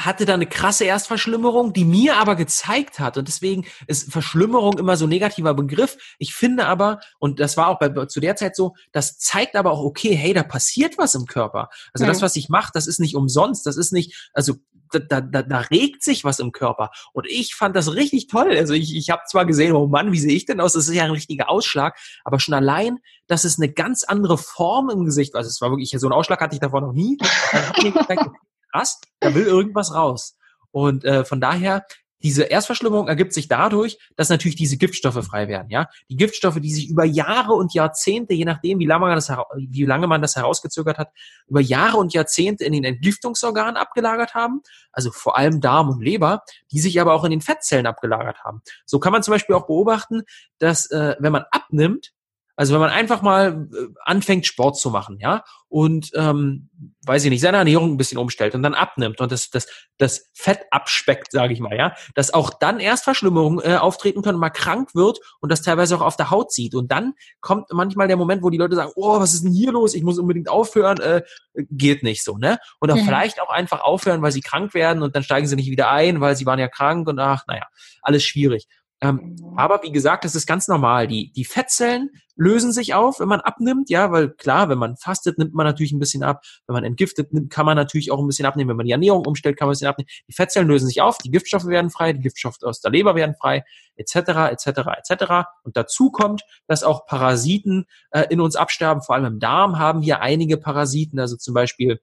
hatte 0.06 0.26
da 0.26 0.34
eine 0.34 0.48
krasse 0.48 0.86
Erstverschlimmerung, 0.86 1.74
die 1.74 1.86
mir 1.86 2.18
aber 2.18 2.36
gezeigt 2.36 3.00
hat, 3.00 3.18
und 3.18 3.28
deswegen 3.28 3.66
ist 3.88 4.12
Verschlimmerung 4.12 4.78
immer 4.78 4.98
so 4.98 5.06
ein 5.06 5.10
negativer 5.10 5.54
Begriff. 5.54 5.98
Ich 6.18 6.34
finde 6.34 6.66
aber, 6.66 7.00
und 7.20 7.40
das 7.40 7.58
war 7.58 7.68
auch 7.68 7.80
bei, 7.80 7.90
zu 8.06 8.20
der 8.20 8.36
Zeit 8.36 8.56
so, 8.56 8.76
das 8.92 9.18
zeigt 9.18 9.56
aber 9.56 9.72
auch, 9.72 9.84
okay, 9.84 10.16
hey, 10.16 10.34
da 10.34 10.44
passiert 10.44 10.98
was 10.98 11.16
im 11.16 11.26
Körper. 11.26 11.70
Also 11.94 12.06
mhm. 12.06 12.10
das, 12.10 12.22
was 12.22 12.36
ich 12.36 12.50
mache, 12.50 12.72
das 12.74 12.88
ist 12.88 13.00
nicht 13.00 13.16
umsonst, 13.16 13.66
das 13.66 13.78
ist 13.78 13.92
nicht, 13.92 14.30
also 14.34 14.56
da, 14.92 15.22
da, 15.22 15.44
da 15.44 15.60
regt 15.60 16.04
sich 16.04 16.24
was 16.24 16.40
im 16.40 16.52
Körper. 16.52 16.92
Und 17.14 17.28
ich 17.28 17.56
fand 17.56 17.76
das 17.76 17.94
richtig 17.94 18.28
toll. 18.28 18.56
Also 18.58 18.74
ich, 18.74 18.96
ich 18.96 19.10
habe 19.10 19.22
zwar 19.28 19.46
gesehen, 19.46 19.74
oh 19.74 19.88
Mann, 19.88 20.12
wie 20.12 20.20
sehe 20.20 20.36
ich 20.36 20.46
denn 20.46 20.60
aus? 20.60 20.74
Das 20.74 20.88
ist 20.88 20.96
ja 20.96 21.04
ein 21.04 21.12
richtiger 21.12 21.50
Ausschlag, 21.50 21.98
aber 22.24 22.40
schon 22.40 22.56
allein, 22.56 23.00
dass 23.28 23.44
es 23.44 23.60
eine 23.60 23.72
ganz 23.72 24.04
andere 24.04 24.38
Form 24.38 24.90
im 24.90 25.06
Gesicht, 25.06 25.36
also 25.36 25.48
es 25.48 25.62
war 25.62 25.70
wirklich, 25.70 25.92
so 25.92 26.08
einen 26.08 26.14
Ausschlag 26.14 26.42
hatte 26.42 26.56
ich 26.56 26.62
davor 26.62 26.82
noch 26.82 26.94
nie. 26.94 27.18
Krass, 28.72 29.00
da 29.20 29.34
will 29.34 29.46
irgendwas 29.46 29.94
raus. 29.94 30.38
Und 30.72 31.04
äh, 31.06 31.26
von 31.26 31.42
daher, 31.42 31.86
diese 32.22 32.44
Erstverschlimmerung 32.44 33.08
ergibt 33.08 33.34
sich 33.34 33.48
dadurch, 33.48 33.98
dass 34.18 34.30
natürlich 34.30 34.58
diese 34.58 34.78
Giftstoffe 34.78 35.26
frei 35.26 35.48
werden. 35.48 35.70
Ja, 35.70 35.88
die 36.10 36.18
Giftstoffe, 36.18 36.60
die 36.60 36.72
sich 36.72 36.90
über 36.90 37.06
Jahre 37.06 37.54
und 37.54 37.74
Jahrzehnte, 37.74 38.34
je 38.34 38.46
nachdem, 38.46 38.80
wie 38.80 38.86
lange 38.86 39.06
man 39.06 39.16
das, 39.16 39.32
wie 39.56 39.86
lange 39.86 40.08
man 40.08 40.22
das 40.22 40.36
herausgezögert 40.36 40.98
hat, 40.98 41.12
über 41.48 41.62
Jahre 41.62 41.98
und 41.98 42.14
Jahrzehnte 42.14 42.66
in 42.66 42.74
den 42.74 42.84
Entgiftungsorganen 42.84 43.78
abgelagert 43.78 44.34
haben, 44.34 44.62
also 44.92 45.12
vor 45.12 45.38
allem 45.38 45.62
Darm 45.62 45.90
und 45.90 46.02
Leber, 46.02 46.44
die 46.72 46.80
sich 46.80 47.00
aber 47.00 47.14
auch 47.14 47.24
in 47.24 47.32
den 47.32 47.42
Fettzellen 47.42 47.86
abgelagert 47.86 48.44
haben. 48.44 48.62
So 48.86 49.00
kann 49.00 49.14
man 49.14 49.24
zum 49.24 49.34
Beispiel 49.34 49.56
auch 49.56 49.68
beobachten, 49.68 50.24
dass 50.58 50.92
äh, 50.92 51.16
wenn 51.20 51.32
man 51.32 51.46
abnimmt, 51.52 52.12
also 52.60 52.74
wenn 52.74 52.82
man 52.82 52.90
einfach 52.90 53.22
mal 53.22 53.70
äh, 53.74 53.88
anfängt, 54.04 54.46
Sport 54.46 54.78
zu 54.78 54.90
machen, 54.90 55.18
ja, 55.22 55.46
und 55.70 56.12
ähm, 56.14 56.70
weiß 57.06 57.24
ich 57.24 57.30
nicht, 57.30 57.40
seine 57.40 57.56
Ernährung 57.56 57.94
ein 57.94 57.96
bisschen 57.96 58.18
umstellt 58.18 58.54
und 58.54 58.64
dann 58.64 58.74
abnimmt 58.74 59.22
und 59.22 59.32
das, 59.32 59.50
das, 59.50 59.68
das 59.98 60.30
Fett 60.34 60.64
abspeckt, 60.70 61.32
sage 61.32 61.54
ich 61.54 61.62
mal, 61.62 61.78
ja, 61.78 61.96
dass 62.16 62.34
auch 62.34 62.50
dann 62.50 62.82
erst 62.82 63.06
Verschlimmerungen 63.06 63.64
äh, 63.64 63.78
auftreten 63.78 64.24
können, 64.24 64.40
mal 64.40 64.50
krank 64.50 64.94
wird 64.94 65.20
und 65.40 65.54
das 65.54 65.62
teilweise 65.62 65.96
auch 65.96 66.02
auf 66.02 66.18
der 66.18 66.32
Haut 66.32 66.52
sieht. 66.52 66.76
Und 66.76 66.92
dann 66.92 67.14
kommt 67.40 67.68
manchmal 67.72 68.10
der 68.10 68.18
Moment, 68.18 68.44
wo 68.44 68.50
die 68.50 68.58
Leute 68.58 68.76
sagen, 68.76 68.92
oh, 68.98 69.22
was 69.22 69.34
ist 69.34 69.46
denn 69.46 69.54
hier 69.54 69.72
los? 69.72 69.94
Ich 69.94 70.04
muss 70.04 70.20
unbedingt 70.20 70.50
aufhören. 70.50 71.00
Äh, 71.00 71.22
geht 71.70 72.04
nicht 72.04 72.26
so, 72.26 72.38
ne? 72.38 72.60
Oder 72.82 72.98
mhm. 72.98 73.06
vielleicht 73.06 73.42
auch 73.42 73.50
einfach 73.50 73.80
aufhören, 73.80 74.22
weil 74.22 74.34
sie 74.34 74.42
krank 74.42 74.74
werden 74.74 75.02
und 75.02 75.16
dann 75.16 75.24
steigen 75.24 75.48
sie 75.48 75.56
nicht 75.56 75.72
wieder 75.72 75.90
ein, 75.92 76.20
weil 76.20 76.36
sie 76.36 76.46
waren 76.46 76.60
ja 76.60 76.68
krank 76.68 77.08
und 77.08 77.20
ach, 77.20 77.46
naja, 77.48 77.68
alles 78.02 78.24
schwierig. 78.24 78.68
Ähm, 79.02 79.38
aber 79.56 79.82
wie 79.84 79.92
gesagt, 79.92 80.26
das 80.26 80.36
ist 80.36 80.46
ganz 80.46 80.68
normal. 80.68 81.08
Die, 81.08 81.32
die 81.32 81.46
Fettzellen 81.46 82.10
lösen 82.36 82.74
sich 82.74 82.94
auf, 82.94 83.20
wenn 83.20 83.30
man 83.30 83.40
abnimmt, 83.40 83.90
ja, 83.90 84.12
weil 84.12 84.30
klar, 84.30 84.68
wenn 84.70 84.78
man 84.78 84.98
fastet, 84.98 85.38
nimmt 85.38 85.54
man 85.54 85.66
natürlich 85.66 85.94
ein 85.94 86.00
bisschen 86.00 86.24
ab. 86.24 86.44
Wenn 86.68 86.74
man 86.74 86.84
entgiftet, 86.84 87.34
nimmt, 87.34 87.50
kann 87.50 87.66
man 87.66 87.78
natürlich 87.78 88.12
auch 88.12 88.20
ein 88.20 88.28
bisschen 88.28 88.46
abnehmen. 88.46 88.70
Wenn 88.70 88.78
man 88.78 88.86
die 88.86 88.92
Ernährung 88.92 89.26
umstellt, 89.26 89.58
kann 89.58 89.68
man 89.68 89.72
ein 89.72 89.74
bisschen 89.74 89.88
abnehmen. 89.88 90.10
Die 90.28 90.34
Fettzellen 90.34 90.68
lösen 90.68 90.88
sich 90.88 91.02
auf, 91.02 91.18
die 91.18 91.32
Giftstoffe 91.32 91.66
werden 91.66 91.90
frei, 91.90 92.12
die 92.12 92.22
Giftstoffe 92.22 92.62
aus 92.62 92.82
der 92.82 92.92
Leber 92.92 93.16
werden 93.16 93.36
frei, 93.40 93.64
etc., 93.96 94.16
etc., 94.52 94.68
etc. 94.98 95.24
Und 95.64 95.78
dazu 95.78 96.12
kommt, 96.12 96.42
dass 96.68 96.84
auch 96.84 97.06
Parasiten 97.06 97.86
äh, 98.12 98.26
in 98.30 98.42
uns 98.42 98.58
absterben. 98.58 99.02
Vor 99.02 99.16
allem 99.16 99.26
im 99.26 99.40
Darm 99.40 99.80
haben 99.80 100.02
wir 100.02 100.22
einige 100.22 100.58
Parasiten, 100.58 101.20
also 101.20 101.38
zum 101.38 101.54
Beispiel, 101.54 102.02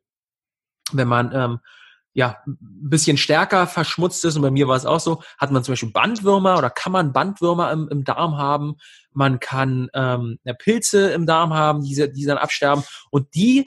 wenn 0.92 1.08
man 1.08 1.32
ähm, 1.34 1.58
ja, 2.16 2.38
ein 2.46 2.88
bisschen 2.88 3.18
stärker 3.18 3.66
verschmutzt 3.66 4.24
ist, 4.24 4.36
und 4.36 4.42
bei 4.42 4.50
mir 4.50 4.66
war 4.66 4.76
es 4.76 4.86
auch 4.86 5.00
so, 5.00 5.22
hat 5.36 5.50
man 5.50 5.62
zum 5.62 5.72
Beispiel 5.72 5.92
Bandwürmer 5.92 6.56
oder 6.56 6.70
kann 6.70 6.90
man 6.90 7.12
Bandwürmer 7.12 7.70
im, 7.72 7.88
im 7.90 8.04
Darm 8.04 8.38
haben, 8.38 8.76
man 9.12 9.38
kann 9.38 9.90
ähm, 9.92 10.38
Pilze 10.58 11.10
im 11.10 11.26
Darm 11.26 11.52
haben, 11.52 11.82
die, 11.84 12.10
die 12.10 12.24
dann 12.24 12.38
absterben 12.38 12.84
und 13.10 13.34
die, 13.34 13.66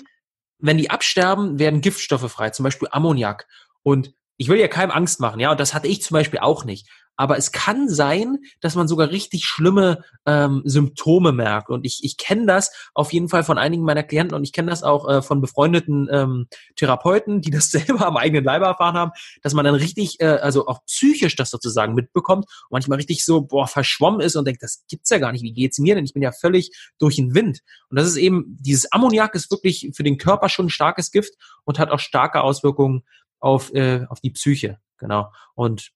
wenn 0.58 0.80
die 0.80 0.90
absterben, 0.90 1.60
werden 1.60 1.82
Giftstoffe 1.82 2.32
frei, 2.32 2.50
zum 2.50 2.64
Beispiel 2.64 2.88
Ammoniak. 2.92 3.46
Und 3.84 4.16
ich 4.38 4.50
will 4.50 4.60
ja 4.60 4.68
keinem 4.68 4.92
Angst 4.92 5.20
machen, 5.20 5.40
ja, 5.40 5.52
und 5.52 5.60
das 5.60 5.76
hatte 5.76 5.88
ich 5.88 6.02
zum 6.02 6.16
Beispiel 6.16 6.40
auch 6.40 6.66
nicht. 6.66 6.90
Aber 7.19 7.38
es 7.38 7.51
kann 7.51 7.89
sein, 7.89 8.38
dass 8.62 8.75
man 8.75 8.88
sogar 8.88 9.10
richtig 9.10 9.43
schlimme 9.43 10.05
ähm, 10.25 10.62
Symptome 10.63 11.34
merkt. 11.34 11.69
Und 11.69 11.86
ich, 11.86 11.99
ich 12.01 12.15
kenne 12.15 12.45
das 12.45 12.71
auf 12.93 13.12
jeden 13.12 13.27
Fall 13.27 13.43
von 13.43 13.58
einigen 13.58 13.84
meiner 13.84 14.03
Klienten 14.03 14.38
und 14.38 14.45
ich 14.45 14.53
kenne 14.53 14.69
das 14.69 14.84
auch 14.84 15.05
äh, 15.10 15.21
von 15.21 15.41
befreundeten 15.41 16.08
ähm, 16.10 16.47
Therapeuten, 16.77 17.41
die 17.41 17.51
das 17.51 17.71
selber 17.71 18.08
am 18.08 18.15
eigenen 18.15 18.45
Leibe 18.45 18.67
erfahren 18.67 18.95
haben, 18.95 19.12
dass 19.41 19.53
man 19.53 19.65
dann 19.65 19.75
richtig, 19.75 20.21
äh, 20.21 20.27
also 20.27 20.67
auch 20.67 20.86
psychisch 20.86 21.36
das 21.36 21.49
sozusagen 21.49 21.93
mitbekommt 21.93 22.45
und 22.45 22.71
manchmal 22.71 22.95
richtig 22.95 23.25
so, 23.25 23.41
boah, 23.41 23.67
verschwommen 23.67 24.21
ist 24.21 24.38
und 24.38 24.47
denkt, 24.47 24.63
das 24.63 24.86
gibt's 24.88 25.10
ja 25.10 25.17
gar 25.17 25.34
nicht, 25.34 25.43
wie 25.43 25.51
geht's 25.51 25.77
mir 25.77 25.95
denn? 25.95 26.05
Ich 26.05 26.13
bin 26.13 26.23
ja 26.23 26.32
völlig 26.32 26.71
durch 26.99 27.17
den 27.17 27.36
Wind. 27.36 27.60
Und 27.89 27.99
das 27.99 28.08
ist 28.08 28.15
eben, 28.15 28.45
dieses 28.62 28.89
Ammoniak 28.93 29.36
ist 29.36 29.51
wirklich 29.51 29.91
für 29.93 30.03
den 30.03 30.17
Körper 30.17 30.47
schon 30.47 30.67
ein 30.67 30.69
starkes 30.69 31.12
Gift 31.12 31.34
und 31.65 31.79
hat 31.79 31.91
auch 31.91 31.99
starke 31.99 32.43
Auswirkungen 32.43 33.03
auf, 33.39 33.73
äh, 33.73 34.05
auf 34.08 34.21
die 34.21 34.32
Psyche. 34.32 34.79
Genau. 34.99 35.34
Und 35.53 35.91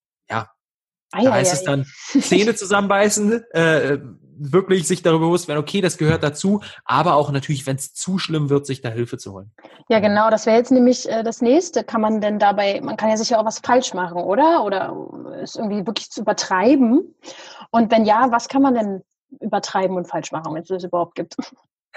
da 1.13 1.31
heißt 1.33 1.51
ei, 1.51 1.55
es 1.55 1.63
dann 1.63 1.85
Zähne 2.21 2.55
zusammenbeißen, 2.55 3.43
äh, 3.51 3.99
wirklich 4.37 4.87
sich 4.87 5.01
darüber 5.01 5.27
bewusst 5.27 5.47
werden, 5.47 5.59
okay, 5.59 5.81
das 5.81 5.97
gehört 5.97 6.23
dazu, 6.23 6.61
aber 6.85 7.15
auch 7.15 7.31
natürlich, 7.31 7.65
wenn 7.65 7.75
es 7.75 7.93
zu 7.93 8.17
schlimm 8.17 8.49
wird, 8.49 8.65
sich 8.65 8.81
da 8.81 8.89
Hilfe 8.89 9.17
zu 9.17 9.33
holen. 9.33 9.51
Ja, 9.89 9.99
genau, 9.99 10.29
das 10.29 10.45
wäre 10.45 10.57
jetzt 10.57 10.71
nämlich 10.71 11.09
äh, 11.09 11.23
das 11.23 11.41
nächste. 11.41 11.83
Kann 11.83 12.01
man 12.01 12.21
denn 12.21 12.39
dabei, 12.39 12.81
man 12.81 12.97
kann 12.97 13.09
ja 13.09 13.17
sicher 13.17 13.39
auch 13.39 13.45
was 13.45 13.59
falsch 13.59 13.93
machen, 13.93 14.21
oder? 14.21 14.63
Oder 14.63 14.95
es 15.41 15.55
irgendwie 15.55 15.85
wirklich 15.85 16.09
zu 16.09 16.21
übertreiben. 16.21 17.15
Und 17.71 17.91
wenn 17.91 18.05
ja, 18.05 18.27
was 18.31 18.47
kann 18.47 18.61
man 18.61 18.73
denn 18.73 19.01
übertreiben 19.39 19.97
und 19.97 20.07
falsch 20.07 20.31
machen, 20.31 20.53
wenn 20.53 20.61
es 20.61 20.69
das 20.69 20.83
überhaupt 20.83 21.15
gibt? 21.15 21.35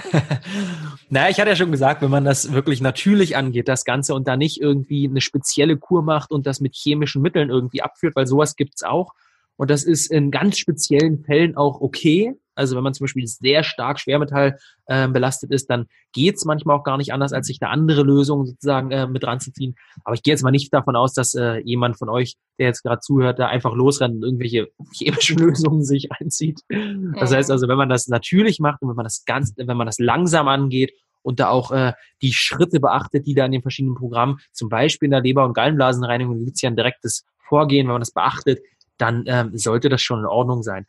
naja, 1.11 1.31
ich 1.31 1.41
hatte 1.41 1.51
ja 1.51 1.57
schon 1.57 1.73
gesagt, 1.73 2.03
wenn 2.03 2.11
man 2.11 2.25
das 2.25 2.53
wirklich 2.53 2.81
natürlich 2.81 3.37
angeht, 3.37 3.69
das 3.69 3.85
Ganze, 3.85 4.15
und 4.15 4.29
da 4.29 4.37
nicht 4.37 4.61
irgendwie 4.61 5.09
eine 5.09 5.21
spezielle 5.21 5.77
Kur 5.77 6.03
macht 6.03 6.31
und 6.31 6.47
das 6.47 6.61
mit 6.61 6.75
chemischen 6.75 7.23
Mitteln 7.23 7.51
irgendwie 7.51 7.83
abführt, 7.83 8.17
weil 8.17 8.27
sowas 8.27 8.57
gibt's 8.57 8.83
auch. 8.83 9.13
Und 9.57 9.71
das 9.71 9.85
ist 9.85 10.11
in 10.11 10.31
ganz 10.31 10.59
speziellen 10.59 11.25
Fällen 11.25 11.57
auch 11.57 11.81
okay. 11.81 12.35
Also 12.57 12.77
wenn 12.77 12.83
man 12.83 12.95
zum 12.95 13.05
Beispiel 13.05 13.27
sehr 13.27 13.63
stark 13.63 14.01
Schwermetall 14.01 14.59
äh, 14.87 15.09
belastet 15.09 15.53
ist, 15.53 15.71
dann 15.71 15.87
geht's 16.13 16.45
manchmal 16.45 16.77
auch 16.77 16.85
gar 16.85 16.97
nicht 16.97 17.13
anders, 17.13 17.33
als 17.33 17.47
sich 17.47 17.59
da 17.59 17.69
andere 17.69 18.03
Lösungen 18.03 18.47
sozusagen 18.47 18.91
äh, 18.91 19.07
mit 19.07 19.25
ranzuziehen. 19.25 19.77
Aber 20.05 20.15
ich 20.15 20.23
gehe 20.23 20.33
jetzt 20.33 20.43
mal 20.43 20.51
nicht 20.51 20.73
davon 20.73 20.97
aus, 20.97 21.13
dass 21.13 21.35
äh, 21.35 21.59
jemand 21.59 21.99
von 21.99 22.09
euch, 22.09 22.35
der 22.59 22.67
jetzt 22.67 22.83
gerade 22.83 23.01
zuhört, 23.01 23.39
da 23.39 23.47
einfach 23.47 23.75
losrennt 23.75 24.17
und 24.17 24.23
irgendwelche 24.25 24.69
chemischen 24.95 25.39
Lösungen 25.39 25.85
sich 25.85 26.11
einzieht. 26.13 26.61
Das 27.15 27.33
heißt 27.33 27.51
also, 27.51 27.69
wenn 27.69 27.79
man 27.79 27.89
das 27.89 28.09
natürlich 28.09 28.59
macht 28.59 28.83
und 28.83 28.89
wenn 28.89 28.97
man 28.97 29.05
das 29.05 29.25
ganz, 29.25 29.53
wenn 29.57 29.77
man 29.77 29.87
das 29.87 29.99
langsam 29.99 30.49
angeht 30.49 30.93
und 31.23 31.41
da 31.41 31.49
auch 31.49 31.73
äh, 31.73 31.93
die 32.23 32.33
Schritte 32.33 32.81
beachtet, 32.81 33.27
die 33.27 33.35
da 33.35 33.45
in 33.45 33.53
den 33.53 33.63
verschiedenen 33.63 33.97
Programmen, 33.97 34.39
zum 34.53 34.69
Beispiel 34.69 35.07
in 35.07 35.11
der 35.11 35.21
Leber- 35.21 35.45
und 35.45 35.55
Gallenblasenreinigung, 35.55 36.45
gibt 36.45 36.57
es 36.57 36.63
ja 36.63 36.71
ein 36.71 36.77
direktes 36.77 37.25
Vorgehen, 37.49 37.87
wenn 37.87 37.95
man 37.95 38.01
das 38.01 38.13
beachtet, 38.13 38.61
dann 38.99 39.25
ähm, 39.27 39.57
sollte 39.57 39.89
das 39.89 40.01
schon 40.03 40.21
in 40.21 40.27
Ordnung 40.27 40.63
sein. 40.63 40.87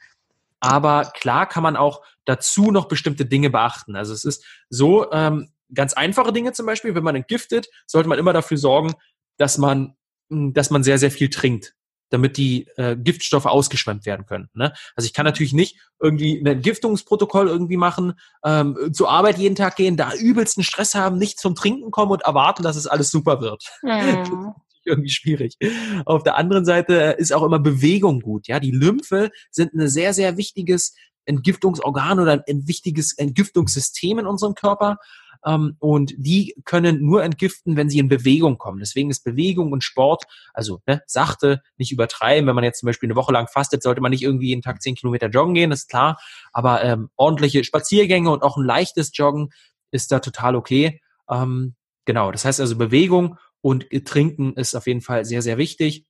Aber 0.59 1.11
klar 1.13 1.47
kann 1.47 1.63
man 1.63 1.75
auch 1.75 2.01
dazu 2.25 2.71
noch 2.71 2.87
bestimmte 2.87 3.25
Dinge 3.25 3.49
beachten. 3.49 3.95
Also 3.95 4.13
es 4.13 4.25
ist 4.25 4.43
so, 4.69 5.11
ähm, 5.11 5.49
ganz 5.73 5.93
einfache 5.93 6.33
Dinge 6.33 6.53
zum 6.53 6.65
Beispiel, 6.65 6.95
wenn 6.95 7.03
man 7.03 7.15
entgiftet, 7.15 7.67
sollte 7.85 8.09
man 8.09 8.19
immer 8.19 8.33
dafür 8.33 8.57
sorgen, 8.57 8.93
dass 9.37 9.57
man, 9.57 9.95
hm, 10.29 10.53
dass 10.53 10.69
man 10.69 10.83
sehr, 10.83 10.97
sehr 10.97 11.11
viel 11.11 11.29
trinkt 11.29 11.73
damit 12.09 12.37
die 12.37 12.67
äh, 12.77 12.95
Giftstoffe 12.95 13.45
ausgeschwemmt 13.45 14.05
werden 14.05 14.25
können. 14.25 14.49
Ne? 14.53 14.73
Also 14.95 15.07
ich 15.07 15.13
kann 15.13 15.25
natürlich 15.25 15.53
nicht 15.53 15.77
irgendwie 15.99 16.39
ein 16.39 16.45
Entgiftungsprotokoll 16.45 17.47
irgendwie 17.47 17.77
machen, 17.77 18.13
ähm, 18.45 18.93
zur 18.93 19.09
Arbeit 19.09 19.37
jeden 19.37 19.55
Tag 19.55 19.75
gehen, 19.75 19.97
da 19.97 20.13
übelsten 20.13 20.63
Stress 20.63 20.95
haben, 20.95 21.17
nicht 21.17 21.39
zum 21.39 21.55
Trinken 21.55 21.91
kommen 21.91 22.11
und 22.11 22.21
erwarten, 22.21 22.63
dass 22.63 22.75
es 22.75 22.87
alles 22.87 23.09
super 23.09 23.41
wird. 23.41 23.65
Mhm. 23.81 24.53
irgendwie 24.87 25.09
schwierig. 25.09 25.57
Auf 26.05 26.23
der 26.23 26.37
anderen 26.37 26.65
Seite 26.65 27.15
ist 27.17 27.33
auch 27.33 27.43
immer 27.43 27.59
Bewegung 27.59 28.21
gut. 28.21 28.47
Ja, 28.47 28.59
die 28.59 28.71
Lymphe 28.71 29.29
sind 29.51 29.73
ein 29.73 29.87
sehr, 29.87 30.13
sehr 30.13 30.37
wichtiges 30.37 30.95
Entgiftungsorgan 31.25 32.19
oder 32.19 32.43
ein 32.47 32.67
wichtiges 32.67 33.13
Entgiftungssystem 33.13 34.19
in 34.19 34.27
unserem 34.27 34.55
Körper. 34.55 34.97
Ähm, 35.45 35.75
und 35.79 36.13
die 36.17 36.55
können 36.65 37.03
nur 37.05 37.23
entgiften, 37.23 37.75
wenn 37.75 37.89
sie 37.89 37.99
in 37.99 38.07
Bewegung 38.07 38.57
kommen. 38.57 38.79
Deswegen 38.79 39.09
ist 39.09 39.23
Bewegung 39.23 39.71
und 39.71 39.83
Sport, 39.83 40.23
also 40.53 40.81
ne, 40.87 41.01
sachte, 41.05 41.61
nicht 41.77 41.91
übertreiben. 41.91 42.47
Wenn 42.47 42.55
man 42.55 42.63
jetzt 42.63 42.79
zum 42.79 42.87
Beispiel 42.87 43.07
eine 43.07 43.15
Woche 43.15 43.33
lang 43.33 43.47
fastet, 43.47 43.83
sollte 43.83 44.01
man 44.01 44.11
nicht 44.11 44.23
irgendwie 44.23 44.47
jeden 44.47 44.61
Tag 44.61 44.81
zehn 44.81 44.95
Kilometer 44.95 45.27
joggen 45.27 45.53
gehen, 45.53 45.71
ist 45.71 45.89
klar. 45.89 46.19
Aber 46.53 46.83
ähm, 46.83 47.09
ordentliche 47.15 47.63
Spaziergänge 47.63 48.31
und 48.31 48.43
auch 48.43 48.57
ein 48.57 48.65
leichtes 48.65 49.11
Joggen 49.13 49.49
ist 49.91 50.11
da 50.11 50.19
total 50.19 50.55
okay. 50.55 51.01
Ähm, 51.29 51.75
genau, 52.05 52.31
das 52.31 52.45
heißt 52.45 52.59
also 52.59 52.77
Bewegung 52.77 53.37
und 53.61 53.85
Trinken 54.05 54.53
ist 54.53 54.75
auf 54.75 54.87
jeden 54.87 55.01
Fall 55.01 55.25
sehr, 55.25 55.41
sehr 55.41 55.57
wichtig. 55.57 56.05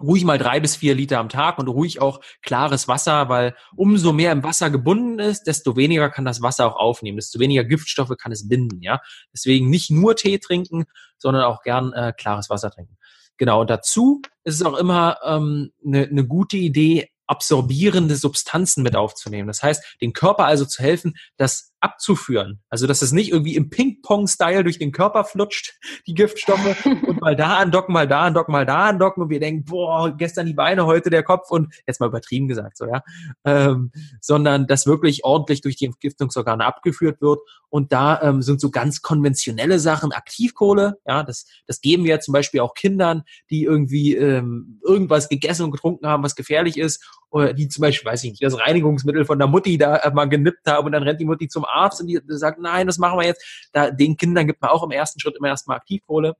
Ruhig 0.00 0.24
mal 0.24 0.38
drei 0.38 0.60
bis 0.60 0.76
vier 0.76 0.94
Liter 0.94 1.18
am 1.18 1.28
Tag 1.28 1.58
und 1.58 1.68
ruhig 1.68 2.00
auch 2.00 2.20
klares 2.42 2.88
Wasser, 2.88 3.28
weil 3.28 3.54
umso 3.76 4.12
mehr 4.12 4.32
im 4.32 4.42
Wasser 4.42 4.70
gebunden 4.70 5.18
ist, 5.18 5.44
desto 5.44 5.76
weniger 5.76 6.08
kann 6.08 6.24
das 6.24 6.40
Wasser 6.40 6.66
auch 6.66 6.76
aufnehmen, 6.76 7.18
desto 7.18 7.38
weniger 7.38 7.64
Giftstoffe 7.64 8.16
kann 8.18 8.32
es 8.32 8.48
binden, 8.48 8.80
ja. 8.82 9.00
Deswegen 9.34 9.68
nicht 9.68 9.90
nur 9.90 10.16
Tee 10.16 10.38
trinken, 10.38 10.84
sondern 11.18 11.44
auch 11.44 11.62
gern 11.62 11.92
äh, 11.92 12.14
klares 12.16 12.48
Wasser 12.48 12.70
trinken. 12.70 12.96
Genau, 13.36 13.60
und 13.60 13.70
dazu 13.70 14.22
ist 14.44 14.54
es 14.54 14.62
auch 14.62 14.76
immer 14.76 15.22
eine 15.22 15.36
ähm, 15.36 15.72
ne, 15.82 16.08
ne 16.10 16.26
gute 16.26 16.56
Idee, 16.56 17.10
absorbierende 17.26 18.16
Substanzen 18.16 18.82
mit 18.82 18.96
aufzunehmen. 18.96 19.46
Das 19.46 19.62
heißt, 19.62 19.98
dem 20.00 20.12
Körper 20.12 20.46
also 20.46 20.64
zu 20.64 20.82
helfen, 20.82 21.14
das 21.36 21.69
abzuführen. 21.80 22.60
Also, 22.68 22.86
dass 22.86 23.02
es 23.02 23.12
nicht 23.12 23.32
irgendwie 23.32 23.56
im 23.56 23.70
Ping-Pong-Style 23.70 24.64
durch 24.64 24.78
den 24.78 24.92
Körper 24.92 25.24
flutscht, 25.24 25.78
die 26.06 26.14
Giftstoffe, 26.14 26.84
und 26.84 27.20
mal 27.20 27.36
da 27.36 27.56
andocken, 27.56 27.92
mal 27.92 28.06
da 28.06 28.22
andocken, 28.22 28.52
mal 28.52 28.66
da 28.66 28.88
andocken, 28.88 29.22
und 29.22 29.30
wir 29.30 29.40
denken, 29.40 29.64
boah, 29.64 30.14
gestern 30.16 30.46
die 30.46 30.54
Beine, 30.54 30.86
heute 30.86 31.10
der 31.10 31.22
Kopf, 31.22 31.50
und 31.50 31.74
jetzt 31.86 32.00
mal 32.00 32.08
übertrieben 32.08 32.48
gesagt, 32.48 32.76
so, 32.76 32.86
ja, 32.86 33.02
ähm, 33.44 33.90
sondern 34.20 34.66
dass 34.66 34.86
wirklich 34.86 35.24
ordentlich 35.24 35.62
durch 35.62 35.76
die 35.76 35.86
Entgiftungsorgane 35.86 36.64
abgeführt 36.64 37.20
wird. 37.20 37.40
Und 37.68 37.92
da 37.92 38.20
ähm, 38.22 38.42
sind 38.42 38.60
so 38.60 38.70
ganz 38.70 39.00
konventionelle 39.00 39.78
Sachen, 39.78 40.12
Aktivkohle, 40.12 40.98
ja, 41.06 41.22
das, 41.22 41.46
das 41.66 41.80
geben 41.80 42.04
wir 42.04 42.20
zum 42.20 42.32
Beispiel 42.32 42.60
auch 42.60 42.74
Kindern, 42.74 43.22
die 43.48 43.62
irgendwie 43.62 44.16
ähm, 44.16 44.80
irgendwas 44.84 45.28
gegessen 45.28 45.64
und 45.64 45.70
getrunken 45.70 46.06
haben, 46.06 46.22
was 46.22 46.34
gefährlich 46.34 46.76
ist, 46.76 47.02
oder 47.30 47.52
die 47.54 47.68
zum 47.68 47.82
Beispiel, 47.82 48.10
weiß 48.10 48.24
ich 48.24 48.30
nicht, 48.30 48.42
das 48.42 48.58
Reinigungsmittel 48.58 49.24
von 49.24 49.38
der 49.38 49.46
Mutti 49.48 49.78
da 49.78 50.10
mal 50.12 50.28
genippt 50.28 50.66
haben 50.66 50.86
und 50.86 50.92
dann 50.92 51.04
rennt 51.04 51.20
die 51.20 51.24
Mutti 51.24 51.48
zum 51.48 51.64
Arzt 51.72 52.00
und 52.00 52.06
die 52.06 52.20
sagt, 52.28 52.60
nein, 52.60 52.86
das 52.86 52.98
machen 52.98 53.18
wir 53.18 53.26
jetzt. 53.26 53.44
Da, 53.72 53.90
den 53.90 54.16
Kindern 54.16 54.46
gibt 54.46 54.60
man 54.60 54.70
auch 54.70 54.82
im 54.82 54.90
ersten 54.90 55.20
Schritt 55.20 55.36
immer 55.36 55.48
erstmal 55.48 55.76
Aktivkohle. 55.76 56.36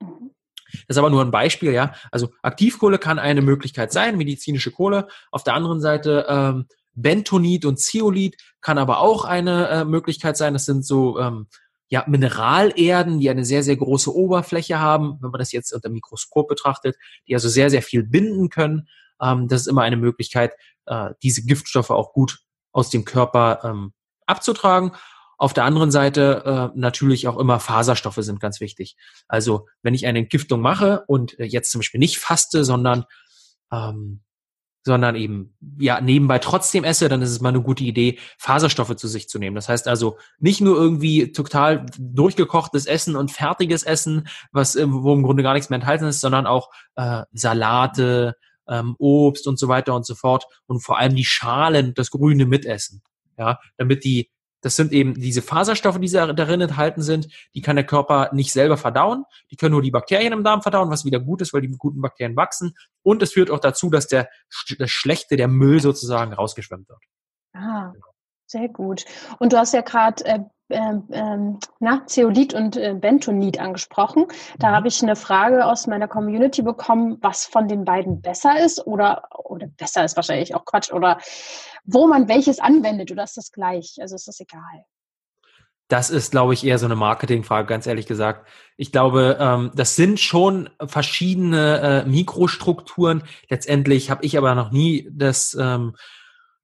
Das 0.00 0.96
ist 0.96 0.98
aber 0.98 1.10
nur 1.10 1.22
ein 1.22 1.30
Beispiel, 1.30 1.72
ja. 1.72 1.94
Also 2.10 2.30
Aktivkohle 2.42 2.98
kann 2.98 3.18
eine 3.18 3.42
Möglichkeit 3.42 3.92
sein, 3.92 4.16
medizinische 4.16 4.70
Kohle. 4.70 5.08
Auf 5.30 5.44
der 5.44 5.54
anderen 5.54 5.80
Seite 5.80 6.26
ähm, 6.28 6.66
Bentonit 6.94 7.64
und 7.64 7.78
Zeolit 7.78 8.36
kann 8.60 8.78
aber 8.78 8.98
auch 9.00 9.24
eine 9.24 9.68
äh, 9.68 9.84
Möglichkeit 9.84 10.36
sein. 10.36 10.52
Das 10.52 10.64
sind 10.64 10.84
so 10.84 11.18
ähm, 11.18 11.46
ja, 11.88 12.04
Mineralerden, 12.06 13.20
die 13.20 13.28
eine 13.28 13.44
sehr, 13.44 13.62
sehr 13.62 13.76
große 13.76 14.14
Oberfläche 14.14 14.78
haben, 14.80 15.18
wenn 15.20 15.30
man 15.30 15.38
das 15.38 15.52
jetzt 15.52 15.72
unter 15.72 15.90
Mikroskop 15.90 16.48
betrachtet, 16.48 16.96
die 17.28 17.34
also 17.34 17.48
sehr, 17.48 17.68
sehr 17.68 17.82
viel 17.82 18.02
binden 18.02 18.48
können. 18.48 18.88
Ähm, 19.20 19.48
das 19.48 19.62
ist 19.62 19.66
immer 19.66 19.82
eine 19.82 19.98
Möglichkeit, 19.98 20.54
äh, 20.86 21.10
diese 21.22 21.44
Giftstoffe 21.44 21.90
auch 21.90 22.12
gut 22.12 22.40
aus 22.72 22.88
dem 22.88 23.04
Körper 23.04 23.60
ähm, 23.64 23.92
abzutragen. 24.32 24.92
Auf 25.38 25.52
der 25.52 25.64
anderen 25.64 25.90
Seite 25.90 26.70
äh, 26.74 26.78
natürlich 26.78 27.26
auch 27.26 27.36
immer 27.36 27.58
Faserstoffe 27.58 28.18
sind 28.18 28.38
ganz 28.38 28.60
wichtig. 28.60 28.96
Also 29.26 29.66
wenn 29.82 29.94
ich 29.94 30.06
eine 30.06 30.20
Entgiftung 30.20 30.60
mache 30.60 31.04
und 31.06 31.38
äh, 31.40 31.44
jetzt 31.44 31.70
zum 31.70 31.80
Beispiel 31.80 31.98
nicht 31.98 32.18
faste, 32.18 32.64
sondern 32.64 33.04
ähm, 33.72 34.22
sondern 34.84 35.14
eben 35.16 35.56
ja 35.78 36.00
nebenbei 36.00 36.38
trotzdem 36.38 36.84
esse, 36.84 37.08
dann 37.08 37.22
ist 37.22 37.30
es 37.30 37.40
mal 37.40 37.50
eine 37.50 37.62
gute 37.62 37.84
Idee, 37.84 38.18
Faserstoffe 38.38 38.96
zu 38.96 39.08
sich 39.08 39.28
zu 39.28 39.38
nehmen. 39.38 39.54
Das 39.54 39.68
heißt 39.68 39.86
also 39.86 40.18
nicht 40.38 40.60
nur 40.60 40.76
irgendwie 40.76 41.32
total 41.32 41.86
durchgekochtes 41.98 42.86
Essen 42.86 43.16
und 43.16 43.30
fertiges 43.30 43.84
Essen, 43.84 44.28
was 44.52 44.76
äh, 44.76 44.86
wo 44.88 45.12
im 45.14 45.22
Grunde 45.22 45.42
gar 45.42 45.54
nichts 45.54 45.70
mehr 45.70 45.78
enthalten 45.78 46.04
ist, 46.04 46.20
sondern 46.20 46.46
auch 46.46 46.70
äh, 46.96 47.22
Salate, 47.32 48.36
ähm, 48.68 48.94
Obst 48.98 49.46
und 49.46 49.58
so 49.58 49.68
weiter 49.68 49.94
und 49.94 50.06
so 50.06 50.14
fort 50.14 50.44
und 50.66 50.80
vor 50.80 50.98
allem 50.98 51.16
die 51.16 51.24
Schalen, 51.24 51.94
das 51.94 52.10
Grüne 52.10 52.46
mitessen 52.46 53.02
ja, 53.42 53.58
damit 53.76 54.04
die, 54.04 54.30
das 54.60 54.76
sind 54.76 54.92
eben 54.92 55.14
diese 55.14 55.42
Faserstoffe, 55.42 55.98
die 55.98 56.08
darin 56.08 56.60
enthalten 56.60 57.02
sind, 57.02 57.28
die 57.54 57.62
kann 57.62 57.76
der 57.76 57.86
Körper 57.86 58.30
nicht 58.32 58.52
selber 58.52 58.76
verdauen, 58.76 59.24
die 59.50 59.56
können 59.56 59.72
nur 59.72 59.82
die 59.82 59.90
Bakterien 59.90 60.32
im 60.32 60.44
Darm 60.44 60.62
verdauen, 60.62 60.90
was 60.90 61.04
wieder 61.04 61.18
gut 61.18 61.42
ist, 61.42 61.52
weil 61.52 61.62
die 61.62 61.68
guten 61.76 62.00
Bakterien 62.00 62.36
wachsen 62.36 62.74
und 63.02 63.22
es 63.22 63.32
führt 63.32 63.50
auch 63.50 63.58
dazu, 63.58 63.90
dass 63.90 64.06
der, 64.06 64.28
das 64.78 64.90
Schlechte, 64.90 65.36
der 65.36 65.48
Müll 65.48 65.80
sozusagen 65.80 66.32
rausgeschwemmt 66.32 66.88
wird. 66.88 67.00
Ah, 67.54 67.92
sehr 68.46 68.68
gut. 68.68 69.04
Und 69.40 69.52
du 69.52 69.58
hast 69.58 69.74
ja 69.74 69.80
gerade 69.80 70.24
äh, 70.24 70.38
ähm, 70.72 71.04
ähm, 71.12 71.58
na, 71.80 72.02
Zeolit 72.06 72.54
und 72.54 72.76
äh, 72.76 72.94
Bentonit 72.94 73.60
angesprochen. 73.60 74.26
Da 74.58 74.70
mhm. 74.70 74.74
habe 74.74 74.88
ich 74.88 75.02
eine 75.02 75.16
Frage 75.16 75.66
aus 75.66 75.86
meiner 75.86 76.08
Community 76.08 76.62
bekommen, 76.62 77.18
was 77.20 77.46
von 77.46 77.68
den 77.68 77.84
beiden 77.84 78.20
besser 78.22 78.58
ist 78.64 78.86
oder, 78.86 79.22
oder 79.44 79.66
besser 79.66 80.04
ist 80.04 80.16
wahrscheinlich 80.16 80.54
auch 80.54 80.64
Quatsch 80.64 80.92
oder 80.92 81.18
wo 81.84 82.06
man 82.06 82.28
welches 82.28 82.60
anwendet 82.60 83.10
oder 83.10 83.24
ist 83.24 83.36
das 83.36 83.52
gleich? 83.52 83.96
Also 84.00 84.16
ist 84.16 84.28
das 84.28 84.40
egal? 84.40 84.84
das 85.92 86.08
ist, 86.08 86.30
glaube 86.30 86.54
ich, 86.54 86.64
eher 86.64 86.78
so 86.78 86.86
eine 86.86 86.96
Marketingfrage, 86.96 87.66
ganz 87.66 87.86
ehrlich 87.86 88.06
gesagt. 88.06 88.48
Ich 88.78 88.92
glaube, 88.92 89.36
ähm, 89.38 89.72
das 89.74 89.94
sind 89.94 90.18
schon 90.18 90.70
verschiedene 90.82 92.04
äh, 92.06 92.08
Mikrostrukturen. 92.08 93.24
Letztendlich 93.50 94.10
habe 94.10 94.24
ich 94.24 94.38
aber 94.38 94.54
noch 94.54 94.70
nie 94.70 95.06
das 95.12 95.54
ähm, 95.60 95.94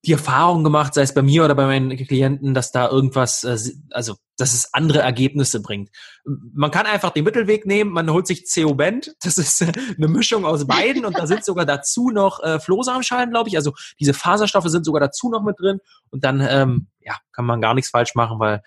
die 0.05 0.13
Erfahrung 0.13 0.63
gemacht, 0.63 0.95
sei 0.95 1.03
es 1.03 1.13
bei 1.13 1.23
mir 1.23 1.45
oder 1.45 1.57
bei 1.57 1.67
meinen 1.67 1.97
Klienten, 1.97 2.55
dass 2.55 2.71
da 2.71 2.89
irgendwas, 2.89 3.43
äh, 3.43 3.59
also 3.91 4.15
dass 4.37 4.55
es 4.55 4.73
andere 4.73 5.01
Ergebnisse 5.01 5.61
bringt. 5.61 5.91
Man 6.25 6.71
kann 6.71 6.87
einfach 6.87 7.11
den 7.11 7.25
Mittelweg 7.25 7.67
nehmen, 7.67 7.91
man 7.91 8.09
holt 8.11 8.27
sich 8.27 8.49
CO-Band, 8.49 9.17
das 9.23 9.39
ist 9.39 9.61
äh, 9.61 9.73
eine 9.97 10.09
Mischung 10.09 10.45
aus 10.45 10.67
beiden 10.67 11.05
und 11.05 11.19
da 11.19 11.27
sind 11.27 11.45
sogar 11.45 11.67
dazu 11.67 12.11
noch 12.11 12.41
äh, 12.43 12.61
Flohsamenschalen, 12.61 13.31
glaube 13.31 13.49
ich. 13.49 13.57
Also 13.57 13.73
diese 13.99 14.15
Faserstoffe 14.15 14.69
sind 14.69 14.85
sogar 14.85 15.01
dazu 15.01 15.31
noch 15.31 15.43
mit 15.43 15.59
drin 15.59 15.81
und 16.11 16.25
dann 16.25 16.41
ähm, 16.49 16.87
ja, 17.01 17.17
kann 17.33 17.47
man 17.47 17.61
gar 17.61 17.75
nichts 17.75 17.91
falsch 17.91 18.15
machen, 18.15 18.39
weil 18.39 18.63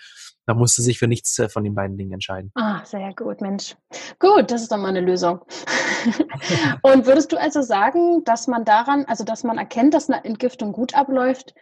da 0.46 0.54
musste 0.54 0.82
sich 0.82 1.00
für 1.00 1.08
nichts 1.08 1.38
äh, 1.40 1.50
von 1.50 1.64
den 1.64 1.76
beiden 1.76 1.98
Dingen 1.98 2.14
entscheiden. 2.14 2.52
Ah, 2.56 2.84
sehr 2.86 3.14
gut, 3.16 3.42
Mensch. 3.42 3.76
Gut, 4.20 4.52
das 4.52 4.64
ist 4.64 4.72
doch 4.72 4.78
mal 4.78 4.90
eine 4.90 5.02
Lösung. 5.02 5.42
und 6.82 7.06
würdest 7.06 7.32
du 7.32 7.40
also 7.40 7.62
sagen, 7.62 8.24
dass 8.24 8.48
man 8.48 8.66
daran, 8.66 9.06
also 9.06 9.24
dass 9.24 9.44
man 9.44 9.58
erkennt, 9.58 9.94
dass 9.94 10.10
eine 10.10 10.24
Entgiftung 10.26 10.72
gut 10.74 10.96
abläuft, 10.96 11.54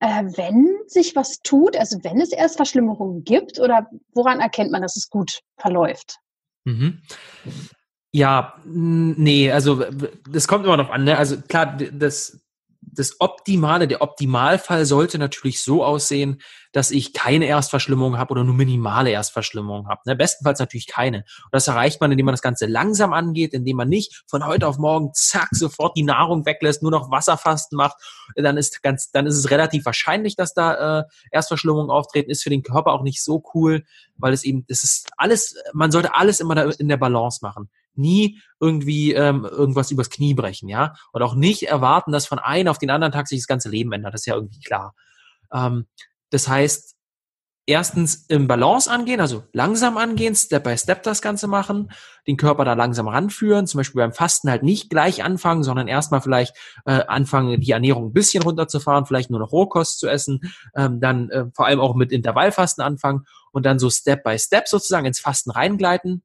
äh, 0.00 0.24
wenn 0.24 0.78
sich 0.86 1.16
was 1.16 1.40
tut, 1.42 1.76
also 1.76 1.98
wenn 2.02 2.20
es 2.20 2.32
erst 2.32 2.56
Verschlimmerungen 2.56 3.24
gibt, 3.24 3.58
oder 3.58 3.88
woran 4.14 4.40
erkennt 4.40 4.70
man, 4.70 4.82
dass 4.82 4.96
es 4.96 5.08
gut 5.08 5.40
verläuft? 5.56 6.18
Mhm. 6.64 7.02
Ja, 8.12 8.54
nee, 8.64 9.50
also 9.50 9.84
das 10.30 10.48
kommt 10.48 10.64
immer 10.64 10.76
noch 10.76 10.90
an. 10.90 11.04
Ne? 11.04 11.18
Also 11.18 11.38
klar, 11.40 11.76
das, 11.92 12.40
das 12.98 13.20
Optimale, 13.20 13.86
der 13.86 14.02
Optimalfall 14.02 14.84
sollte 14.86 15.18
natürlich 15.18 15.62
so 15.62 15.84
aussehen, 15.84 16.40
dass 16.72 16.90
ich 16.90 17.12
keine 17.12 17.46
Erstverschlimmung 17.46 18.18
habe 18.18 18.32
oder 18.32 18.44
nur 18.44 18.54
minimale 18.54 19.10
Erstverschlimmung 19.10 19.88
habe. 19.88 20.00
Ne? 20.06 20.16
Bestenfalls 20.16 20.58
natürlich 20.58 20.86
keine. 20.86 21.18
Und 21.18 21.52
das 21.52 21.68
erreicht 21.68 22.00
man, 22.00 22.10
indem 22.10 22.26
man 22.26 22.32
das 22.32 22.42
Ganze 22.42 22.66
langsam 22.66 23.12
angeht, 23.12 23.54
indem 23.54 23.76
man 23.76 23.88
nicht 23.88 24.24
von 24.26 24.44
heute 24.44 24.66
auf 24.66 24.78
morgen 24.78 25.12
zack 25.14 25.48
sofort 25.52 25.96
die 25.96 26.02
Nahrung 26.02 26.44
weglässt, 26.44 26.82
nur 26.82 26.90
noch 26.90 27.10
Wasserfasten 27.10 27.76
macht. 27.76 27.96
Dann 28.34 28.56
ist 28.56 28.82
ganz, 28.82 29.10
dann 29.10 29.26
ist 29.26 29.36
es 29.36 29.50
relativ 29.50 29.84
wahrscheinlich, 29.84 30.36
dass 30.36 30.54
da 30.54 31.00
äh, 31.00 31.04
Erstverschlimmungen 31.30 31.90
auftreten. 31.90 32.30
Ist 32.30 32.42
für 32.42 32.50
den 32.50 32.62
Körper 32.62 32.92
auch 32.92 33.02
nicht 33.02 33.22
so 33.22 33.42
cool, 33.54 33.84
weil 34.16 34.32
es 34.32 34.44
eben, 34.44 34.66
das 34.68 34.84
ist 34.84 35.10
alles, 35.16 35.54
man 35.72 35.90
sollte 35.90 36.14
alles 36.14 36.40
immer 36.40 36.78
in 36.78 36.88
der 36.88 36.96
Balance 36.96 37.40
machen 37.42 37.70
nie 37.98 38.40
irgendwie 38.60 39.12
ähm, 39.12 39.44
irgendwas 39.44 39.90
übers 39.90 40.10
Knie 40.10 40.34
brechen, 40.34 40.68
ja. 40.68 40.94
Und 41.12 41.22
auch 41.22 41.34
nicht 41.34 41.64
erwarten, 41.64 42.12
dass 42.12 42.26
von 42.26 42.38
einem 42.38 42.68
auf 42.68 42.78
den 42.78 42.90
anderen 42.90 43.12
Tag 43.12 43.28
sich 43.28 43.40
das 43.40 43.46
ganze 43.46 43.68
Leben 43.68 43.92
ändert. 43.92 44.14
Das 44.14 44.22
ist 44.22 44.26
ja 44.26 44.34
irgendwie 44.34 44.60
klar. 44.60 44.94
Ähm, 45.52 45.86
das 46.30 46.48
heißt, 46.48 46.96
erstens 47.66 48.26
im 48.28 48.46
Balance 48.46 48.90
angehen, 48.90 49.20
also 49.20 49.44
langsam 49.52 49.98
angehen, 49.98 50.36
Step 50.36 50.64
by 50.64 50.78
Step 50.78 51.02
das 51.02 51.20
Ganze 51.20 51.48
machen, 51.48 51.90
den 52.26 52.36
Körper 52.36 52.64
da 52.64 52.74
langsam 52.74 53.08
ranführen, 53.08 53.66
zum 53.66 53.78
Beispiel 53.78 54.00
beim 54.00 54.12
Fasten 54.12 54.48
halt 54.48 54.62
nicht 54.62 54.88
gleich 54.88 55.24
anfangen, 55.24 55.64
sondern 55.64 55.88
erstmal 55.88 56.20
vielleicht 56.20 56.56
äh, 56.84 57.04
anfangen, 57.06 57.60
die 57.60 57.72
Ernährung 57.72 58.06
ein 58.06 58.12
bisschen 58.12 58.42
runterzufahren, 58.44 59.04
vielleicht 59.06 59.30
nur 59.30 59.40
noch 59.40 59.52
Rohkost 59.52 59.98
zu 59.98 60.08
essen, 60.08 60.40
ähm, 60.76 61.00
dann 61.00 61.28
äh, 61.30 61.46
vor 61.54 61.66
allem 61.66 61.80
auch 61.80 61.96
mit 61.96 62.12
Intervallfasten 62.12 62.84
anfangen 62.84 63.26
und 63.50 63.66
dann 63.66 63.80
so 63.80 63.90
Step 63.90 64.22
by 64.22 64.38
Step 64.38 64.68
sozusagen 64.68 65.06
ins 65.06 65.20
Fasten 65.20 65.50
reingleiten 65.50 66.22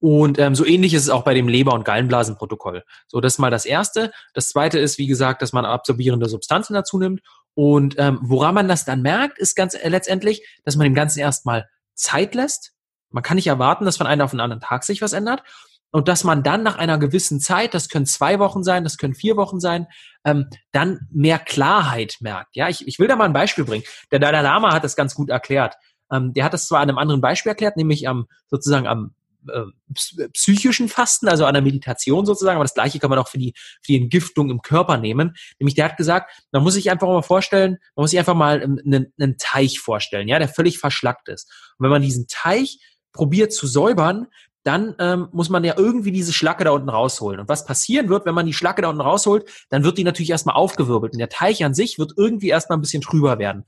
und 0.00 0.38
ähm, 0.38 0.54
so 0.54 0.64
ähnlich 0.66 0.92
ist 0.94 1.02
es 1.02 1.10
auch 1.10 1.24
bei 1.24 1.34
dem 1.34 1.48
Leber- 1.48 1.72
und 1.72 1.84
Gallenblasenprotokoll. 1.84 2.84
So, 3.08 3.20
das 3.20 3.34
ist 3.34 3.38
mal 3.38 3.50
das 3.50 3.64
Erste. 3.64 4.12
Das 4.34 4.48
Zweite 4.48 4.78
ist, 4.78 4.98
wie 4.98 5.06
gesagt, 5.06 5.42
dass 5.42 5.52
man 5.52 5.64
absorbierende 5.64 6.28
Substanzen 6.28 6.74
dazu 6.74 6.98
nimmt. 6.98 7.22
Und 7.54 7.94
ähm, 7.98 8.18
woran 8.22 8.54
man 8.54 8.68
das 8.68 8.84
dann 8.84 9.00
merkt, 9.00 9.38
ist 9.38 9.56
ganz 9.56 9.74
äh, 9.74 9.88
letztendlich, 9.88 10.46
dass 10.64 10.76
man 10.76 10.84
dem 10.84 10.94
Ganzen 10.94 11.20
erstmal 11.20 11.66
Zeit 11.94 12.34
lässt. 12.34 12.72
Man 13.10 13.22
kann 13.22 13.36
nicht 13.36 13.46
erwarten, 13.46 13.86
dass 13.86 13.96
von 13.96 14.06
einem 14.06 14.20
auf 14.20 14.32
den 14.32 14.40
anderen 14.40 14.60
Tag 14.60 14.84
sich 14.84 15.00
was 15.00 15.14
ändert. 15.14 15.42
Und 15.90 16.08
dass 16.08 16.24
man 16.24 16.42
dann 16.42 16.62
nach 16.62 16.76
einer 16.76 16.98
gewissen 16.98 17.40
Zeit, 17.40 17.72
das 17.72 17.88
können 17.88 18.04
zwei 18.04 18.38
Wochen 18.38 18.62
sein, 18.62 18.84
das 18.84 18.98
können 18.98 19.14
vier 19.14 19.36
Wochen 19.38 19.60
sein, 19.60 19.86
ähm, 20.24 20.50
dann 20.72 21.08
mehr 21.10 21.38
Klarheit 21.38 22.16
merkt. 22.20 22.54
Ja, 22.54 22.68
ich, 22.68 22.86
ich 22.86 22.98
will 22.98 23.08
da 23.08 23.16
mal 23.16 23.24
ein 23.24 23.32
Beispiel 23.32 23.64
bringen. 23.64 23.84
Der 24.12 24.18
Dalai 24.18 24.42
Lama 24.42 24.74
hat 24.74 24.84
das 24.84 24.96
ganz 24.96 25.14
gut 25.14 25.30
erklärt. 25.30 25.76
Ähm, 26.12 26.34
der 26.34 26.44
hat 26.44 26.52
das 26.52 26.66
zwar 26.66 26.80
an 26.80 26.90
einem 26.90 26.98
anderen 26.98 27.22
Beispiel 27.22 27.50
erklärt, 27.50 27.76
nämlich 27.76 28.06
am 28.08 28.26
sozusagen 28.48 28.86
am 28.86 29.14
äh, 29.52 30.28
psychischen 30.32 30.88
Fasten, 30.88 31.28
also 31.28 31.50
der 31.50 31.62
Meditation 31.62 32.26
sozusagen, 32.26 32.56
aber 32.56 32.64
das 32.64 32.74
gleiche 32.74 32.98
kann 32.98 33.10
man 33.10 33.18
auch 33.18 33.28
für 33.28 33.38
die, 33.38 33.54
für 33.56 33.92
die 33.92 34.02
Entgiftung 34.02 34.50
im 34.50 34.62
Körper 34.62 34.96
nehmen. 34.96 35.34
Nämlich 35.58 35.74
der 35.74 35.86
hat 35.86 35.96
gesagt, 35.96 36.30
man 36.52 36.62
muss 36.62 36.74
sich 36.74 36.90
einfach 36.90 37.06
mal 37.06 37.22
vorstellen, 37.22 37.78
man 37.94 38.02
muss 38.02 38.10
sich 38.10 38.18
einfach 38.18 38.34
mal 38.34 38.62
einen, 38.62 39.12
einen 39.18 39.36
Teich 39.38 39.80
vorstellen, 39.80 40.28
ja, 40.28 40.38
der 40.38 40.48
völlig 40.48 40.78
verschlackt 40.78 41.28
ist. 41.28 41.50
Und 41.78 41.84
wenn 41.84 41.90
man 41.90 42.02
diesen 42.02 42.26
Teich 42.28 42.78
probiert 43.12 43.52
zu 43.52 43.66
säubern, 43.66 44.26
dann 44.66 44.96
ähm, 44.98 45.28
muss 45.30 45.48
man 45.48 45.62
ja 45.62 45.74
irgendwie 45.76 46.10
diese 46.10 46.32
Schlacke 46.32 46.64
da 46.64 46.72
unten 46.72 46.88
rausholen. 46.88 47.38
Und 47.38 47.48
was 47.48 47.64
passieren 47.64 48.08
wird, 48.08 48.26
wenn 48.26 48.34
man 48.34 48.46
die 48.46 48.52
Schlacke 48.52 48.82
da 48.82 48.88
unten 48.88 49.00
rausholt, 49.00 49.48
dann 49.70 49.84
wird 49.84 49.96
die 49.96 50.02
natürlich 50.02 50.30
erstmal 50.30 50.56
aufgewirbelt. 50.56 51.12
Und 51.12 51.20
der 51.20 51.28
Teich 51.28 51.64
an 51.64 51.72
sich 51.72 52.00
wird 52.00 52.14
irgendwie 52.16 52.48
erstmal 52.48 52.76
ein 52.76 52.80
bisschen 52.80 53.00
trüber 53.00 53.38
werden. 53.38 53.64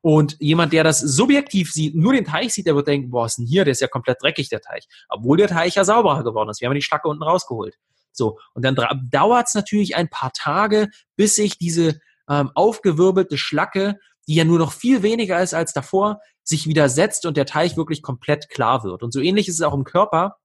Und 0.00 0.36
jemand, 0.38 0.72
der 0.72 0.84
das 0.84 1.00
subjektiv 1.00 1.72
sieht, 1.72 1.94
nur 1.96 2.12
den 2.12 2.24
Teich 2.24 2.54
sieht, 2.54 2.66
der 2.66 2.76
wird 2.76 2.86
denken, 2.86 3.10
boah, 3.10 3.26
ist 3.26 3.38
denn 3.38 3.46
hier, 3.46 3.64
der 3.64 3.72
ist 3.72 3.80
ja 3.80 3.88
komplett 3.88 4.22
dreckig, 4.22 4.48
der 4.48 4.60
Teich. 4.60 4.86
Obwohl 5.08 5.36
der 5.36 5.48
Teich 5.48 5.74
ja 5.74 5.84
sauberer 5.84 6.22
geworden 6.22 6.48
ist. 6.50 6.60
Wir 6.60 6.68
haben 6.68 6.74
die 6.74 6.82
Schlacke 6.82 7.08
unten 7.08 7.22
rausgeholt. 7.22 7.76
So, 8.12 8.38
und 8.54 8.64
dann 8.64 8.76
dauert 9.10 9.48
es 9.48 9.54
natürlich 9.54 9.96
ein 9.96 10.08
paar 10.08 10.32
Tage, 10.32 10.88
bis 11.16 11.34
sich 11.34 11.58
diese 11.58 12.00
ähm, 12.28 12.50
aufgewirbelte 12.54 13.38
Schlacke, 13.38 13.98
die 14.26 14.34
ja 14.34 14.44
nur 14.44 14.58
noch 14.58 14.72
viel 14.72 15.02
weniger 15.02 15.40
ist 15.40 15.54
als 15.54 15.72
davor, 15.72 16.20
sich 16.42 16.66
wieder 16.66 16.88
setzt 16.88 17.26
und 17.26 17.36
der 17.36 17.46
Teich 17.46 17.76
wirklich 17.76 18.02
komplett 18.02 18.48
klar 18.48 18.84
wird. 18.84 19.02
Und 19.02 19.12
so 19.12 19.20
ähnlich 19.20 19.48
ist 19.48 19.56
es 19.56 19.62
auch 19.62 19.74
im 19.74 19.84
Körper. 19.84 20.36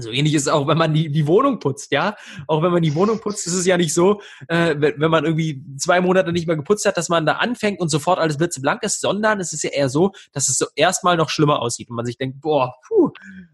So 0.00 0.10
ähnlich 0.10 0.34
ist 0.34 0.42
es 0.42 0.48
auch, 0.48 0.66
wenn 0.66 0.78
man 0.78 0.94
die, 0.94 1.10
die 1.10 1.26
Wohnung 1.26 1.58
putzt, 1.58 1.92
ja. 1.92 2.16
Auch 2.46 2.62
wenn 2.62 2.72
man 2.72 2.82
die 2.82 2.94
Wohnung 2.94 3.20
putzt, 3.20 3.46
ist 3.46 3.54
es 3.54 3.66
ja 3.66 3.76
nicht 3.76 3.94
so, 3.94 4.20
äh, 4.48 4.74
wenn, 4.78 5.00
wenn 5.00 5.10
man 5.10 5.24
irgendwie 5.24 5.62
zwei 5.76 6.00
Monate 6.00 6.32
nicht 6.32 6.46
mehr 6.46 6.56
geputzt 6.56 6.86
hat, 6.86 6.96
dass 6.96 7.08
man 7.08 7.26
da 7.26 7.34
anfängt 7.34 7.80
und 7.80 7.88
sofort 7.88 8.18
alles 8.18 8.38
blitzeblank 8.38 8.82
ist, 8.82 9.00
sondern 9.00 9.40
es 9.40 9.52
ist 9.52 9.62
ja 9.62 9.70
eher 9.70 9.88
so, 9.88 10.12
dass 10.32 10.48
es 10.48 10.58
so 10.58 10.66
erstmal 10.74 11.16
noch 11.16 11.28
schlimmer 11.28 11.60
aussieht 11.60 11.90
und 11.90 11.96
man 11.96 12.06
sich 12.06 12.18
denkt, 12.18 12.40
boah, 12.40 12.74
puh, 12.86 13.10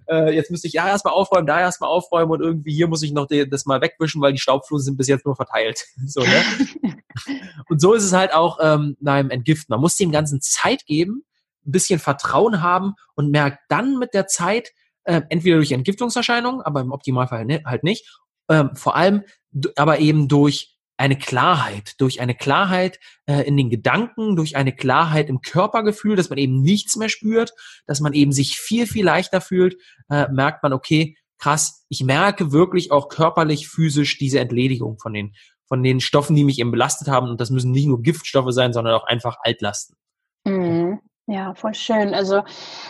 äh, 0.08 0.34
jetzt 0.34 0.50
müsste 0.50 0.66
ich 0.66 0.74
ja 0.74 0.88
erstmal 0.88 1.14
aufräumen, 1.14 1.46
da 1.46 1.60
erstmal 1.60 1.90
aufräumen 1.90 2.30
und 2.30 2.40
irgendwie 2.40 2.72
hier 2.72 2.88
muss 2.88 3.02
ich 3.02 3.12
noch 3.12 3.26
die, 3.26 3.48
das 3.48 3.66
mal 3.66 3.80
wegwischen, 3.80 4.20
weil 4.20 4.32
die 4.32 4.38
Staubflusen 4.38 4.84
sind 4.84 4.96
bis 4.96 5.08
jetzt 5.08 5.26
nur 5.26 5.36
verteilt. 5.36 5.84
so, 6.06 6.20
ne? 6.20 6.42
und 7.68 7.80
so 7.80 7.94
ist 7.94 8.04
es 8.04 8.12
halt 8.12 8.32
auch 8.32 8.58
ähm, 8.62 8.96
beim 9.00 9.30
Entgiften. 9.30 9.72
Man 9.72 9.80
muss 9.80 9.96
dem 9.96 10.12
Ganzen 10.12 10.40
Zeit 10.40 10.86
geben, 10.86 11.24
ein 11.66 11.72
bisschen 11.72 11.98
Vertrauen 11.98 12.62
haben 12.62 12.94
und 13.14 13.30
merkt 13.30 13.58
dann 13.68 13.98
mit 13.98 14.14
der 14.14 14.26
Zeit, 14.26 14.70
äh, 15.06 15.22
entweder 15.28 15.56
durch 15.56 15.72
Entgiftungserscheinungen, 15.72 16.62
aber 16.62 16.80
im 16.80 16.92
Optimalfall 16.92 17.44
ne, 17.44 17.62
halt 17.64 17.84
nicht, 17.84 18.06
ähm, 18.48 18.70
vor 18.74 18.96
allem 18.96 19.22
aber 19.76 19.98
eben 19.98 20.28
durch 20.28 20.76
eine 20.98 21.18
Klarheit, 21.18 21.94
durch 21.98 22.20
eine 22.20 22.34
Klarheit 22.34 22.98
äh, 23.26 23.42
in 23.42 23.56
den 23.56 23.70
Gedanken, 23.70 24.34
durch 24.34 24.56
eine 24.56 24.74
Klarheit 24.74 25.28
im 25.28 25.40
Körpergefühl, 25.40 26.16
dass 26.16 26.30
man 26.30 26.38
eben 26.38 26.62
nichts 26.62 26.96
mehr 26.96 27.08
spürt, 27.08 27.52
dass 27.86 28.00
man 28.00 28.12
eben 28.14 28.32
sich 28.32 28.58
viel, 28.58 28.86
viel 28.86 29.04
leichter 29.04 29.40
fühlt, 29.40 29.76
äh, 30.08 30.26
merkt 30.30 30.62
man, 30.62 30.72
okay, 30.72 31.16
krass, 31.38 31.84
ich 31.88 32.02
merke 32.02 32.50
wirklich 32.50 32.92
auch 32.92 33.08
körperlich, 33.08 33.68
physisch 33.68 34.18
diese 34.18 34.40
Entledigung 34.40 34.98
von 34.98 35.12
den, 35.12 35.34
von 35.68 35.82
den 35.82 36.00
Stoffen, 36.00 36.34
die 36.34 36.44
mich 36.44 36.58
eben 36.58 36.70
belastet 36.70 37.08
haben. 37.08 37.28
Und 37.28 37.40
das 37.40 37.50
müssen 37.50 37.72
nicht 37.72 37.86
nur 37.86 38.02
Giftstoffe 38.02 38.52
sein, 38.52 38.72
sondern 38.72 38.94
auch 38.94 39.04
einfach 39.04 39.36
Altlasten. 39.42 39.96
Mhm. 40.44 40.75
Ja, 41.28 41.54
voll 41.54 41.74
schön. 41.74 42.14
Also 42.14 42.44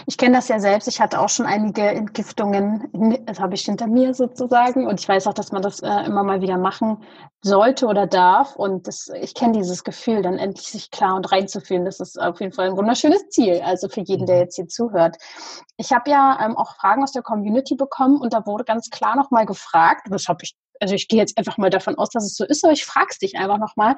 ich 0.07 0.19
kenne 0.19 0.37
das 0.37 0.49
ja 0.49 0.61
selbst. 0.61 0.89
Ich 0.89 1.01
hatte 1.01 1.21
auch 1.21 1.31
schon 1.31 1.47
einige 1.47 1.81
Entgiftungen, 1.81 2.87
das 3.25 3.41
habe 3.41 3.55
ich 3.55 3.63
hinter 3.63 3.87
mir 3.87 4.13
sozusagen. 4.13 4.87
Und 4.87 5.01
ich 5.01 5.09
weiß 5.09 5.27
auch, 5.27 5.33
dass 5.33 5.53
man 5.53 5.63
das 5.63 5.81
äh, 5.81 6.05
immer 6.05 6.23
mal 6.23 6.43
wieder 6.43 6.59
machen 6.59 7.03
sollte 7.41 7.87
oder 7.87 8.07
darf. 8.07 8.55
Und 8.55 8.89
das, 8.89 9.11
ich 9.23 9.35
kenne 9.35 9.55
dieses 9.55 9.85
Gefühl, 9.85 10.21
dann 10.21 10.37
endlich 10.39 10.67
sich 10.67 10.91
klar 10.91 11.17
und 11.17 11.33
reinzufühlen. 11.33 11.87
Das 11.87 11.99
ist 11.99 12.21
auf 12.21 12.39
jeden 12.41 12.53
Fall 12.53 12.69
ein 12.69 12.77
wunderschönes 12.77 13.27
Ziel. 13.31 13.63
Also 13.65 13.89
für 13.89 14.03
jeden, 14.03 14.27
der 14.27 14.37
mhm. 14.37 14.43
jetzt 14.43 14.57
hier 14.57 14.69
zuhört. 14.69 15.17
Ich 15.79 15.93
habe 15.93 16.11
ja 16.11 16.39
ähm, 16.45 16.59
auch 16.59 16.77
Fragen 16.77 17.03
aus 17.03 17.13
der 17.13 17.23
Community 17.23 17.75
bekommen 17.75 18.21
und 18.21 18.35
da 18.35 18.45
wurde 18.45 18.65
ganz 18.65 18.91
klar 18.91 19.17
nochmal 19.17 19.47
gefragt, 19.47 20.09
das 20.11 20.29
habe 20.29 20.41
ich 20.43 20.55
also 20.81 20.95
ich 20.95 21.09
gehe 21.09 21.19
jetzt 21.19 21.39
einfach 21.39 21.57
mal 21.57 21.71
davon 21.71 21.97
aus, 21.97 22.11
dass 22.11 22.25
es 22.25 22.37
so 22.37 22.45
ist, 22.45 22.65
aber 22.65 22.73
ich 22.73 22.85
frage 22.85 23.09
es 23.11 23.19
dich 23.19 23.37
einfach 23.39 23.59
nochmal 23.59 23.95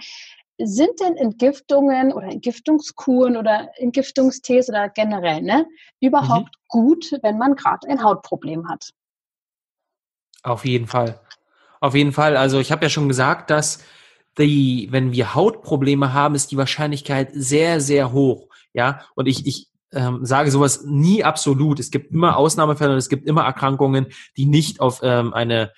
sind 0.59 1.00
denn 1.00 1.16
Entgiftungen 1.16 2.12
oder 2.12 2.26
Entgiftungskuren 2.26 3.36
oder 3.36 3.70
Entgiftungstees 3.76 4.68
oder 4.68 4.88
generell 4.88 5.42
ne, 5.42 5.66
überhaupt 6.00 6.56
mhm. 6.56 6.64
gut, 6.68 7.12
wenn 7.22 7.38
man 7.38 7.54
gerade 7.54 7.88
ein 7.88 8.02
Hautproblem 8.02 8.68
hat? 8.68 8.90
Auf 10.42 10.64
jeden 10.64 10.86
Fall. 10.86 11.20
Auf 11.80 11.94
jeden 11.94 12.12
Fall. 12.12 12.36
Also 12.36 12.59
ich 12.59 12.72
habe 12.72 12.84
ja 12.84 12.90
schon 12.90 13.09
gesagt, 13.09 13.50
dass 13.50 13.84
die, 14.36 14.88
wenn 14.90 15.12
wir 15.12 15.34
Hautprobleme 15.34 16.12
haben, 16.12 16.34
ist 16.34 16.50
die 16.50 16.56
Wahrscheinlichkeit 16.56 17.30
sehr, 17.32 17.80
sehr 17.80 18.12
hoch. 18.12 18.48
Ja, 18.72 19.02
und 19.14 19.26
ich, 19.26 19.46
ich 19.46 19.68
ähm, 19.92 20.24
sage 20.24 20.50
sowas 20.50 20.84
nie 20.84 21.24
absolut. 21.24 21.80
Es 21.80 21.90
gibt 21.90 22.12
immer 22.12 22.36
Ausnahmefälle 22.36 22.92
und 22.92 22.98
es 22.98 23.09
gibt 23.09 23.26
immer 23.26 23.44
Erkrankungen, 23.44 24.06
die 24.36 24.46
nicht 24.46 24.80
auf 24.80 25.00
ähm, 25.02 25.32
eine 25.32 25.72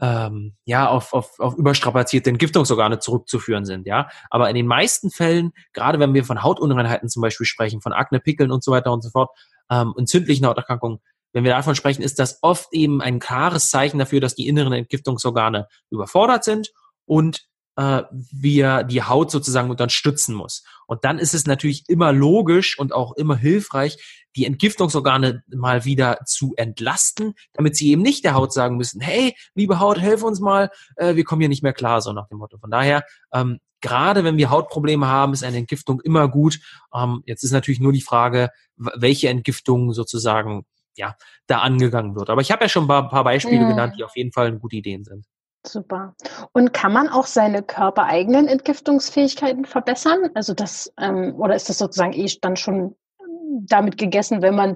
ähm, 0.00 0.54
ja 0.64 0.88
auf, 0.88 1.12
auf, 1.12 1.38
auf 1.40 1.54
überstrapazierte 1.56 2.30
Entgiftungsorgane 2.30 2.98
zurückzuführen 2.98 3.64
sind, 3.64 3.86
ja. 3.86 4.08
Aber 4.30 4.48
in 4.48 4.54
den 4.54 4.66
meisten 4.66 5.10
Fällen, 5.10 5.52
gerade 5.72 5.98
wenn 5.98 6.14
wir 6.14 6.24
von 6.24 6.42
Hautunreinheiten 6.42 7.08
zum 7.08 7.22
Beispiel 7.22 7.46
sprechen, 7.46 7.80
von 7.80 7.92
Akne, 7.92 8.20
Pickeln 8.20 8.52
und 8.52 8.62
so 8.62 8.72
weiter 8.72 8.92
und 8.92 9.02
so 9.02 9.10
fort, 9.10 9.30
ähm, 9.70 9.94
entzündlichen 9.96 10.46
Hauterkrankungen, 10.46 11.00
wenn 11.32 11.44
wir 11.44 11.52
davon 11.52 11.74
sprechen, 11.74 12.02
ist 12.02 12.18
das 12.18 12.38
oft 12.42 12.72
eben 12.72 13.02
ein 13.02 13.18
klares 13.18 13.70
Zeichen 13.70 13.98
dafür, 13.98 14.20
dass 14.20 14.34
die 14.34 14.48
inneren 14.48 14.72
Entgiftungsorgane 14.72 15.68
überfordert 15.90 16.44
sind 16.44 16.72
und 17.04 17.46
äh, 17.76 18.02
wir 18.10 18.84
die 18.84 19.02
Haut 19.02 19.30
sozusagen 19.30 19.70
unterstützen 19.70 20.34
muss. 20.34 20.64
Und 20.86 21.04
dann 21.04 21.18
ist 21.18 21.34
es 21.34 21.46
natürlich 21.46 21.84
immer 21.88 22.12
logisch 22.12 22.78
und 22.78 22.92
auch 22.92 23.12
immer 23.16 23.36
hilfreich, 23.36 24.25
die 24.36 24.44
Entgiftungsorgane 24.44 25.42
mal 25.48 25.84
wieder 25.84 26.18
zu 26.24 26.54
entlasten, 26.56 27.34
damit 27.54 27.76
sie 27.76 27.90
eben 27.90 28.02
nicht 28.02 28.24
der 28.24 28.34
Haut 28.34 28.52
sagen 28.52 28.76
müssen, 28.76 29.00
hey, 29.00 29.34
liebe 29.54 29.80
Haut, 29.80 29.98
helf 29.98 30.22
uns 30.22 30.40
mal, 30.40 30.70
äh, 30.96 31.16
wir 31.16 31.24
kommen 31.24 31.40
hier 31.40 31.48
nicht 31.48 31.62
mehr 31.62 31.72
klar, 31.72 32.00
so 32.02 32.12
nach 32.12 32.28
dem 32.28 32.38
Motto. 32.38 32.58
Von 32.58 32.70
daher, 32.70 33.04
ähm, 33.32 33.58
gerade 33.80 34.24
wenn 34.24 34.36
wir 34.36 34.50
Hautprobleme 34.50 35.06
haben, 35.06 35.32
ist 35.32 35.42
eine 35.42 35.56
Entgiftung 35.56 36.00
immer 36.02 36.28
gut. 36.28 36.60
Ähm, 36.94 37.22
jetzt 37.26 37.44
ist 37.44 37.52
natürlich 37.52 37.80
nur 37.80 37.92
die 37.92 38.02
Frage, 38.02 38.50
welche 38.76 39.28
Entgiftung 39.28 39.92
sozusagen 39.92 40.64
ja, 40.96 41.14
da 41.46 41.58
angegangen 41.58 42.14
wird. 42.14 42.30
Aber 42.30 42.40
ich 42.40 42.50
habe 42.50 42.64
ja 42.64 42.68
schon 42.68 42.84
ein 42.84 42.88
paar, 42.88 43.08
paar 43.08 43.24
Beispiele 43.24 43.62
ja. 43.62 43.68
genannt, 43.68 43.94
die 43.98 44.04
auf 44.04 44.16
jeden 44.16 44.32
Fall 44.32 44.52
gute 44.58 44.76
Ideen 44.76 45.04
sind. 45.04 45.26
Super. 45.66 46.14
Und 46.52 46.72
kann 46.72 46.92
man 46.92 47.08
auch 47.08 47.26
seine 47.26 47.62
körpereigenen 47.62 48.48
Entgiftungsfähigkeiten 48.48 49.64
verbessern? 49.64 50.30
Also 50.34 50.54
das, 50.54 50.92
ähm, 50.98 51.34
oder 51.36 51.56
ist 51.56 51.68
das 51.68 51.78
sozusagen 51.78 52.12
eh 52.12 52.30
dann 52.40 52.56
schon 52.56 52.94
damit 53.66 53.98
gegessen, 53.98 54.42
wenn 54.42 54.54
man 54.54 54.74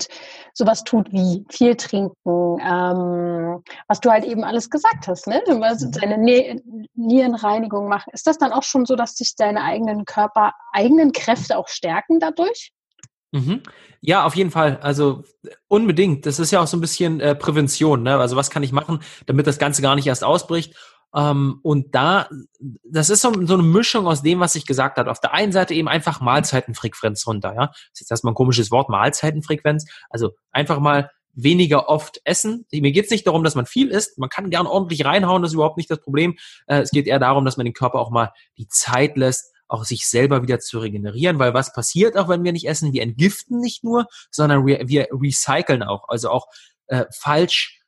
sowas 0.55 0.85
tut 0.85 1.13
wie 1.13 1.45
viel 1.49 1.77
trinken, 1.77 2.15
ähm, 2.27 3.63
was 3.89 4.01
du 4.01 4.11
halt 4.11 4.25
eben 4.25 4.45
alles 4.45 4.71
gesagt 4.71 5.09
hast, 5.09 5.27
ne? 5.27 5.43
Also 5.63 5.91
deine 5.91 6.19
Nierenreinigung 6.95 7.89
machen. 7.89 8.11
Ist 8.13 8.27
das 8.27 8.39
dann 8.39 8.53
auch 8.53 8.63
schon 8.63 8.87
so, 8.87 8.97
dass 8.97 9.15
sich 9.15 9.35
deine 9.37 9.63
eigenen 9.63 10.05
Körper, 10.05 10.53
eigenen 10.73 11.13
Kräfte 11.13 11.59
auch 11.59 11.69
stärken 11.69 12.21
dadurch? 12.21 12.73
Mhm. 13.33 13.63
Ja, 14.01 14.25
auf 14.25 14.35
jeden 14.35 14.51
Fall. 14.51 14.79
Also 14.83 15.23
unbedingt. 15.69 16.27
Das 16.27 16.39
ist 16.39 16.51
ja 16.51 16.61
auch 16.61 16.67
so 16.67 16.77
ein 16.77 16.81
bisschen 16.81 17.21
äh, 17.21 17.35
Prävention. 17.35 18.03
Ne? 18.03 18.17
Also 18.17 18.37
was 18.37 18.51
kann 18.51 18.63
ich 18.63 18.73
machen, 18.73 19.01
damit 19.27 19.47
das 19.47 19.59
Ganze 19.59 19.83
gar 19.83 19.95
nicht 19.95 20.07
erst 20.07 20.25
ausbricht? 20.25 20.75
Ähm, 21.15 21.61
und 21.63 21.95
da, 21.95 22.29
das 22.85 23.11
ist 23.11 23.23
so, 23.23 23.33
so, 23.47 23.55
eine 23.55 23.63
Mischung 23.63 24.07
aus 24.07 24.23
dem, 24.23 24.41
was 24.41 24.55
ich 24.55 24.67
gesagt 24.67 24.99
habe. 24.99 25.11
Auf 25.11 25.21
der 25.21 25.35
einen 25.35 25.53
Seite 25.53 25.75
eben 25.75 25.89
einfach 25.89 26.21
Mahlzeitenfrequenz 26.21 27.27
runter. 27.27 27.55
Ja, 27.55 27.67
das 27.67 27.79
ist 27.95 28.01
jetzt 28.01 28.11
erstmal 28.11 28.33
ein 28.33 28.37
komisches 28.37 28.71
Wort, 28.71 28.89
Mahlzeitenfrequenz. 28.89 29.87
Also 30.09 30.33
einfach 30.53 30.79
mal 30.79 31.11
weniger 31.33 31.89
oft 31.89 32.21
essen. 32.25 32.67
Mir 32.73 32.93
geht 32.93 33.05
es 33.05 33.11
nicht 33.11 33.27
darum, 33.27 33.45
dass 33.45 33.55
man 33.55 33.67
viel 33.67 33.89
isst. 33.89 34.19
Man 34.19 34.29
kann 34.29 34.51
gern 34.51 34.67
ordentlich 34.67 35.05
reinhauen, 35.05 35.43
das 35.43 35.53
ist 35.53 35.55
überhaupt 35.55 35.77
nicht 35.77 35.91
das 35.91 36.01
Problem. 36.01 36.37
Äh, 36.67 36.81
es 36.81 36.91
geht 36.91 37.07
eher 37.07 37.19
darum, 37.19 37.45
dass 37.45 37.57
man 37.57 37.65
den 37.65 37.73
Körper 37.73 37.99
auch 37.99 38.11
mal 38.11 38.33
die 38.59 38.69
Zeit 38.69 39.17
lässt, 39.17 39.53
auch 39.69 39.85
sich 39.85 40.09
selber 40.09 40.43
wieder 40.43 40.59
zu 40.59 40.81
regenerieren, 40.81 41.39
weil 41.39 41.55
was 41.55 41.73
passiert 41.73 42.17
auch, 42.17 42.29
wenn 42.29 42.43
wir 42.43 42.53
nicht 42.53 42.69
essen? 42.69 42.93
Wir 42.93 43.03
entgiften 43.03 43.61
nicht 43.61 43.85
nur, 43.85 44.07
sondern 44.31 44.67
wir, 44.67 44.89
wir 44.89 45.09
recyceln 45.13 45.85
auch, 45.85 46.09
also 46.09 46.31
auch 46.31 46.47
äh, 46.89 47.05
falsch 47.17 47.80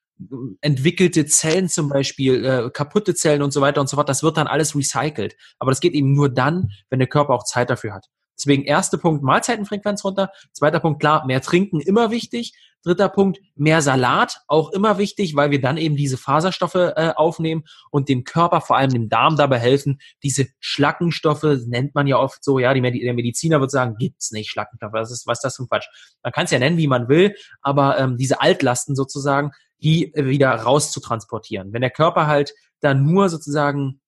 entwickelte 0.61 1.27
Zellen 1.27 1.69
zum 1.69 1.89
Beispiel, 1.89 2.45
äh, 2.45 2.71
kaputte 2.71 3.15
Zellen 3.15 3.43
und 3.43 3.53
so 3.53 3.61
weiter 3.61 3.81
und 3.81 3.89
so 3.89 3.97
fort, 3.97 4.09
das 4.09 4.23
wird 4.23 4.37
dann 4.37 4.47
alles 4.47 4.77
recycelt. 4.77 5.37
Aber 5.59 5.71
das 5.71 5.81
geht 5.81 5.95
eben 5.95 6.13
nur 6.13 6.29
dann, 6.29 6.71
wenn 6.91 6.99
der 6.99 7.09
Körper 7.09 7.35
auch 7.35 7.45
Zeit 7.45 7.71
dafür 7.71 7.95
hat. 7.95 8.09
Deswegen 8.39 8.65
erster 8.65 8.99
Punkt 8.99 9.23
Mahlzeitenfrequenz 9.23 10.05
runter. 10.05 10.31
Zweiter 10.53 10.81
Punkt 10.81 11.01
klar, 11.01 11.27
mehr 11.27 11.41
trinken 11.41 11.81
immer 11.81 12.11
wichtig. 12.11 12.55
Dritter 12.85 13.09
Punkt 13.09 13.39
mehr 13.55 13.81
Salat 13.81 14.41
auch 14.49 14.73
immer 14.73 14.99
wichtig, 14.99 15.37
weil 15.37 15.53
wir 15.53 15.61
dann 15.61 15.77
eben 15.77 15.95
diese 15.95 16.17
Faserstoffe 16.17 16.75
äh, 16.75 17.13
aufnehmen 17.15 17.63
und 17.93 18.09
dem 18.09 18.25
Körper, 18.25 18.61
vor 18.61 18.77
allem 18.77 18.91
dem 18.91 19.09
Darm 19.09 19.37
dabei 19.37 19.61
helfen, 19.61 20.01
diese 20.25 20.49
Schlackenstoffe 20.59 21.45
nennt 21.67 21.95
man 21.95 22.09
ja 22.09 22.19
oft 22.19 22.43
so, 22.43 22.59
ja, 22.59 22.75
die, 22.75 22.81
der 22.81 23.15
Mediziner 23.15 23.61
wird 23.61 23.71
sagen, 23.71 23.95
gibt's 23.99 24.33
nicht 24.33 24.51
Schlackenstoffe, 24.51 24.93
was 24.93 25.13
ist 25.13 25.29
was 25.29 25.39
ist 25.39 25.45
das 25.45 25.57
für 25.57 25.63
ein 25.63 25.69
Quatsch. 25.69 25.87
Man 26.25 26.33
kann 26.33 26.47
es 26.47 26.51
ja 26.51 26.59
nennen, 26.59 26.79
wie 26.79 26.89
man 26.89 27.09
will, 27.09 27.37
aber 27.61 27.99
ähm, 28.01 28.17
diese 28.17 28.41
Altlasten 28.41 28.97
sozusagen, 28.97 29.53
die 29.83 30.14
äh, 30.14 30.26
wieder 30.26 30.51
rauszutransportieren. 30.51 31.72
Wenn 31.72 31.83
der 31.83 31.91
Körper 31.91 32.26
halt 32.26 32.55
dann 32.80 33.05
nur 33.05 33.28
sozusagen 33.28 34.01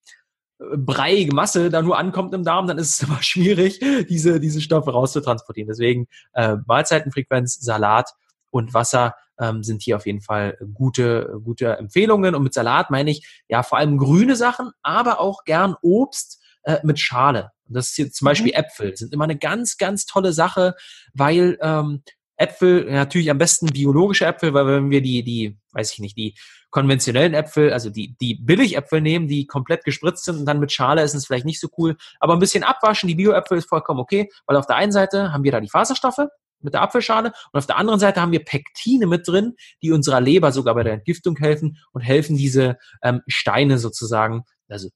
breiige 0.59 1.35
Masse 1.35 1.71
da 1.71 1.83
nur 1.83 1.99
ankommt 1.99 2.35
im 2.35 2.45
Darm, 2.45 2.67
dann 2.67 2.79
ist 2.79 2.91
es 2.91 3.03
immer 3.09 3.23
schwierig, 3.23 3.81
diese, 4.09 4.41
diese 4.41 4.61
Stoffe 4.61 4.93
rauszutransportieren. 4.93 5.69
Deswegen 5.69 6.07
äh, 6.33 6.57
Mahlzeitenfrequenz, 6.67 7.61
Salat 7.61 8.11
und 8.51 8.75
Wasser 8.75 9.15
ähm, 9.39 9.65
sind 9.65 9.83
hier 9.83 9.97
auf 9.97 10.07
jeden 10.07 10.21
Fall 10.21 10.57
gute, 10.75 11.41
gute 11.43 11.77
Empfehlungen. 11.77 12.35
Und 12.35 12.45
mit 12.45 12.55
Salat 12.55 12.91
meine 12.91 13.11
ich 13.11 13.43
ja 13.49 13.63
vor 13.63 13.79
allem 13.79 13.99
grüne 13.99 14.37
Sachen, 14.37 14.71
aber 14.83 15.21
auch 15.21 15.45
gern 15.45 15.75
Obst 15.83 16.41
äh, 16.63 16.79
mit 16.85 17.01
Schale. 17.01 17.51
Und 17.67 17.75
das 17.75 17.89
ist 17.89 17.97
hier 17.97 18.13
zum 18.13 18.27
Beispiel 18.27 18.53
mhm. 18.53 18.65
Äpfel, 18.65 18.97
sind 18.97 19.13
immer 19.13 19.25
eine 19.25 19.39
ganz, 19.39 19.77
ganz 19.77 20.07
tolle 20.07 20.33
Sache, 20.33 20.75
weil 21.15 21.59
ähm, 21.61 22.03
Äpfel, 22.37 22.91
natürlich 22.91 23.31
am 23.31 23.39
besten 23.39 23.67
biologische 23.67 24.27
Äpfel, 24.27 24.55
weil 24.55 24.67
wenn 24.67 24.91
wir 24.91 25.01
die, 25.01 25.23
die, 25.23 25.59
weiß 25.73 25.93
ich 25.93 25.99
nicht, 26.01 26.17
die 26.17 26.35
konventionellen 26.71 27.35
Äpfel, 27.35 27.73
also 27.73 27.91
die, 27.91 28.17
die 28.21 28.35
Billigäpfel 28.35 29.01
nehmen, 29.01 29.29
die 29.29 29.47
komplett 29.47 29.85
gespritzt 29.85 30.25
sind 30.25 30.39
und 30.39 30.47
dann 30.47 30.59
mit 30.59 30.73
Schale 30.73 31.03
essen, 31.03 31.19
ist 31.19 31.27
vielleicht 31.27 31.47
nicht 31.47 31.61
so 31.61 31.69
cool. 31.79 31.97
Aber 32.19 32.33
ein 32.33 32.41
bisschen 32.41 32.65
abwaschen, 32.65 33.09
die 33.09 33.15
Bio-Äpfel 33.15 33.59
ist 33.59 33.69
vollkommen 33.69 34.01
okay, 34.01 34.29
weil 34.47 34.57
auf 34.57 34.67
der 34.67 34.77
einen 34.77 34.91
Seite 34.91 35.33
haben 35.33 35.45
wir 35.45 35.53
da 35.53 35.61
die 35.61 35.69
Faserstoffe 35.69 36.27
mit 36.61 36.75
der 36.75 36.83
Apfelschale 36.83 37.33
und 37.53 37.59
auf 37.59 37.67
der 37.67 37.77
anderen 37.77 38.01
Seite 38.01 38.21
haben 38.21 38.33
wir 38.33 38.45
Pektine 38.45 39.07
mit 39.07 39.29
drin, 39.29 39.55
die 39.83 39.93
unserer 39.93 40.21
Leber 40.21 40.51
sogar 40.51 40.75
bei 40.75 40.83
der 40.83 40.95
Entgiftung 40.95 41.37
helfen 41.37 41.79
und 41.93 42.01
helfen 42.01 42.37
diese 42.37 42.79
ähm, 43.03 43.21
Steine 43.29 43.79
sozusagen, 43.79 44.45
also 44.69 44.89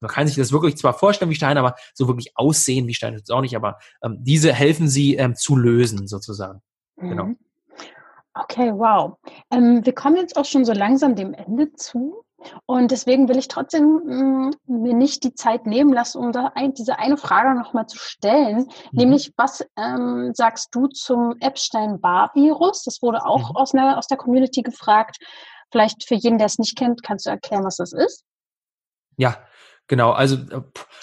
man 0.00 0.10
kann 0.10 0.26
sich 0.26 0.36
das 0.36 0.52
wirklich 0.52 0.76
zwar 0.76 0.94
vorstellen 0.94 1.30
wie 1.30 1.36
Steine, 1.36 1.60
aber 1.60 1.76
so 1.94 2.08
wirklich 2.08 2.32
aussehen 2.36 2.88
wie 2.88 2.94
Steine 2.94 3.16
ist 3.16 3.30
auch 3.30 3.40
nicht, 3.40 3.56
aber 3.56 3.78
ähm, 4.02 4.18
diese 4.20 4.52
helfen 4.52 4.88
sie 4.88 5.14
ähm, 5.14 5.36
zu 5.36 5.56
lösen 5.56 6.08
sozusagen. 6.08 6.60
Genau. 6.96 7.24
Mhm. 7.24 7.38
Okay, 8.34 8.72
wow. 8.72 9.18
Ähm, 9.50 9.84
wir 9.84 9.94
kommen 9.94 10.16
jetzt 10.16 10.36
auch 10.36 10.44
schon 10.46 10.64
so 10.64 10.72
langsam 10.72 11.14
dem 11.14 11.34
Ende 11.34 11.72
zu. 11.74 12.24
Und 12.66 12.90
deswegen 12.90 13.28
will 13.28 13.38
ich 13.38 13.48
trotzdem 13.48 14.00
mh, 14.04 14.50
mm, 14.66 14.82
mir 14.82 14.94
nicht 14.94 15.22
die 15.22 15.34
Zeit 15.34 15.66
nehmen 15.66 15.92
lassen, 15.92 16.18
um 16.18 16.32
da 16.32 16.52
ein, 16.54 16.72
diese 16.74 16.98
eine 16.98 17.16
Frage 17.16 17.54
nochmal 17.54 17.86
zu 17.86 17.98
stellen. 17.98 18.56
Mhm. 18.56 18.88
Nämlich, 18.92 19.32
was 19.36 19.64
ähm, 19.76 20.32
sagst 20.34 20.74
du 20.74 20.86
zum 20.88 21.36
Epstein-Barr-Virus? 21.40 22.84
Das 22.84 23.02
wurde 23.02 23.24
auch 23.24 23.50
mhm. 23.50 23.56
aus, 23.56 23.74
einer, 23.74 23.98
aus 23.98 24.06
der 24.06 24.16
Community 24.16 24.62
gefragt. 24.62 25.18
Vielleicht 25.70 26.04
für 26.04 26.14
jeden, 26.14 26.38
der 26.38 26.46
es 26.46 26.58
nicht 26.58 26.76
kennt, 26.76 27.02
kannst 27.02 27.26
du 27.26 27.30
erklären, 27.30 27.64
was 27.64 27.76
das 27.76 27.92
ist? 27.92 28.24
Ja, 29.16 29.36
Genau, 29.92 30.12
also 30.12 30.36
äh, 30.36 30.62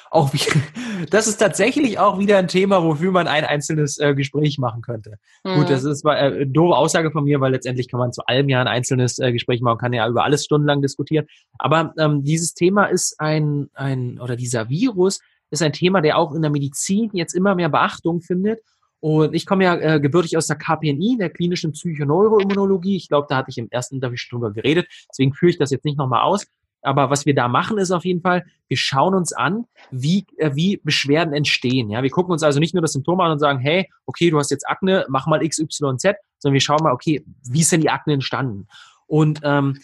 auch 0.09 0.33
wie, 0.33 0.39
das 1.11 1.27
ist 1.27 1.37
tatsächlich 1.37 1.99
auch 1.99 2.17
wieder 2.17 2.39
ein 2.39 2.47
Thema, 2.47 2.83
wofür 2.83 3.11
man 3.11 3.27
ein 3.27 3.45
einzelnes 3.45 3.99
äh, 3.99 4.15
Gespräch 4.15 4.57
machen 4.57 4.81
könnte. 4.81 5.19
Mhm. 5.43 5.57
Gut, 5.57 5.69
das 5.69 5.83
ist 5.83 6.03
äh, 6.05 6.09
eine 6.09 6.47
doofe 6.47 6.75
Aussage 6.75 7.11
von 7.11 7.23
mir, 7.23 7.39
weil 7.39 7.51
letztendlich 7.51 7.87
kann 7.87 7.99
man 7.99 8.13
zu 8.13 8.25
allem 8.25 8.49
ja 8.49 8.59
ein 8.59 8.67
einzelnes 8.67 9.19
äh, 9.19 9.31
Gespräch 9.31 9.61
machen, 9.61 9.77
kann 9.77 9.93
ja 9.93 10.07
über 10.07 10.23
alles 10.23 10.43
stundenlang 10.43 10.81
diskutieren. 10.81 11.27
Aber 11.59 11.93
ähm, 11.99 12.23
dieses 12.23 12.55
Thema 12.55 12.85
ist 12.85 13.19
ein, 13.19 13.69
ein, 13.75 14.19
oder 14.19 14.35
dieser 14.35 14.69
Virus 14.69 15.19
ist 15.51 15.61
ein 15.61 15.73
Thema, 15.73 16.01
der 16.01 16.17
auch 16.17 16.33
in 16.33 16.41
der 16.41 16.49
Medizin 16.49 17.11
jetzt 17.13 17.35
immer 17.35 17.53
mehr 17.53 17.69
Beachtung 17.69 18.21
findet. 18.21 18.59
Und 19.01 19.35
ich 19.35 19.45
komme 19.45 19.65
ja 19.65 19.75
äh, 19.75 19.99
gebürtig 19.99 20.35
aus 20.35 20.47
der 20.47 20.57
KPNI, 20.57 21.17
der 21.19 21.29
klinischen 21.29 21.73
Psychoneuroimmunologie. 21.73 22.95
Ich 22.95 23.07
glaube, 23.07 23.27
da 23.29 23.37
hatte 23.37 23.51
ich 23.51 23.59
im 23.59 23.69
ersten 23.69 23.97
Interview 23.97 24.17
schon 24.17 24.39
drüber 24.39 24.51
geredet. 24.51 24.87
Deswegen 25.11 25.35
führe 25.35 25.51
ich 25.51 25.59
das 25.59 25.69
jetzt 25.69 25.85
nicht 25.85 25.99
nochmal 25.99 26.23
aus. 26.23 26.47
Aber 26.82 27.09
was 27.09 27.25
wir 27.25 27.36
da 27.36 27.47
machen, 27.47 27.77
ist 27.77 27.91
auf 27.91 28.05
jeden 28.05 28.21
Fall, 28.21 28.45
wir 28.67 28.77
schauen 28.77 29.13
uns 29.13 29.34
an, 29.34 29.65
wie, 29.91 30.25
äh, 30.38 30.51
wie 30.53 30.77
Beschwerden 30.77 31.34
entstehen. 31.34 31.89
Ja, 31.89 32.03
wir 32.03 32.09
gucken 32.09 32.32
uns 32.32 32.43
also 32.43 32.59
nicht 32.59 32.73
nur 32.73 32.82
das 32.82 32.93
Symptom 32.93 33.19
an 33.19 33.32
und 33.32 33.39
sagen, 33.39 33.59
hey, 33.59 33.89
okay, 34.05 34.30
du 34.30 34.38
hast 34.38 34.51
jetzt 34.51 34.67
Akne, 34.67 35.05
mach 35.09 35.27
mal 35.27 35.45
XYZ, 35.45 35.69
sondern 35.71 36.53
wir 36.53 36.61
schauen 36.61 36.84
mal, 36.84 36.93
okay, 36.93 37.23
wie 37.43 37.61
ist 37.61 37.71
denn 37.71 37.82
die 37.82 37.89
Akne 37.89 38.13
entstanden? 38.13 38.67
Und 39.07 39.41
ähm, 39.43 39.80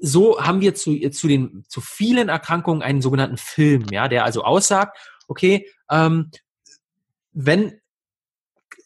so 0.00 0.38
haben 0.40 0.60
wir 0.60 0.74
zu, 0.74 0.98
zu 1.10 1.28
den 1.28 1.64
zu 1.68 1.80
vielen 1.80 2.28
Erkrankungen 2.28 2.82
einen 2.82 3.00
sogenannten 3.00 3.38
Film, 3.38 3.86
ja, 3.90 4.08
der 4.08 4.24
also 4.24 4.42
aussagt, 4.42 4.98
okay, 5.28 5.66
ähm, 5.90 6.30
wenn 7.32 7.80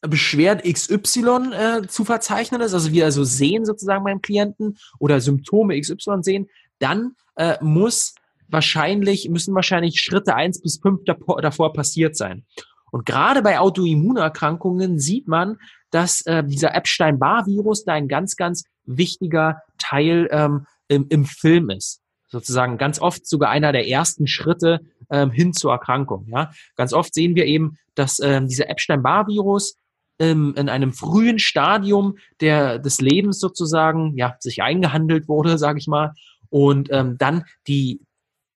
Beschwerden 0.01 0.73
XY 0.73 1.53
äh, 1.53 1.87
zu 1.89 2.05
verzeichnen 2.05 2.61
ist, 2.61 2.73
also 2.73 2.93
wir 2.93 3.05
also 3.05 3.25
sehen 3.25 3.65
sozusagen 3.65 4.05
beim 4.05 4.23
Klienten 4.23 4.79
oder 5.01 5.21
Symptome 5.21 5.81
XY 5.81 6.19
sehen, 6.23 6.49
dann 6.79 7.17
äh, 7.39 7.57
muss 7.61 8.15
wahrscheinlich, 8.49 9.29
müssen 9.29 9.55
wahrscheinlich 9.55 10.01
Schritte 10.01 10.35
eins 10.35 10.61
bis 10.61 10.79
fünf 10.81 11.03
davor 11.05 11.73
passiert 11.73 12.17
sein. 12.17 12.45
Und 12.91 13.07
gerade 13.07 13.43
bei 13.43 13.59
Autoimmunerkrankungen 13.59 14.99
sieht 14.99 15.29
man, 15.29 15.59
dass 15.91 16.23
äh, 16.23 16.43
dieser 16.45 16.75
Epstein-Barr-Virus 16.75 17.85
da 17.85 17.93
ein 17.93 18.09
ganz, 18.09 18.37
ganz 18.37 18.65
wichtiger 18.85 19.63
Teil 19.79 20.29
ähm, 20.31 20.67
im, 20.89 21.07
im 21.09 21.25
Film 21.25 21.71
ist. 21.71 22.01
Sozusagen 22.29 22.77
ganz 22.77 23.01
oft 23.01 23.27
sogar 23.27 23.51
einer 23.51 23.73
der 23.73 23.89
ersten 23.89 24.27
Schritte 24.27 24.81
ähm, 25.11 25.31
hin 25.31 25.53
zur 25.53 25.73
Erkrankung. 25.73 26.27
Ja? 26.29 26.51
Ganz 26.77 26.93
oft 26.93 27.15
sehen 27.15 27.35
wir 27.37 27.47
eben, 27.47 27.79
dass 27.95 28.21
ähm, 28.21 28.49
dieser 28.49 28.69
Epstein-Barr-Virus 28.69 29.77
ähm, 30.19 30.55
in 30.57 30.69
einem 30.69 30.93
frühen 30.93 31.39
Stadium 31.39 32.17
der, 32.41 32.79
des 32.79 33.01
Lebens 33.01 33.39
sozusagen 33.39 34.17
ja, 34.17 34.37
sich 34.41 34.63
eingehandelt 34.63 35.29
wurde, 35.29 35.59
sage 35.59 35.79
ich 35.79 35.87
mal, 35.87 36.13
und 36.51 36.89
ähm, 36.91 37.17
dann 37.19 37.45
die, 37.67 38.01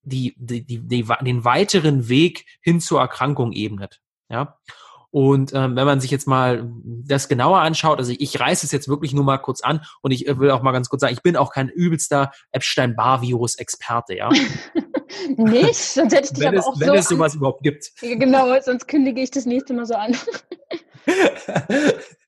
die, 0.02 0.34
die, 0.36 0.64
die, 0.64 0.80
die, 0.80 1.04
den 1.04 1.44
weiteren 1.44 2.08
Weg 2.08 2.44
hin 2.60 2.80
zur 2.80 3.00
Erkrankung 3.00 3.52
ebnet. 3.52 4.00
Ja. 4.28 4.58
Und 5.12 5.52
ähm, 5.52 5.76
wenn 5.76 5.84
man 5.84 6.00
sich 6.00 6.10
jetzt 6.10 6.26
mal 6.26 6.72
das 6.84 7.28
genauer 7.28 7.58
anschaut, 7.58 7.98
also 7.98 8.14
ich 8.18 8.40
reiße 8.40 8.64
es 8.64 8.72
jetzt 8.72 8.88
wirklich 8.88 9.12
nur 9.12 9.24
mal 9.24 9.36
kurz 9.36 9.60
an 9.60 9.82
und 10.00 10.10
ich 10.10 10.26
äh, 10.26 10.38
will 10.38 10.50
auch 10.50 10.62
mal 10.62 10.72
ganz 10.72 10.88
kurz 10.88 11.02
sagen, 11.02 11.12
ich 11.12 11.22
bin 11.22 11.36
auch 11.36 11.52
kein 11.52 11.68
übelster 11.68 12.32
Epstein-Barr-Virus-Experte, 12.50 14.16
ja. 14.16 14.30
Nicht, 15.36 15.76
sonst 15.76 16.14
hätte 16.14 16.24
ich 16.24 16.32
dich 16.32 16.40
wenn 16.40 16.48
aber 16.48 16.58
es, 16.58 16.64
auch 16.64 16.80
wenn 16.80 16.88
so 16.88 16.94
es 16.94 17.08
sowas 17.08 17.34
überhaupt 17.34 17.62
gibt. 17.62 17.92
Genau, 18.00 18.58
sonst 18.62 18.88
kündige 18.88 19.20
ich 19.20 19.30
das 19.30 19.44
nächste 19.44 19.74
Mal 19.74 19.84
so 19.84 19.94
an. 19.94 20.16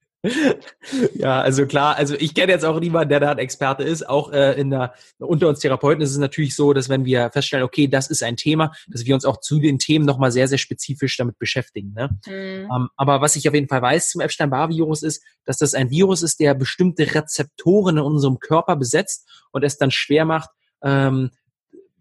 ja, 1.14 1.40
also 1.40 1.66
klar, 1.66 1.96
also 1.96 2.14
ich 2.14 2.34
kenne 2.34 2.52
jetzt 2.52 2.64
auch 2.64 2.80
niemanden, 2.80 3.10
der 3.10 3.20
da 3.20 3.30
ein 3.30 3.38
Experte 3.38 3.82
ist. 3.82 4.08
Auch 4.08 4.32
äh, 4.32 4.58
in 4.58 4.70
der, 4.70 4.94
unter 5.18 5.48
uns 5.48 5.60
Therapeuten 5.60 6.02
ist 6.02 6.10
es 6.10 6.18
natürlich 6.18 6.56
so, 6.56 6.72
dass 6.72 6.88
wenn 6.88 7.04
wir 7.04 7.30
feststellen, 7.30 7.64
okay, 7.64 7.88
das 7.88 8.08
ist 8.08 8.22
ein 8.22 8.36
Thema, 8.36 8.72
dass 8.88 9.04
wir 9.04 9.14
uns 9.14 9.24
auch 9.24 9.40
zu 9.40 9.60
den 9.60 9.78
Themen 9.78 10.04
nochmal 10.04 10.32
sehr, 10.32 10.48
sehr 10.48 10.58
spezifisch 10.58 11.16
damit 11.16 11.38
beschäftigen. 11.38 11.92
Ne? 11.94 12.10
Mhm. 12.26 12.70
Ähm, 12.74 12.88
aber 12.96 13.20
was 13.20 13.36
ich 13.36 13.48
auf 13.48 13.54
jeden 13.54 13.68
Fall 13.68 13.82
weiß 13.82 14.10
zum 14.10 14.20
Epstein-Barr-Virus 14.20 15.02
ist, 15.02 15.22
dass 15.44 15.58
das 15.58 15.74
ein 15.74 15.90
Virus 15.90 16.22
ist, 16.22 16.40
der 16.40 16.54
bestimmte 16.54 17.14
Rezeptoren 17.14 17.98
in 17.98 18.02
unserem 18.04 18.38
Körper 18.38 18.76
besetzt 18.76 19.28
und 19.52 19.62
es 19.62 19.76
dann 19.76 19.90
schwer 19.90 20.24
macht, 20.24 20.50
ähm, 20.82 21.30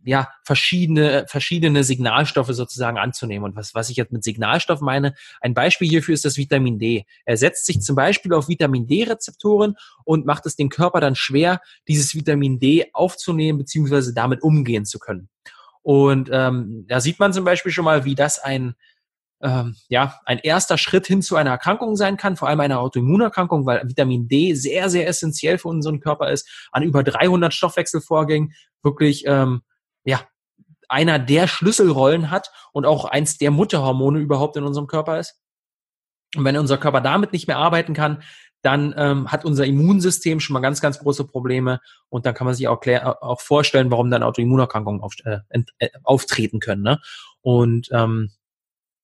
ja, 0.06 0.30
verschiedene, 0.44 1.26
verschiedene 1.28 1.84
Signalstoffe 1.84 2.50
sozusagen 2.50 2.98
anzunehmen. 2.98 3.46
Und 3.46 3.56
was, 3.56 3.74
was 3.74 3.90
ich 3.90 3.98
jetzt 3.98 4.12
mit 4.12 4.24
Signalstoff 4.24 4.82
meine, 4.82 5.16
ein 5.42 5.54
Beispiel 5.54 5.88
hierfür 5.88 6.14
ist 6.14 6.26
das 6.26 6.38
Vitamin 6.38 6.80
D. 6.80 7.06
Er 7.26 7.38
setzt 7.38 7.66
sich 7.66 7.82
zum 7.82 7.96
Beispiel 7.96 8.34
auf 8.34 8.50
Vitamin 8.50 8.88
D-Rezeptoren 8.88 9.76
und 10.04 10.26
macht 10.26 10.46
es 10.46 10.56
dem 10.56 10.70
Körper 10.70 11.00
dann 11.00 11.16
schwer, 11.16 11.62
dieses 11.88 12.16
Vitamin 12.16 12.60
D 12.60 12.90
aufzunehmen, 12.94 13.58
beziehungsweise 13.58 14.14
damit 14.14 14.42
umgehen 14.44 14.86
zu 14.86 15.00
können. 15.00 15.30
Und 15.82 16.30
ähm, 16.32 16.86
da 16.88 17.00
sieht 17.00 17.20
man 17.20 17.34
zum 17.34 17.46
Beispiel 17.46 17.72
schon 17.72 17.86
mal, 17.86 18.06
wie 18.06 18.16
das 18.16 18.40
ein, 18.40 18.76
ähm, 19.42 19.76
ja, 19.90 20.20
ein 20.26 20.40
erster 20.40 20.78
Schritt 20.78 21.08
hin 21.08 21.22
zu 21.22 21.36
einer 21.36 21.52
Erkrankung 21.52 21.96
sein 21.96 22.16
kann, 22.16 22.38
vor 22.38 22.48
allem 22.48 22.62
einer 22.62 22.80
Autoimmunerkrankung, 22.80 23.66
weil 23.66 23.88
Vitamin 23.88 24.28
D 24.28 24.54
sehr, 24.54 24.90
sehr 24.90 25.08
essentiell 25.08 25.58
für 25.58 25.68
unseren 25.68 26.00
Körper 26.00 26.32
ist, 26.32 26.68
an 26.72 26.84
über 26.84 27.04
300 27.04 27.54
Stoffwechselvorgängen 27.54 28.54
wirklich 28.82 29.26
ähm, 29.28 29.62
ja, 30.04 30.22
einer 30.90 31.20
der 31.20 31.48
Schlüsselrollen 31.48 32.30
hat 32.30 32.52
und 32.72 32.86
auch 32.86 33.06
eins 33.06 33.38
der 33.38 33.52
Mutterhormone 33.52 34.20
überhaupt 34.20 34.58
in 34.58 34.64
unserem 34.64 34.88
Körper 34.88 35.20
ist. 35.20 35.40
Und 36.36 36.46
wenn 36.46 36.58
unser 36.58 36.78
Körper 36.78 37.02
damit 37.02 37.34
nicht 37.34 37.48
mehr 37.48 37.58
arbeiten 37.58 37.94
kann, 37.94 38.24
dann 38.64 38.96
ähm, 38.98 39.32
hat 39.32 39.44
unser 39.44 39.66
Immunsystem 39.66 40.40
schon 40.40 40.54
mal 40.54 40.62
ganz, 40.62 40.82
ganz 40.82 40.98
große 41.00 41.26
Probleme 41.26 41.82
und 42.10 42.26
dann 42.26 42.34
kann 42.34 42.46
man 42.46 42.56
sich 42.56 42.68
auch, 42.68 42.82
auch 43.22 43.42
vorstellen, 43.42 43.92
warum 43.92 44.10
dann 44.10 44.24
Autoimmunerkrankungen 44.24 45.02
auf, 45.02 45.14
äh, 45.26 45.40
äh, 45.80 45.90
auftreten 46.04 46.60
können. 46.60 46.82
Ne? 46.82 47.00
Und 47.42 47.90
ähm, 47.92 48.32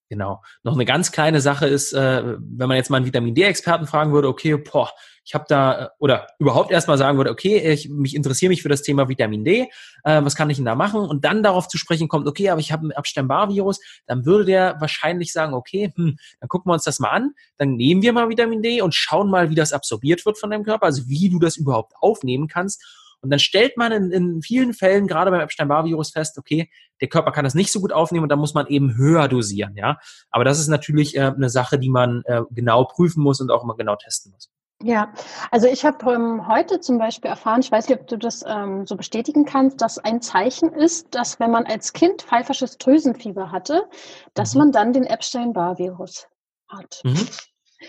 Genau. 0.09 0.41
Noch 0.63 0.73
eine 0.73 0.85
ganz 0.85 1.11
kleine 1.11 1.39
Sache 1.39 1.67
ist, 1.67 1.93
äh, 1.93 2.23
wenn 2.25 2.67
man 2.67 2.77
jetzt 2.77 2.89
mal 2.89 2.97
einen 2.97 3.05
Vitamin 3.05 3.35
D-Experten 3.35 3.85
fragen 3.85 4.11
würde, 4.11 4.27
okay, 4.27 4.57
boah, 4.57 4.89
ich 5.23 5.35
habe 5.35 5.45
da, 5.47 5.85
äh, 5.85 5.89
oder 5.99 6.25
überhaupt 6.39 6.71
erstmal 6.71 6.97
sagen 6.97 7.17
würde, 7.17 7.29
okay, 7.29 7.59
ich 7.71 7.89
mich 7.89 8.15
interessiere 8.15 8.49
mich 8.49 8.63
für 8.63 8.69
das 8.69 8.81
Thema 8.81 9.07
Vitamin 9.07 9.45
D, 9.45 9.69
äh, 10.03 10.23
was 10.23 10.35
kann 10.35 10.49
ich 10.49 10.57
denn 10.57 10.65
da 10.65 10.73
machen? 10.73 11.01
Und 11.01 11.25
dann 11.25 11.43
darauf 11.43 11.67
zu 11.67 11.77
sprechen 11.77 12.07
kommt, 12.07 12.27
okay, 12.27 12.49
aber 12.49 12.59
ich 12.59 12.71
habe 12.71 12.87
ein 12.87 12.91
Epstein-Barr-Virus, 12.91 13.79
dann 14.07 14.25
würde 14.25 14.45
der 14.45 14.77
wahrscheinlich 14.79 15.31
sagen, 15.31 15.53
okay, 15.53 15.93
hm, 15.95 16.17
dann 16.39 16.49
gucken 16.49 16.71
wir 16.71 16.73
uns 16.73 16.85
das 16.85 16.99
mal 16.99 17.09
an, 17.09 17.35
dann 17.57 17.75
nehmen 17.75 18.01
wir 18.01 18.11
mal 18.11 18.29
Vitamin 18.29 18.63
D 18.63 18.81
und 18.81 18.95
schauen 18.95 19.29
mal, 19.29 19.51
wie 19.51 19.55
das 19.55 19.73
absorbiert 19.73 20.25
wird 20.25 20.39
von 20.39 20.49
deinem 20.49 20.63
Körper, 20.63 20.87
also 20.87 21.07
wie 21.07 21.29
du 21.29 21.37
das 21.37 21.55
überhaupt 21.55 21.93
aufnehmen 22.01 22.47
kannst 22.47 22.83
und 23.21 23.29
dann 23.31 23.39
stellt 23.39 23.77
man 23.77 23.91
in, 23.91 24.11
in 24.11 24.41
vielen 24.41 24.73
Fällen, 24.73 25.07
gerade 25.07 25.31
beim 25.31 25.41
Epstein-Barr-Virus, 25.41 26.11
fest, 26.11 26.37
okay, 26.37 26.69
der 27.01 27.09
Körper 27.09 27.31
kann 27.31 27.43
das 27.43 27.55
nicht 27.55 27.71
so 27.71 27.79
gut 27.79 27.93
aufnehmen 27.93 28.23
und 28.23 28.29
da 28.29 28.35
muss 28.35 28.53
man 28.53 28.67
eben 28.67 28.95
höher 28.97 29.27
dosieren, 29.27 29.75
ja. 29.75 29.99
Aber 30.31 30.43
das 30.43 30.59
ist 30.59 30.67
natürlich 30.67 31.15
äh, 31.15 31.21
eine 31.21 31.49
Sache, 31.49 31.79
die 31.79 31.89
man 31.89 32.23
äh, 32.25 32.41
genau 32.51 32.85
prüfen 32.85 33.23
muss 33.23 33.41
und 33.41 33.51
auch 33.51 33.63
immer 33.63 33.75
genau 33.75 33.95
testen 33.95 34.31
muss. 34.31 34.49
Ja, 34.81 35.11
also 35.51 35.67
ich 35.67 35.83
habe 35.83 36.09
ähm, 36.09 36.47
heute 36.47 36.79
zum 36.79 36.99
Beispiel 36.99 37.29
erfahren, 37.29 37.59
ich 37.59 37.69
weiß 37.69 37.89
nicht, 37.89 37.99
ob 37.99 38.07
du 38.07 38.17
das 38.17 38.45
ähm, 38.47 38.85
so 38.87 38.95
bestätigen 38.95 39.43
kannst, 39.43 39.81
dass 39.81 39.97
ein 39.97 40.21
Zeichen 40.21 40.71
ist, 40.71 41.13
dass 41.13 41.37
wenn 41.41 41.51
man 41.51 41.65
als 41.65 41.91
Kind 41.91 42.21
pfeifersches 42.21 42.77
Drüsenfieber 42.77 43.51
hatte, 43.51 43.89
dass 44.35 44.53
mhm. 44.53 44.59
man 44.59 44.71
dann 44.71 44.93
den 44.93 45.03
Epstein-Barr-Virus 45.03 46.27
hat. 46.69 47.01
Mhm. 47.03 47.27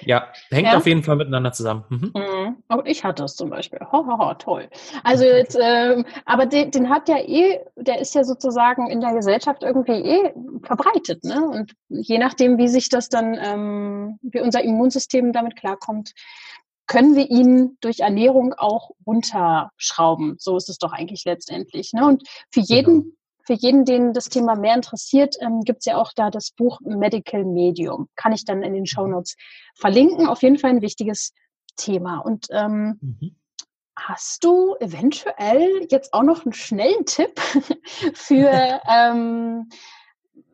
Ja, 0.03 0.29
hängt 0.51 0.69
ja? 0.69 0.77
auf 0.77 0.87
jeden 0.87 1.03
Fall 1.03 1.17
miteinander 1.17 1.53
zusammen. 1.53 1.85
Mhm. 1.89 2.13
Mhm. 2.15 2.57
Auch 2.69 2.85
ich 2.85 3.05
hatte 3.05 3.25
es 3.25 3.35
zum 3.35 3.51
Beispiel. 3.51 3.81
Ho, 3.93 4.07
ho, 4.07 4.19
ho, 4.19 4.35
toll. 4.35 4.69
Also 5.03 5.25
jetzt, 5.25 5.59
ähm, 5.61 6.05
aber 6.25 6.47
den, 6.47 6.71
den 6.71 6.89
hat 6.89 7.09
ja 7.09 7.19
eh, 7.19 7.61
der 7.77 8.01
ist 8.01 8.15
ja 8.15 8.25
sozusagen 8.25 8.89
in 8.89 9.01
der 9.01 9.15
Gesellschaft 9.15 9.63
irgendwie 9.63 9.93
eh 9.93 10.33
verbreitet, 10.63 11.25
ne? 11.25 11.45
Und 11.45 11.73
je 11.89 12.19
nachdem, 12.19 12.59
wie 12.59 12.69
sich 12.69 12.89
das 12.89 13.09
dann, 13.09 13.37
ähm, 13.41 14.19
wie 14.23 14.41
unser 14.41 14.63
Immunsystem 14.63 15.33
damit 15.33 15.57
klarkommt, 15.57 16.13
können 16.87 17.15
wir 17.15 17.31
ihn 17.31 17.77
durch 17.81 18.01
Ernährung 18.01 18.53
auch 18.53 18.91
runterschrauben. 19.07 20.37
So 20.39 20.57
ist 20.57 20.69
es 20.69 20.79
doch 20.79 20.93
eigentlich 20.93 21.25
letztendlich. 21.25 21.93
Ne? 21.93 22.05
Und 22.05 22.29
für 22.51 22.61
jeden 22.61 23.03
genau 23.03 23.20
für 23.51 23.57
jeden, 23.57 23.85
den 23.85 24.13
das 24.13 24.29
Thema 24.29 24.55
mehr 24.55 24.77
interessiert, 24.77 25.35
ähm, 25.41 25.63
gibt 25.63 25.81
es 25.81 25.87
ja 25.87 25.97
auch 25.97 26.13
da 26.15 26.31
das 26.31 26.53
Buch 26.53 26.81
Medical 26.83 27.45
Medium. 27.45 28.09
Kann 28.15 28.33
ich 28.33 28.45
dann 28.45 28.63
in 28.63 28.75
den 28.75 28.87
Show 28.87 29.09
Notes 29.09 29.35
verlinken. 29.75 30.29
Auf 30.29 30.43
jeden 30.43 30.57
Fall 30.57 30.71
ein 30.71 30.83
wichtiges 30.83 31.35
Thema. 31.75 32.19
Und 32.19 32.47
ähm, 32.53 33.01
mhm. 33.01 33.37
hast 33.97 34.45
du 34.45 34.77
eventuell 34.79 35.85
jetzt 35.91 36.15
auch 36.15 36.23
noch 36.23 36.45
einen 36.45 36.53
schnellen 36.53 37.05
Tipp 37.07 37.41
für, 38.15 38.81
ähm, 38.89 39.69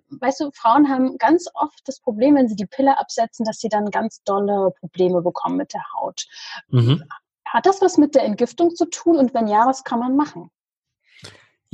weißt 0.09 0.41
du, 0.41 0.51
Frauen 0.55 0.89
haben 0.89 1.19
ganz 1.19 1.51
oft 1.53 1.83
das 1.85 2.01
Problem, 2.01 2.37
wenn 2.37 2.49
sie 2.49 2.57
die 2.57 2.65
Pille 2.65 2.99
absetzen, 2.99 3.45
dass 3.45 3.59
sie 3.59 3.69
dann 3.69 3.91
ganz 3.91 4.23
dolle 4.25 4.71
Probleme 4.81 5.21
bekommen 5.21 5.59
mit 5.59 5.75
der 5.75 5.85
Haut. 6.01 6.25
Mhm. 6.69 7.05
Hat 7.47 7.67
das 7.67 7.83
was 7.83 7.99
mit 7.99 8.15
der 8.15 8.25
Entgiftung 8.25 8.75
zu 8.75 8.87
tun? 8.87 9.19
Und 9.19 9.35
wenn 9.35 9.49
ja, 9.49 9.67
was 9.67 9.85
kann 9.85 9.99
man 9.99 10.17
machen? 10.17 10.51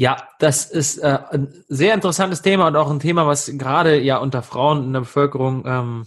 Ja, 0.03 0.28
das 0.40 0.64
ist 0.64 0.98
äh, 0.98 1.16
ein 1.30 1.55
sehr 1.68 1.94
interessantes 1.94 2.42
Thema 2.42 2.66
und 2.66 2.74
auch 2.74 2.90
ein 2.90 2.98
Thema, 2.98 3.28
was 3.28 3.57
gerade 3.57 4.00
ja 4.00 4.16
unter 4.16 4.42
Frauen 4.42 4.82
in 4.82 4.92
der 4.92 4.98
Bevölkerung 4.98 5.62
ähm, 5.64 6.07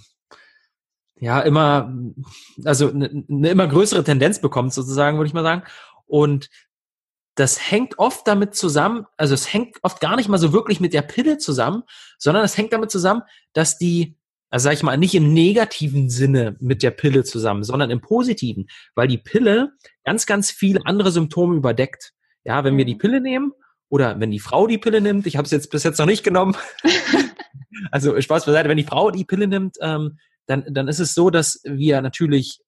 ja 1.18 1.40
immer, 1.40 1.96
also 2.66 2.90
eine 2.90 3.10
ne 3.30 3.52
immer 3.52 3.68
größere 3.68 4.04
Tendenz 4.04 4.42
bekommt, 4.42 4.74
sozusagen, 4.74 5.16
würde 5.16 5.30
ich 5.30 5.34
mal 5.34 5.44
sagen. 5.44 5.64
Und 6.08 6.50
das 7.36 7.72
hängt 7.72 7.98
oft 7.98 8.28
damit 8.28 8.54
zusammen, 8.54 9.06
also 9.16 9.34
es 9.34 9.54
hängt 9.54 9.78
oft 9.82 10.02
gar 10.02 10.18
nicht 10.18 10.28
mal 10.28 10.40
so 10.40 10.52
wirklich 10.52 10.82
mit 10.82 10.94
der 10.94 11.02
Pille 11.02 11.38
zusammen, 11.38 11.84
sondern 12.18 12.44
es 12.44 12.58
hängt 12.58 12.74
damit 12.74 12.92
zusammen, 12.92 13.22
dass 13.54 13.78
die, 13.78 14.18
also 14.50 14.66
sag 14.66 14.74
ich 14.74 14.84
mal, 14.84 14.98
nicht 14.98 15.16
im 15.16 15.34
negativen 15.34 16.10
Sinne 16.10 16.58
mit 16.60 16.84
der 16.84 16.92
Pille 16.92 17.24
zusammen, 17.24 17.64
sondern 17.64 17.92
im 17.92 18.02
positiven, 18.02 18.68
weil 18.94 19.08
die 19.08 19.20
Pille 19.20 19.72
ganz, 20.04 20.26
ganz 20.26 20.52
viele 20.52 20.86
andere 20.86 21.12
Symptome 21.12 21.56
überdeckt. 21.56 22.12
Ja, 22.44 22.66
wenn 22.66 22.76
wir 22.76 22.84
die 22.84 22.96
mhm. 22.96 23.00
Pille 23.00 23.22
nehmen 23.22 23.54
oder 23.90 24.20
wenn 24.20 24.32
die 24.32 24.40
Frau 24.40 24.68
die 24.68 24.78
Pille 24.78 25.02
nimmt, 25.02 25.28
ich 25.28 25.38
habe 25.38 25.46
es 25.46 25.52
jetzt 25.52 25.70
bis 25.72 25.84
jetzt 25.84 26.00
noch 26.00 26.06
nicht 26.06 26.24
genommen. 26.24 26.56
also 27.92 28.20
Spaß 28.20 28.46
beiseite, 28.46 28.70
wenn 28.70 28.78
die 28.78 28.84
Frau 28.84 29.12
die 29.12 29.26
Pille 29.26 29.48
nimmt, 29.48 29.78
ähm, 29.82 30.18
dann, 30.48 30.66
dann 30.70 30.88
ist 30.88 31.00
es 31.00 31.14
so, 31.14 31.30
dass 31.30 31.62
wir 31.64 32.02
natürlich 32.02 32.60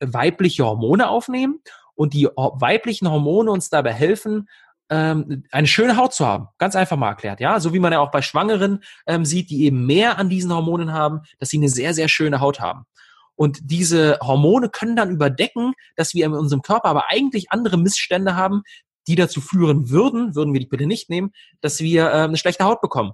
weibliche 0.00 0.64
Hormone 0.64 1.08
aufnehmen 1.08 1.60
und 1.94 2.14
die 2.14 2.26
weiblichen 2.26 3.10
Hormone 3.10 3.50
uns 3.50 3.68
dabei 3.68 3.92
helfen, 3.92 4.48
ähm, 4.90 5.44
eine 5.52 5.66
schöne 5.66 5.96
Haut 5.96 6.14
zu 6.14 6.26
haben. 6.26 6.48
Ganz 6.58 6.74
einfach 6.74 6.96
mal 6.96 7.10
erklärt, 7.10 7.40
ja. 7.40 7.60
So 7.60 7.72
wie 7.72 7.78
man 7.78 7.92
ja 7.92 8.00
auch 8.00 8.10
bei 8.10 8.22
Schwangeren 8.22 8.82
ähm, 9.06 9.24
sieht, 9.24 9.50
die 9.50 9.64
eben 9.64 9.86
mehr 9.86 10.18
an 10.18 10.28
diesen 10.28 10.52
Hormonen 10.52 10.92
haben, 10.92 11.20
dass 11.38 11.50
sie 11.50 11.58
eine 11.58 11.68
sehr, 11.68 11.94
sehr 11.94 12.08
schöne 12.08 12.40
Haut 12.40 12.60
haben. 12.60 12.86
Und 13.36 13.58
diese 13.62 14.18
Hormone 14.20 14.68
können 14.68 14.96
dann 14.96 15.10
überdecken, 15.10 15.72
dass 15.96 16.12
wir 16.12 16.26
in 16.26 16.32
unserem 16.32 16.62
Körper 16.62 16.88
aber 16.88 17.08
eigentlich 17.08 17.52
andere 17.52 17.78
Missstände 17.78 18.36
haben, 18.36 18.62
die 19.10 19.16
dazu 19.16 19.40
führen 19.40 19.90
würden, 19.90 20.34
würden 20.36 20.52
wir 20.52 20.60
die 20.60 20.66
Pille 20.66 20.86
nicht 20.86 21.10
nehmen, 21.10 21.32
dass 21.60 21.80
wir 21.80 22.06
äh, 22.06 22.12
eine 22.22 22.36
schlechte 22.36 22.64
Haut 22.64 22.80
bekommen. 22.80 23.12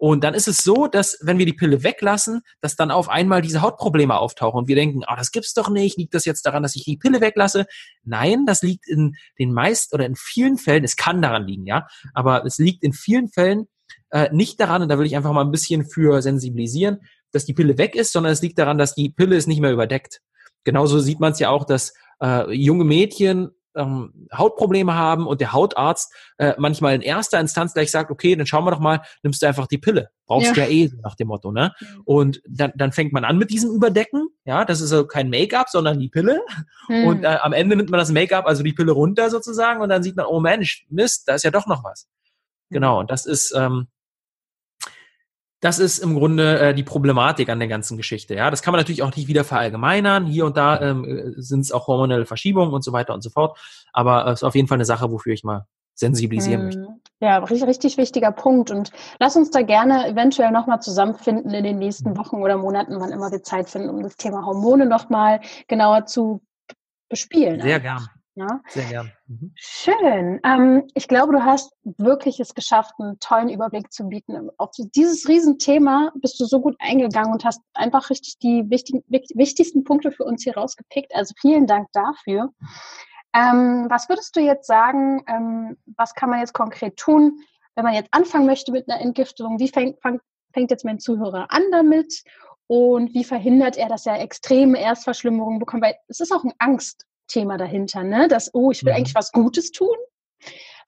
Und 0.00 0.22
dann 0.22 0.34
ist 0.34 0.46
es 0.46 0.58
so, 0.58 0.86
dass 0.86 1.18
wenn 1.22 1.38
wir 1.38 1.46
die 1.46 1.52
Pille 1.52 1.82
weglassen, 1.82 2.42
dass 2.60 2.76
dann 2.76 2.92
auf 2.92 3.08
einmal 3.08 3.42
diese 3.42 3.62
Hautprobleme 3.62 4.16
auftauchen 4.16 4.56
und 4.56 4.68
wir 4.68 4.76
denken, 4.76 5.02
ah, 5.04 5.16
das 5.16 5.32
gibt's 5.32 5.54
doch 5.54 5.68
nicht, 5.70 5.98
liegt 5.98 6.14
das 6.14 6.24
jetzt 6.24 6.46
daran, 6.46 6.62
dass 6.62 6.76
ich 6.76 6.84
die 6.84 6.96
Pille 6.96 7.20
weglasse? 7.20 7.66
Nein, 8.04 8.46
das 8.46 8.62
liegt 8.62 8.86
in 8.86 9.16
den 9.40 9.52
meisten 9.52 9.96
oder 9.96 10.06
in 10.06 10.14
vielen 10.14 10.56
Fällen, 10.56 10.84
es 10.84 10.94
kann 10.94 11.20
daran 11.20 11.48
liegen, 11.48 11.66
ja, 11.66 11.88
aber 12.14 12.44
es 12.46 12.58
liegt 12.58 12.84
in 12.84 12.92
vielen 12.92 13.26
Fällen 13.28 13.66
äh, 14.10 14.28
nicht 14.32 14.60
daran, 14.60 14.82
und 14.82 14.88
da 14.88 15.00
will 15.00 15.06
ich 15.06 15.16
einfach 15.16 15.32
mal 15.32 15.44
ein 15.44 15.50
bisschen 15.50 15.84
für 15.84 16.22
sensibilisieren, 16.22 16.98
dass 17.32 17.44
die 17.44 17.54
Pille 17.54 17.76
weg 17.76 17.96
ist, 17.96 18.12
sondern 18.12 18.32
es 18.32 18.40
liegt 18.40 18.58
daran, 18.58 18.78
dass 18.78 18.94
die 18.94 19.10
Pille 19.10 19.34
ist 19.34 19.48
nicht 19.48 19.60
mehr 19.60 19.72
überdeckt. 19.72 20.20
Genauso 20.62 21.00
sieht 21.00 21.18
man 21.18 21.32
es 21.32 21.40
ja 21.40 21.50
auch, 21.50 21.64
dass 21.64 21.92
äh, 22.22 22.52
junge 22.52 22.84
Mädchen 22.84 23.50
ähm, 23.78 24.26
Hautprobleme 24.32 24.94
haben 24.94 25.26
und 25.26 25.40
der 25.40 25.52
Hautarzt 25.52 26.12
äh, 26.36 26.54
manchmal 26.58 26.94
in 26.94 27.00
erster 27.00 27.40
Instanz 27.40 27.74
gleich 27.74 27.90
sagt, 27.90 28.10
okay, 28.10 28.36
dann 28.36 28.46
schauen 28.46 28.64
wir 28.64 28.70
doch 28.70 28.80
mal, 28.80 29.00
nimmst 29.22 29.40
du 29.42 29.46
einfach 29.46 29.66
die 29.66 29.78
Pille. 29.78 30.10
Brauchst 30.26 30.56
ja. 30.56 30.64
ja 30.64 30.70
eh, 30.70 30.90
nach 31.02 31.14
dem 31.14 31.28
Motto, 31.28 31.52
ne? 31.52 31.72
Und 32.04 32.42
dann, 32.46 32.72
dann 32.74 32.92
fängt 32.92 33.12
man 33.12 33.24
an 33.24 33.38
mit 33.38 33.50
diesem 33.50 33.70
Überdecken, 33.70 34.28
ja, 34.44 34.64
das 34.64 34.80
ist 34.80 34.90
so 34.90 35.06
kein 35.06 35.30
Make-up, 35.30 35.68
sondern 35.70 35.98
die 35.98 36.08
Pille. 36.08 36.40
Mhm. 36.88 37.04
Und 37.06 37.24
äh, 37.24 37.38
am 37.40 37.52
Ende 37.52 37.76
nimmt 37.76 37.90
man 37.90 37.98
das 37.98 38.10
Make-up, 38.10 38.46
also 38.46 38.62
die 38.62 38.74
Pille 38.74 38.92
runter 38.92 39.30
sozusagen, 39.30 39.80
und 39.80 39.88
dann 39.88 40.02
sieht 40.02 40.16
man, 40.16 40.26
oh 40.26 40.40
Mensch, 40.40 40.86
Mist, 40.90 41.28
da 41.28 41.34
ist 41.34 41.44
ja 41.44 41.50
doch 41.50 41.66
noch 41.66 41.84
was. 41.84 42.08
Genau, 42.70 43.00
und 43.00 43.10
das 43.10 43.24
ist, 43.24 43.54
ähm, 43.56 43.88
das 45.60 45.78
ist 45.78 45.98
im 45.98 46.14
Grunde 46.14 46.60
äh, 46.60 46.74
die 46.74 46.84
Problematik 46.84 47.48
an 47.48 47.58
der 47.58 47.68
ganzen 47.68 47.96
Geschichte. 47.96 48.34
Ja, 48.34 48.50
das 48.50 48.62
kann 48.62 48.72
man 48.72 48.80
natürlich 48.80 49.02
auch 49.02 49.14
nicht 49.14 49.28
wieder 49.28 49.44
verallgemeinern. 49.44 50.26
Hier 50.26 50.46
und 50.46 50.56
da 50.56 50.80
ähm, 50.80 51.04
äh, 51.04 51.40
sind 51.40 51.60
es 51.60 51.72
auch 51.72 51.88
hormonelle 51.88 52.26
Verschiebungen 52.26 52.72
und 52.72 52.84
so 52.84 52.92
weiter 52.92 53.14
und 53.14 53.22
so 53.22 53.30
fort. 53.30 53.58
Aber 53.92 54.26
es 54.26 54.30
äh, 54.30 54.32
ist 54.34 54.42
auf 54.44 54.54
jeden 54.54 54.68
Fall 54.68 54.76
eine 54.76 54.84
Sache, 54.84 55.10
wofür 55.10 55.32
ich 55.32 55.44
mal 55.44 55.66
sensibilisieren 55.94 56.60
hm. 56.60 56.66
möchte. 56.66 56.86
Ja, 57.20 57.38
richtig, 57.38 57.64
richtig 57.64 57.96
wichtiger 57.96 58.30
Punkt. 58.30 58.70
Und 58.70 58.92
lass 59.18 59.34
uns 59.34 59.50
da 59.50 59.62
gerne 59.62 60.06
eventuell 60.06 60.52
nochmal 60.52 60.80
zusammenfinden 60.80 61.52
in 61.52 61.64
den 61.64 61.78
nächsten 61.78 62.16
Wochen 62.16 62.36
oder 62.36 62.56
Monaten, 62.56 63.00
wann 63.00 63.10
immer 63.10 63.32
wir 63.32 63.42
Zeit 63.42 63.68
finden, 63.68 63.90
um 63.90 64.02
das 64.02 64.16
Thema 64.16 64.46
Hormone 64.46 64.86
nochmal 64.86 65.40
genauer 65.66 66.06
zu 66.06 66.40
bespielen. 67.08 67.60
Sehr 67.60 67.80
gern. 67.80 68.08
Ja? 68.38 68.60
Sehr 68.68 68.84
gern. 68.84 69.12
Mhm. 69.26 69.52
Schön. 69.56 70.40
Ähm, 70.44 70.84
ich 70.94 71.08
glaube, 71.08 71.32
du 71.32 71.44
hast 71.44 71.72
wirklich 71.82 72.38
es 72.38 72.54
geschafft, 72.54 72.94
einen 72.98 73.18
tollen 73.18 73.48
Überblick 73.48 73.92
zu 73.92 74.08
bieten. 74.08 74.48
Auf 74.58 74.70
dieses 74.94 75.28
Riesenthema 75.28 76.12
bist 76.14 76.38
du 76.38 76.44
so 76.44 76.60
gut 76.60 76.76
eingegangen 76.78 77.32
und 77.32 77.44
hast 77.44 77.60
einfach 77.74 78.10
richtig 78.10 78.38
die 78.38 78.64
wichtigen, 78.70 79.02
wichtigsten 79.08 79.82
Punkte 79.82 80.12
für 80.12 80.24
uns 80.24 80.44
hier 80.44 80.56
rausgepickt. 80.56 81.14
Also 81.14 81.34
vielen 81.40 81.66
Dank 81.66 81.88
dafür. 81.92 82.52
Ähm, 83.34 83.86
was 83.90 84.08
würdest 84.08 84.36
du 84.36 84.40
jetzt 84.40 84.66
sagen, 84.66 85.24
ähm, 85.26 85.76
was 85.96 86.14
kann 86.14 86.30
man 86.30 86.38
jetzt 86.40 86.54
konkret 86.54 86.96
tun, 86.96 87.40
wenn 87.74 87.84
man 87.84 87.94
jetzt 87.94 88.08
anfangen 88.12 88.46
möchte 88.46 88.72
mit 88.72 88.88
einer 88.88 89.00
Entgiftung? 89.00 89.58
Wie 89.58 89.68
fängt, 89.68 90.00
fängt, 90.00 90.22
fängt 90.52 90.70
jetzt 90.70 90.84
mein 90.84 91.00
Zuhörer 91.00 91.50
an 91.50 91.62
damit? 91.72 92.22
Und 92.68 93.14
wie 93.14 93.24
verhindert 93.24 93.78
er, 93.78 93.88
dass 93.88 94.06
er 94.06 94.20
extreme 94.20 94.78
Erstverschlimmerungen 94.78 95.58
bekommt? 95.58 95.82
Weil 95.82 95.96
es 96.06 96.20
ist 96.20 96.32
auch 96.32 96.44
ein 96.44 96.52
Angst, 96.58 97.06
Thema 97.28 97.56
dahinter, 97.56 98.02
ne? 98.02 98.26
Dass, 98.28 98.52
oh, 98.54 98.70
ich 98.70 98.84
will 98.84 98.92
mhm. 98.92 98.98
eigentlich 98.98 99.14
was 99.14 99.32
Gutes 99.32 99.70
tun 99.70 99.96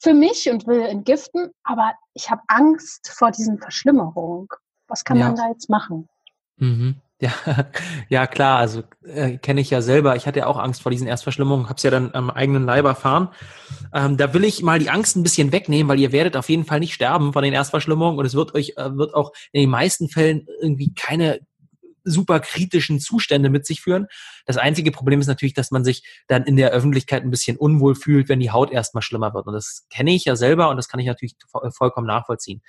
für 0.03 0.15
mich 0.15 0.49
und 0.51 0.67
will 0.67 0.81
entgiften, 0.81 1.51
aber 1.63 1.93
ich 2.15 2.31
habe 2.31 2.43
Angst 2.49 3.13
vor 3.15 3.31
diesen 3.31 3.59
Verschlimmerungen. 3.59 4.49
Was 4.89 5.05
kann 5.05 5.19
ja. 5.19 5.27
man 5.27 5.37
da 5.37 5.49
jetzt 5.49 5.69
machen? 5.69 6.09
Mhm. 6.57 6.97
Ja, 7.23 7.35
ja 8.09 8.27
klar, 8.27 8.59
also 8.59 8.83
äh, 9.05 9.37
kenne 9.37 9.61
ich 9.61 9.69
ja 9.69 9.83
selber. 9.83 10.17
Ich 10.17 10.27
hatte 10.27 10.39
ja 10.39 10.47
auch 10.47 10.57
Angst 10.57 10.81
vor 10.81 10.91
diesen 10.91 11.07
Erstverschlimmungen, 11.07 11.69
habe 11.69 11.77
es 11.77 11.83
ja 11.83 11.91
dann 11.91 12.15
am 12.15 12.31
eigenen 12.31 12.65
Leib 12.65 12.87
erfahren. 12.87 13.29
Ähm, 13.93 14.17
da 14.17 14.33
will 14.33 14.43
ich 14.43 14.63
mal 14.63 14.79
die 14.79 14.89
Angst 14.89 15.17
ein 15.17 15.23
bisschen 15.23 15.53
wegnehmen, 15.53 15.87
weil 15.87 16.01
ihr 16.01 16.13
werdet 16.13 16.35
auf 16.35 16.49
jeden 16.49 16.65
Fall 16.65 16.81
nicht 16.81 16.95
sterben 16.95 17.35
von 17.35 17.43
den 17.43 17.53
Erstverschlimmungen 17.53 18.19
und 18.19 18.25
es 18.25 18.33
wird 18.33 18.55
euch 18.55 18.73
äh, 18.79 18.97
wird 18.97 19.13
auch 19.13 19.33
in 19.53 19.61
den 19.61 19.69
meisten 19.69 20.09
Fällen 20.09 20.47
irgendwie 20.63 20.95
keine 20.95 21.41
super 22.05 22.41
kritischen 22.41 23.01
Zustände 23.01 23.51
mit 23.51 23.67
sich 23.67 23.81
führen. 23.81 24.07
Das 24.47 24.57
einzige 24.57 24.91
Problem 24.91 25.21
ist 25.21 25.27
natürlich, 25.27 25.55
dass 25.55 25.71
man 25.71 25.85
sich 25.85 26.03
dann 26.29 26.45
in 26.45 26.57
der 26.57 26.71
Öffentlichkeit 26.71 27.23
ein 27.23 27.31
bisschen 27.31 27.57
unwohl 27.57 27.95
fühlt, 27.95 28.29
wenn 28.29 28.41
die 28.41 28.51
Haut 28.51 28.71
erstmal 28.71 29.03
schlimmer 29.03 29.35
wird. 29.35 29.47
Und 29.47 29.55
das 29.55 29.87
kenne 29.91 30.13
ich 30.13 30.25
ja 30.25 30.37
selber 30.37 30.71
und 30.71 30.77
das 30.77 30.89
kann 30.89 31.01
ich 31.01 31.07
natürlich 31.07 31.37
vollkommen 31.71 32.07
nachvollziehen. 32.07 32.63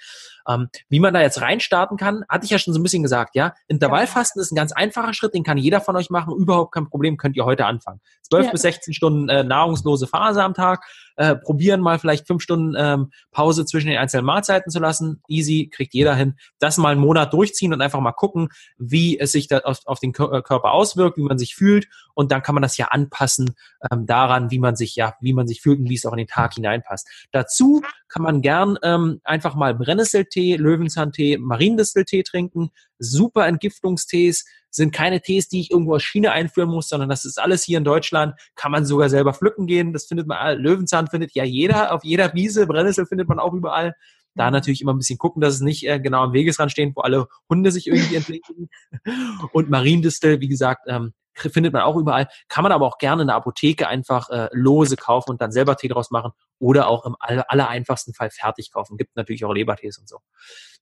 Ähm, 0.48 0.70
wie 0.90 1.00
man 1.00 1.14
da 1.14 1.22
jetzt 1.22 1.42
reinstarten 1.42 1.98
kann, 1.98 2.24
hatte 2.30 2.46
ich 2.46 2.52
ja 2.52 2.60
schon 2.60 2.74
so 2.74 2.80
ein 2.80 2.84
bisschen 2.84 3.04
gesagt, 3.04 3.36
ja. 3.36 3.54
Intervallfasten 3.68 4.42
ist 4.42 4.52
ein 4.52 4.56
ganz 4.56 4.72
einfacher 4.72 5.14
Schritt, 5.14 5.34
den 5.34 5.44
kann 5.44 5.58
jeder 5.58 5.82
von 5.82 5.96
euch 5.96 6.10
machen, 6.10 6.36
überhaupt 6.36 6.74
kein 6.74 6.90
Problem, 6.90 7.18
könnt 7.18 7.36
ihr 7.36 7.46
heute 7.46 7.66
anfangen. 7.66 8.02
12 8.24 8.46
ja. 8.46 8.52
bis 8.52 8.62
16 8.62 8.94
Stunden 8.94 9.30
äh, 9.30 9.44
nahrungslose 9.44 10.08
Phase 10.08 10.44
am 10.44 10.54
Tag, 10.54 10.86
äh, 11.22 11.36
probieren 11.36 11.82
mal 11.82 12.00
vielleicht 12.00 12.26
fünf 12.26 12.42
Stunden 12.42 12.74
ähm, 12.76 13.12
Pause 13.32 13.64
zwischen 13.66 13.90
den 13.90 13.98
einzelnen 14.00 14.26
Mahlzeiten 14.26 14.72
zu 14.72 14.80
lassen. 14.80 15.22
Easy, 15.28 15.70
kriegt 15.72 15.94
jeder 15.94 16.16
hin. 16.16 16.36
Das 16.58 16.80
mal 16.80 16.94
einen 16.94 17.02
Monat 17.02 17.32
durchziehen 17.32 17.74
und 17.74 17.82
einfach 17.82 18.00
mal 18.00 18.12
gucken, 18.12 18.50
wie 18.80 19.20
es 19.20 19.32
sich 19.32 19.48
da 19.48 19.60
auf, 19.60 19.82
auf 19.86 20.00
den 20.00 20.10
äh, 20.10 20.42
Körper 20.42 20.72
auswirkt, 20.72 21.18
wie 21.18 21.22
man 21.22 21.38
sich 21.38 21.54
fühlt. 21.54 21.88
Und 22.16 22.32
dann 22.32 22.42
kann 22.42 22.56
man 22.56 22.64
das 22.64 22.76
ja 22.78 22.88
anpassen 22.88 23.54
ähm, 23.92 24.08
daran, 24.08 24.50
wie 24.50 24.58
man 24.58 24.76
sich, 24.76 24.96
ja, 24.96 25.14
wie 25.22 25.34
man 25.34 25.48
sich 25.48 25.62
fühlt 25.62 25.78
und 25.80 25.90
wie 25.90 25.96
es 25.96 26.08
auch 26.08 26.14
in 26.14 26.18
den 26.18 26.28
Tag 26.28 26.56
hineinpasst. 26.56 27.08
Dazu 27.32 27.84
kann 28.12 28.24
man 28.24 28.42
gern 28.42 28.78
ähm, 28.84 29.22
einfach 29.24 29.56
mal 29.56 29.74
Brennnesseltee, 29.74 30.58
Löwenzahntee, 30.58 31.38
Mariendisteltee 31.38 32.24
trinken. 32.24 32.72
Super 33.00 33.48
Entgiftungstees 33.48 34.46
sind 34.70 34.94
keine 34.94 35.22
Tees, 35.22 35.48
die 35.48 35.62
ich 35.62 35.72
irgendwo 35.72 35.96
aus 35.96 36.04
China 36.04 36.32
einführen 36.32 36.70
muss, 36.70 36.90
sondern 36.90 37.10
das 37.10 37.26
ist 37.26 37.40
alles 37.40 37.64
hier 37.64 37.78
in 37.78 37.84
Deutschland. 37.84 38.36
Kann 38.56 38.72
man 38.72 38.86
sogar 38.86 39.10
selber 39.10 39.34
pflücken 39.34 39.66
gehen. 39.66 39.94
Das 39.94 40.06
findet 40.06 40.28
man, 40.28 40.58
Löwenzahn 40.60 41.08
findet 41.08 41.34
ja 41.34 41.44
jeder 41.44 41.94
auf 41.94 42.04
jeder 42.04 42.34
Wiese. 42.34 42.68
Brennnessel 42.68 43.06
findet 43.06 43.30
man 43.30 43.40
auch 43.40 43.54
überall. 43.54 43.96
Da 44.36 44.48
mhm. 44.48 44.54
natürlich 44.54 44.82
immer 44.82 44.94
ein 44.94 44.98
bisschen 44.98 45.18
gucken, 45.18 45.42
dass 45.42 45.56
es 45.56 45.62
nicht 45.62 45.88
äh, 45.88 46.00
genau 46.00 46.24
am 46.24 46.34
Wegesrand 46.34 46.72
stehen, 46.72 46.94
wo 46.96 47.02
alle 47.02 47.28
Hunde 47.50 47.72
sich 47.72 47.88
irgendwie 47.88 48.16
entlegen. 48.16 48.70
Und 49.54 49.70
Mariendistel, 49.70 50.40
wie 50.40 50.48
gesagt, 50.48 50.86
ähm, 50.88 51.14
findet 51.34 51.74
man 51.74 51.82
auch 51.82 51.96
überall. 51.96 52.28
Kann 52.50 52.64
man 52.64 52.72
aber 52.72 52.86
auch 52.86 52.98
gerne 52.98 53.24
in 53.24 53.28
der 53.28 53.38
Apotheke 53.38 53.88
einfach 53.88 54.30
äh, 54.30 54.50
lose 54.52 54.96
kaufen 54.98 55.32
und 55.32 55.42
dann 55.42 55.52
selber 55.52 55.78
Tee 55.78 55.88
draus 55.88 56.12
machen 56.12 56.32
oder 56.60 56.88
auch 56.88 57.06
im 57.06 57.16
aller, 57.20 57.50
aller 57.50 57.70
einfachsten 57.70 58.14
Fall 58.14 58.30
fertig 58.30 58.72
kaufen. 58.72 58.98
Gibt 58.98 59.16
natürlich 59.16 59.46
auch 59.46 59.54
Lebertees 59.54 59.98
und 59.98 60.10
so. 60.10 60.20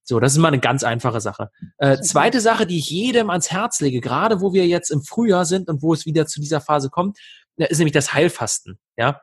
So, 0.03 0.19
das 0.19 0.33
ist 0.33 0.39
mal 0.39 0.47
eine 0.47 0.59
ganz 0.59 0.83
einfache 0.83 1.21
Sache. 1.21 1.51
Äh, 1.77 2.01
zweite 2.01 2.41
Sache, 2.41 2.65
die 2.65 2.79
ich 2.79 2.89
jedem 2.89 3.29
ans 3.29 3.51
Herz 3.51 3.79
lege, 3.79 4.01
gerade 4.01 4.41
wo 4.41 4.53
wir 4.53 4.65
jetzt 4.65 4.89
im 4.89 5.03
Frühjahr 5.03 5.45
sind 5.45 5.69
und 5.69 5.83
wo 5.83 5.93
es 5.93 6.05
wieder 6.05 6.25
zu 6.25 6.39
dieser 6.41 6.61
Phase 6.61 6.89
kommt, 6.89 7.19
ist 7.57 7.77
nämlich 7.77 7.93
das 7.93 8.13
Heilfasten. 8.13 8.79
Ja, 8.97 9.21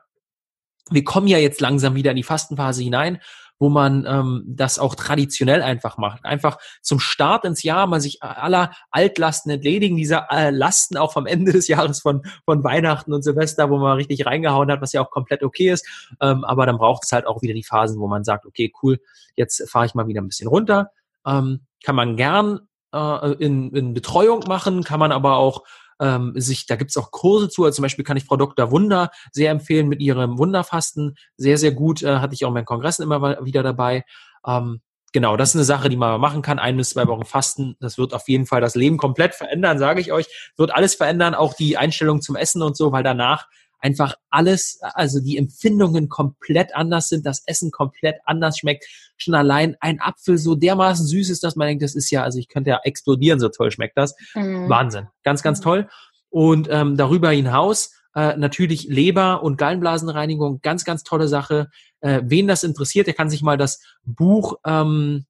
wir 0.89 1.03
kommen 1.03 1.27
ja 1.27 1.37
jetzt 1.37 1.59
langsam 1.59 1.95
wieder 1.95 2.11
in 2.11 2.17
die 2.17 2.23
Fastenphase 2.23 2.83
hinein 2.83 3.19
wo 3.59 3.69
man 3.69 4.05
ähm, 4.07 4.43
das 4.47 4.79
auch 4.79 4.95
traditionell 4.95 5.61
einfach 5.61 5.97
macht. 5.97 6.25
Einfach 6.25 6.57
zum 6.81 6.99
Start 6.99 7.45
ins 7.45 7.63
Jahr 7.63 7.87
mal 7.87 8.01
sich 8.01 8.21
aller 8.21 8.71
Altlasten 8.91 9.51
entledigen, 9.51 9.97
dieser 9.97 10.27
äh, 10.31 10.49
Lasten 10.51 10.97
auch 10.97 11.13
vom 11.13 11.25
Ende 11.25 11.51
des 11.51 11.67
Jahres 11.67 12.01
von, 12.01 12.23
von 12.45 12.63
Weihnachten 12.63 13.13
und 13.13 13.23
Silvester, 13.23 13.69
wo 13.69 13.77
man 13.77 13.97
richtig 13.97 14.25
reingehauen 14.25 14.71
hat, 14.71 14.81
was 14.81 14.93
ja 14.93 15.01
auch 15.01 15.11
komplett 15.11 15.43
okay 15.43 15.71
ist. 15.71 15.87
Ähm, 16.21 16.43
aber 16.43 16.65
dann 16.65 16.77
braucht 16.77 17.03
es 17.03 17.11
halt 17.11 17.25
auch 17.25 17.41
wieder 17.41 17.53
die 17.53 17.63
Phasen, 17.63 17.99
wo 17.99 18.07
man 18.07 18.23
sagt, 18.23 18.45
okay, 18.45 18.71
cool, 18.83 18.99
jetzt 19.35 19.69
fahre 19.69 19.85
ich 19.85 19.95
mal 19.95 20.07
wieder 20.07 20.21
ein 20.21 20.27
bisschen 20.27 20.47
runter. 20.47 20.91
Ähm, 21.25 21.61
kann 21.83 21.95
man 21.95 22.15
gern 22.15 22.59
äh, 22.93 23.31
in, 23.33 23.73
in 23.73 23.93
Betreuung 23.93 24.43
machen, 24.47 24.83
kann 24.83 24.99
man 24.99 25.11
aber 25.11 25.37
auch 25.37 25.63
ähm, 25.99 26.33
sich, 26.35 26.65
da 26.65 26.75
gibt's 26.75 26.97
auch 26.97 27.11
Kurse 27.11 27.49
zu. 27.49 27.63
Also 27.63 27.77
zum 27.77 27.83
Beispiel 27.83 28.05
kann 28.05 28.17
ich 28.17 28.25
Frau 28.25 28.37
Dr. 28.37 28.71
Wunder 28.71 29.11
sehr 29.31 29.51
empfehlen 29.51 29.87
mit 29.87 30.01
ihrem 30.01 30.37
Wunderfasten. 30.37 31.15
Sehr, 31.35 31.57
sehr 31.57 31.71
gut. 31.71 32.03
Äh, 32.03 32.17
hatte 32.17 32.33
ich 32.33 32.45
auch 32.45 32.49
in 32.49 32.53
meinen 32.53 32.65
Kongressen 32.65 33.03
immer 33.03 33.43
wieder 33.45 33.63
dabei. 33.63 34.03
Ähm, 34.45 34.81
genau, 35.13 35.37
das 35.37 35.49
ist 35.49 35.55
eine 35.55 35.65
Sache, 35.65 35.89
die 35.89 35.97
man 35.97 36.19
machen 36.19 36.41
kann. 36.41 36.59
Ein 36.59 36.77
bis 36.77 36.91
zwei 36.91 37.07
Wochen 37.07 37.25
Fasten, 37.25 37.75
das 37.79 37.97
wird 37.97 38.13
auf 38.13 38.27
jeden 38.27 38.45
Fall 38.45 38.61
das 38.61 38.75
Leben 38.75 38.97
komplett 38.97 39.35
verändern, 39.35 39.79
sage 39.79 40.01
ich 40.01 40.11
euch. 40.11 40.27
Wird 40.57 40.73
alles 40.73 40.95
verändern, 40.95 41.35
auch 41.35 41.53
die 41.53 41.77
Einstellung 41.77 42.21
zum 42.21 42.35
Essen 42.35 42.61
und 42.61 42.77
so, 42.77 42.91
weil 42.91 43.03
danach 43.03 43.47
einfach 43.87 44.15
alles, 44.29 44.79
also 44.81 45.19
die 45.19 45.37
Empfindungen 45.37 46.09
komplett 46.09 46.75
anders 46.75 47.09
sind, 47.09 47.25
das 47.25 47.43
Essen 47.45 47.71
komplett 47.71 48.17
anders 48.25 48.59
schmeckt. 48.59 48.85
Schon 49.17 49.33
allein 49.33 49.75
ein 49.79 49.99
Apfel 50.01 50.37
so 50.37 50.55
dermaßen 50.55 51.07
süß 51.07 51.29
ist, 51.29 51.43
dass 51.43 51.55
man 51.55 51.67
denkt, 51.67 51.83
das 51.83 51.95
ist 51.95 52.11
ja, 52.11 52.23
also 52.23 52.37
ich 52.37 52.49
könnte 52.49 52.69
ja 52.69 52.79
explodieren, 52.83 53.39
so 53.39 53.49
toll 53.49 53.71
schmeckt 53.71 53.97
das. 53.97 54.15
Mhm. 54.35 54.69
Wahnsinn. 54.69 55.07
Ganz, 55.23 55.41
ganz 55.41 55.61
toll. 55.61 55.87
Und 56.29 56.67
ähm, 56.69 56.97
darüber 56.97 57.31
hinaus 57.31 57.93
äh, 58.13 58.35
natürlich 58.35 58.87
Leber- 58.89 59.41
und 59.41 59.57
Gallenblasenreinigung, 59.57 60.59
ganz, 60.61 60.83
ganz 60.83 61.03
tolle 61.03 61.27
Sache. 61.27 61.69
Äh, 62.01 62.21
wen 62.25 62.47
das 62.47 62.63
interessiert, 62.63 63.07
der 63.07 63.13
kann 63.13 63.29
sich 63.29 63.41
mal 63.41 63.57
das 63.57 63.81
Buch 64.03 64.57
ähm, 64.65 65.25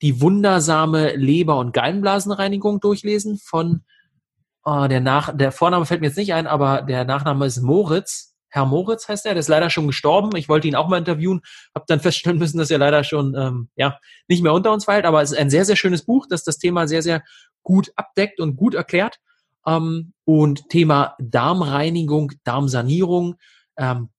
Die 0.00 0.20
wundersame 0.20 1.16
Leber- 1.16 1.58
und 1.58 1.74
Gallenblasenreinigung 1.74 2.80
durchlesen 2.80 3.38
von 3.38 3.82
Oh, 4.70 4.86
der, 4.86 5.00
Nach 5.00 5.34
der 5.34 5.50
Vorname 5.50 5.86
fällt 5.86 6.02
mir 6.02 6.08
jetzt 6.08 6.18
nicht 6.18 6.34
ein, 6.34 6.46
aber 6.46 6.82
der 6.82 7.06
Nachname 7.06 7.46
ist 7.46 7.62
Moritz. 7.62 8.34
Herr 8.50 8.66
Moritz 8.66 9.08
heißt 9.08 9.24
er, 9.24 9.32
der 9.32 9.40
ist 9.40 9.48
leider 9.48 9.70
schon 9.70 9.86
gestorben. 9.86 10.36
Ich 10.36 10.50
wollte 10.50 10.68
ihn 10.68 10.74
auch 10.74 10.88
mal 10.88 10.98
interviewen, 10.98 11.40
habe 11.74 11.86
dann 11.88 12.00
feststellen 12.06 12.38
müssen, 12.38 12.58
dass 12.58 12.70
er 12.70 12.76
leider 12.76 13.02
schon 13.02 13.34
ähm, 13.34 13.70
ja 13.76 13.98
nicht 14.26 14.42
mehr 14.42 14.52
unter 14.52 14.70
uns 14.70 14.86
weilt. 14.86 15.06
Aber 15.06 15.22
es 15.22 15.32
ist 15.32 15.38
ein 15.38 15.48
sehr, 15.48 15.64
sehr 15.64 15.76
schönes 15.76 16.04
Buch, 16.04 16.26
das 16.28 16.44
das 16.44 16.58
Thema 16.58 16.86
sehr, 16.86 17.00
sehr 17.00 17.22
gut 17.62 17.90
abdeckt 17.96 18.40
und 18.40 18.56
gut 18.56 18.74
erklärt. 18.74 19.16
Ähm, 19.66 20.12
und 20.26 20.68
Thema 20.68 21.14
Darmreinigung, 21.18 22.32
Darmsanierung, 22.44 23.36
ähm, 23.78 24.10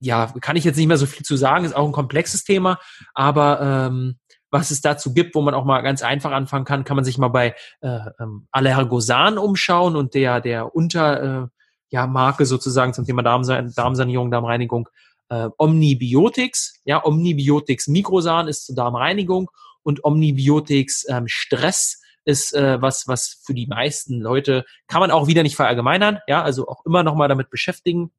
ja, 0.00 0.34
kann 0.40 0.56
ich 0.56 0.64
jetzt 0.64 0.78
nicht 0.78 0.88
mehr 0.88 0.98
so 0.98 1.06
viel 1.06 1.24
zu 1.24 1.36
sagen, 1.36 1.64
ist 1.64 1.76
auch 1.76 1.86
ein 1.86 1.92
komplexes 1.92 2.42
Thema, 2.42 2.80
aber 3.14 3.60
ähm, 3.60 4.18
was 4.52 4.70
es 4.70 4.82
dazu 4.82 5.14
gibt, 5.14 5.34
wo 5.34 5.40
man 5.40 5.54
auch 5.54 5.64
mal 5.64 5.80
ganz 5.80 6.02
einfach 6.02 6.30
anfangen 6.30 6.64
kann, 6.64 6.84
kann 6.84 6.94
man 6.94 7.04
sich 7.04 7.18
mal 7.18 7.28
bei 7.28 7.56
äh, 7.80 7.98
ähm, 8.20 8.46
Allergosan 8.52 9.38
umschauen 9.38 9.96
und 9.96 10.14
der, 10.14 10.40
der 10.40 10.76
Unter, 10.76 11.22
äh, 11.22 11.46
ja, 11.88 12.06
Marke 12.06 12.46
sozusagen 12.46 12.94
zum 12.94 13.04
Thema 13.04 13.22
Darmsan 13.22 13.72
Darmsanierung, 13.74 14.30
Darmreinigung, 14.30 14.88
äh, 15.30 15.48
Omnibiotics. 15.56 16.80
Ja, 16.84 17.04
Omnibiotics 17.04 17.88
Mikrosan 17.88 18.46
ist 18.46 18.66
zur 18.66 18.76
Darmreinigung 18.76 19.50
und 19.82 20.04
Omnibiotics 20.04 21.06
ähm, 21.08 21.24
Stress 21.26 22.00
ist 22.24 22.54
äh, 22.54 22.80
was, 22.80 23.08
was 23.08 23.42
für 23.44 23.54
die 23.54 23.66
meisten 23.66 24.20
Leute 24.20 24.64
kann 24.86 25.00
man 25.00 25.10
auch 25.10 25.26
wieder 25.26 25.42
nicht 25.42 25.56
verallgemeinern. 25.56 26.18
Ja, 26.28 26.42
also 26.42 26.68
auch 26.68 26.84
immer 26.86 27.02
noch 27.02 27.14
mal 27.14 27.28
damit 27.28 27.50
beschäftigen. 27.50 28.12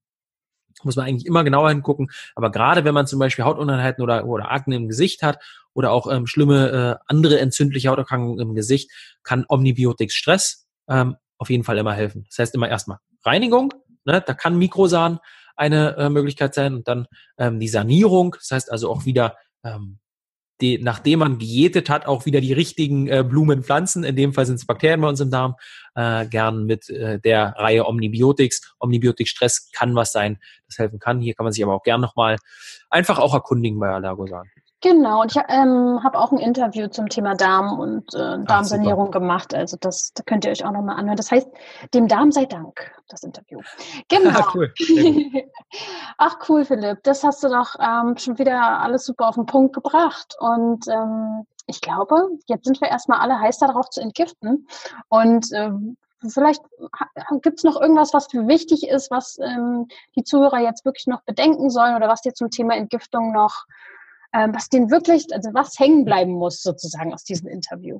Muss 0.84 0.95
man 0.95 1.05
eigentlich 1.05 1.26
immer 1.26 1.43
genauer 1.43 1.69
hingucken. 1.69 2.09
Aber 2.36 2.51
gerade 2.51 2.86
wenn 2.86 2.93
man 2.93 3.07
zum 3.07 3.19
Beispiel 3.19 3.45
Hautunreinheiten 3.45 4.03
oder, 4.03 4.26
oder 4.26 4.51
Akne 4.51 4.76
im 4.76 4.88
Gesicht 4.88 5.24
hat 5.24 5.39
oder 5.74 5.91
auch 5.91 6.11
ähm, 6.11 6.28
schlimme 6.28 6.99
äh, 6.99 7.03
andere 7.07 7.39
entzündliche 7.39 7.89
Hauterkrankungen 7.89 8.39
im 8.39 8.55
Gesicht, 8.55 8.91
kann 9.24 9.45
Omnibiotics 9.47 10.15
Stress 10.15 10.67
ähm, 10.88 11.15
auf 11.38 11.49
jeden 11.49 11.63
Fall 11.63 11.78
immer 11.78 11.93
helfen. 11.93 12.26
Das 12.30 12.39
heißt 12.39 12.55
immer 12.55 12.69
erstmal 12.69 12.99
Reinigung, 13.24 13.74
ne, 14.05 14.24
da 14.26 14.34
kann 14.34 14.57
Mikrosan 14.57 15.19
eine 15.55 15.95
äh, 15.97 16.09
Möglichkeit 16.09 16.53
sein 16.53 16.74
und 16.74 16.88
dann 16.88 17.07
ähm, 17.38 17.59
die 17.59 17.67
Sanierung, 17.67 18.36
das 18.38 18.51
heißt 18.51 18.71
also 18.71 18.89
auch 18.89 19.05
wieder 19.05 19.38
ähm, 19.63 19.99
die, 20.62 20.78
nachdem 20.78 21.20
man 21.20 21.39
diätet 21.39 21.89
hat, 21.89 22.06
auch 22.06 22.26
wieder 22.26 22.41
die 22.41 22.54
richtigen 22.54 23.08
äh, 23.08 23.24
Blumen 23.28 23.64
pflanzen. 23.64 24.04
In 24.04 24.16
dem 24.16 24.34
Fall 24.34 24.45
sind 24.45 24.56
es 24.56 24.66
Bakterien 24.66 25.01
bei 25.01 25.10
uns 25.10 25.20
im 25.20 25.32
Darm. 25.32 25.56
Äh, 25.95 26.26
gern 26.28 26.66
mit 26.66 26.89
äh, 26.89 27.20
der 27.20 27.56
Reihe 27.58 27.86
Omnibiotics. 27.86 28.76
Omnibiotik-Stress 28.80 29.72
kann 29.72 29.95
was 29.95 30.12
sein, 30.12 30.39
das 30.68 30.78
helfen 30.78 30.99
kann. 30.99 31.22
Hier 31.22 31.34
kann 31.34 31.43
man 31.43 31.54
sich 31.54 31.64
aber 31.64 31.74
auch 31.74 31.84
gern 31.84 32.01
nochmal 32.01 32.38
einfach 32.89 33.20
auch 33.20 33.34
erkundigen 33.34 33.80
bei 33.80 33.89
Allergosan. 33.89 34.49
Genau, 34.84 35.21
und 35.21 35.34
ich 35.34 35.41
ähm, 35.47 36.03
habe 36.03 36.19
auch 36.19 36.34
ein 36.34 36.39
Interview 36.39 36.88
zum 36.89 37.07
Thema 37.07 37.36
Darm 37.36 37.79
und 37.79 38.13
äh, 38.15 38.38
Darmsanierung 38.43 39.07
Ach, 39.07 39.11
gemacht. 39.11 39.53
Also 39.55 39.77
das, 39.79 40.11
da 40.13 40.23
könnt 40.23 40.43
ihr 40.43 40.51
euch 40.51 40.65
auch 40.65 40.73
nochmal 40.73 40.97
anhören. 40.97 41.15
Das 41.15 41.31
heißt, 41.31 41.47
dem 41.93 42.09
Darm 42.09 42.34
sei 42.34 42.43
Dank, 42.43 42.91
das 43.07 43.23
Interview. 43.23 43.61
Genau. 44.09 44.31
Ach, 44.34 44.53
cool. 44.55 44.73
Ach 46.17 46.38
cool, 46.49 46.65
Philipp. 46.65 47.01
Das 47.03 47.23
hast 47.23 47.41
du 47.45 47.47
doch 47.47 47.75
ähm, 47.79 48.17
schon 48.17 48.38
wieder 48.38 48.81
alles 48.81 49.05
super 49.05 49.29
auf 49.29 49.36
den 49.36 49.45
Punkt 49.45 49.73
gebracht. 49.73 50.36
Und 50.39 50.86
ähm, 50.89 51.47
ich 51.65 51.79
glaube, 51.79 52.27
jetzt 52.47 52.65
sind 52.65 52.81
wir 52.81 52.89
erstmal 52.89 53.21
alle 53.21 53.39
heiß 53.39 53.59
darauf 53.59 53.89
zu 53.89 54.01
entgiften. 54.01 54.67
Und 55.07 55.47
ähm, 55.53 55.95
vielleicht 56.27 56.61
gibt 57.41 57.59
es 57.59 57.63
noch 57.63 57.79
irgendwas, 57.79 58.13
was 58.13 58.27
für 58.29 58.49
wichtig 58.49 58.89
ist, 58.89 59.11
was 59.11 59.39
ähm, 59.39 59.88
die 60.17 60.25
Zuhörer 60.25 60.59
jetzt 60.59 60.84
wirklich 60.84 61.07
noch 61.07 61.21
bedenken 61.21 61.69
sollen 61.69 61.95
oder 61.95 62.09
was 62.09 62.21
dir 62.21 62.34
zum 62.34 62.49
Thema 62.49 62.75
Entgiftung 62.75 63.31
noch 63.31 63.65
was 64.34 64.69
den 64.69 64.89
wirklich, 64.89 65.27
also 65.31 65.51
was 65.53 65.77
hängen 65.79 66.05
bleiben 66.05 66.34
muss 66.34 66.61
sozusagen 66.61 67.13
aus 67.13 67.23
diesem 67.23 67.47
Interview? 67.47 67.99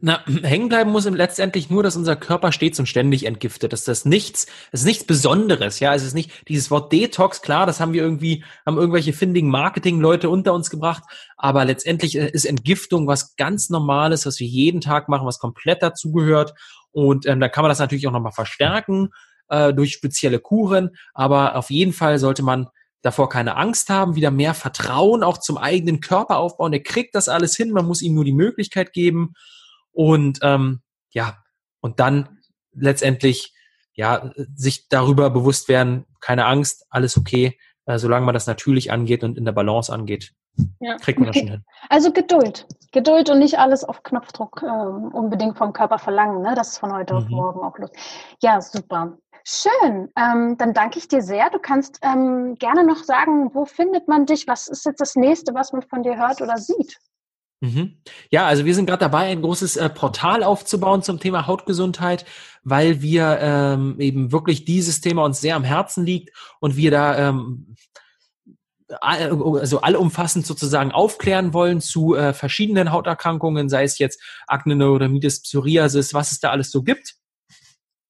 Na, 0.00 0.24
hängen 0.42 0.68
bleiben 0.68 0.90
muss 0.90 1.08
letztendlich 1.08 1.70
nur, 1.70 1.82
dass 1.82 1.96
unser 1.96 2.16
Körper 2.16 2.52
stets 2.52 2.78
und 2.78 2.86
ständig 2.86 3.26
entgiftet. 3.26 3.72
Das 3.72 3.86
ist 3.88 4.06
nichts, 4.06 4.46
das 4.70 4.80
ist 4.80 4.86
nichts 4.86 5.04
Besonderes. 5.04 5.80
Ja, 5.80 5.94
es 5.94 6.04
ist 6.04 6.14
nicht 6.14 6.48
dieses 6.48 6.70
Wort 6.70 6.92
Detox. 6.92 7.42
Klar, 7.42 7.66
das 7.66 7.80
haben 7.80 7.92
wir 7.92 8.02
irgendwie, 8.02 8.44
haben 8.64 8.78
irgendwelche 8.78 9.12
findigen 9.12 9.50
Marketing-Leute 9.50 10.30
unter 10.30 10.52
uns 10.52 10.70
gebracht. 10.70 11.02
Aber 11.36 11.64
letztendlich 11.64 12.16
äh, 12.16 12.30
ist 12.30 12.44
Entgiftung 12.44 13.06
was 13.06 13.36
ganz 13.36 13.70
Normales, 13.70 14.26
was 14.26 14.38
wir 14.40 14.46
jeden 14.46 14.80
Tag 14.80 15.08
machen, 15.08 15.26
was 15.26 15.38
komplett 15.38 15.82
dazugehört. 15.82 16.54
Und 16.92 17.26
ähm, 17.26 17.40
da 17.40 17.48
kann 17.48 17.62
man 17.62 17.70
das 17.70 17.78
natürlich 17.78 18.06
auch 18.06 18.12
nochmal 18.12 18.32
verstärken 18.32 19.10
äh, 19.48 19.74
durch 19.74 19.92
spezielle 19.92 20.38
Kuren. 20.38 20.90
Aber 21.12 21.56
auf 21.56 21.70
jeden 21.70 21.92
Fall 21.92 22.18
sollte 22.18 22.42
man 22.42 22.68
davor 23.02 23.28
keine 23.28 23.56
Angst 23.56 23.90
haben, 23.90 24.16
wieder 24.16 24.30
mehr 24.30 24.54
Vertrauen 24.54 25.22
auch 25.22 25.38
zum 25.38 25.56
eigenen 25.56 26.00
Körper 26.00 26.38
aufbauen. 26.38 26.72
Der 26.72 26.82
kriegt 26.82 27.14
das 27.14 27.28
alles 27.28 27.56
hin, 27.56 27.70
man 27.70 27.86
muss 27.86 28.02
ihm 28.02 28.14
nur 28.14 28.24
die 28.24 28.32
Möglichkeit 28.32 28.92
geben 28.92 29.34
und 29.92 30.40
ähm, 30.42 30.80
ja, 31.10 31.38
und 31.80 32.00
dann 32.00 32.40
letztendlich 32.72 33.54
ja 33.94 34.32
sich 34.54 34.88
darüber 34.88 35.30
bewusst 35.30 35.68
werden, 35.68 36.06
keine 36.20 36.46
Angst, 36.46 36.86
alles 36.90 37.16
okay, 37.16 37.58
äh, 37.86 37.98
solange 37.98 38.26
man 38.26 38.34
das 38.34 38.46
natürlich 38.46 38.92
angeht 38.92 39.24
und 39.24 39.38
in 39.38 39.44
der 39.44 39.52
Balance 39.52 39.92
angeht. 39.92 40.32
Ja. 40.80 40.96
Kriegt 40.96 41.18
man 41.18 41.28
das 41.28 41.36
schon 41.36 41.48
hin. 41.48 41.64
Also 41.88 42.12
Geduld. 42.12 42.66
Geduld 42.92 43.30
und 43.30 43.38
nicht 43.38 43.58
alles 43.58 43.84
auf 43.84 44.02
Knopfdruck 44.02 44.62
äh, 44.62 44.66
unbedingt 44.66 45.58
vom 45.58 45.72
Körper 45.72 45.98
verlangen. 45.98 46.42
Ne? 46.42 46.54
Das 46.54 46.68
ist 46.68 46.78
von 46.78 46.92
heute 46.92 47.14
mhm. 47.14 47.18
auf 47.20 47.28
morgen 47.28 47.60
auch 47.60 47.78
los. 47.78 47.90
Ja, 48.42 48.60
super. 48.60 49.18
Schön, 49.44 50.10
ähm, 50.14 50.56
dann 50.58 50.74
danke 50.74 50.98
ich 50.98 51.08
dir 51.08 51.22
sehr. 51.22 51.48
Du 51.50 51.58
kannst 51.58 52.00
ähm, 52.02 52.56
gerne 52.56 52.84
noch 52.84 53.02
sagen, 53.02 53.54
wo 53.54 53.64
findet 53.64 54.06
man 54.06 54.26
dich? 54.26 54.46
Was 54.46 54.68
ist 54.68 54.84
jetzt 54.84 55.00
das 55.00 55.16
nächste, 55.16 55.54
was 55.54 55.72
man 55.72 55.82
von 55.82 56.02
dir 56.02 56.18
hört 56.18 56.42
oder 56.42 56.58
sieht? 56.58 56.98
Mhm. 57.60 58.00
Ja, 58.30 58.46
also 58.46 58.64
wir 58.64 58.74
sind 58.74 58.86
gerade 58.86 59.00
dabei, 59.00 59.30
ein 59.30 59.42
großes 59.42 59.76
äh, 59.78 59.88
Portal 59.88 60.44
aufzubauen 60.44 61.02
zum 61.02 61.18
Thema 61.18 61.46
Hautgesundheit, 61.46 62.24
weil 62.62 63.02
wir 63.02 63.38
ähm, 63.40 63.96
eben 63.98 64.32
wirklich 64.32 64.64
dieses 64.64 65.00
Thema 65.00 65.24
uns 65.24 65.40
sehr 65.40 65.56
am 65.56 65.64
Herzen 65.64 66.04
liegt 66.04 66.30
und 66.60 66.76
wir 66.76 66.90
da 66.90 67.30
ähm, 67.30 67.74
also 69.00 69.80
allumfassend 69.80 70.46
sozusagen 70.46 70.92
aufklären 70.92 71.52
wollen 71.52 71.80
zu 71.80 72.14
äh, 72.14 72.32
verschiedenen 72.32 72.90
Hauterkrankungen, 72.90 73.68
sei 73.68 73.84
es 73.84 73.98
jetzt 73.98 74.22
Akne, 74.46 74.76
Neurodermitis, 74.76 75.42
Psoriasis, 75.42 76.14
was 76.14 76.32
es 76.32 76.40
da 76.40 76.50
alles 76.50 76.70
so 76.70 76.82
gibt 76.82 77.17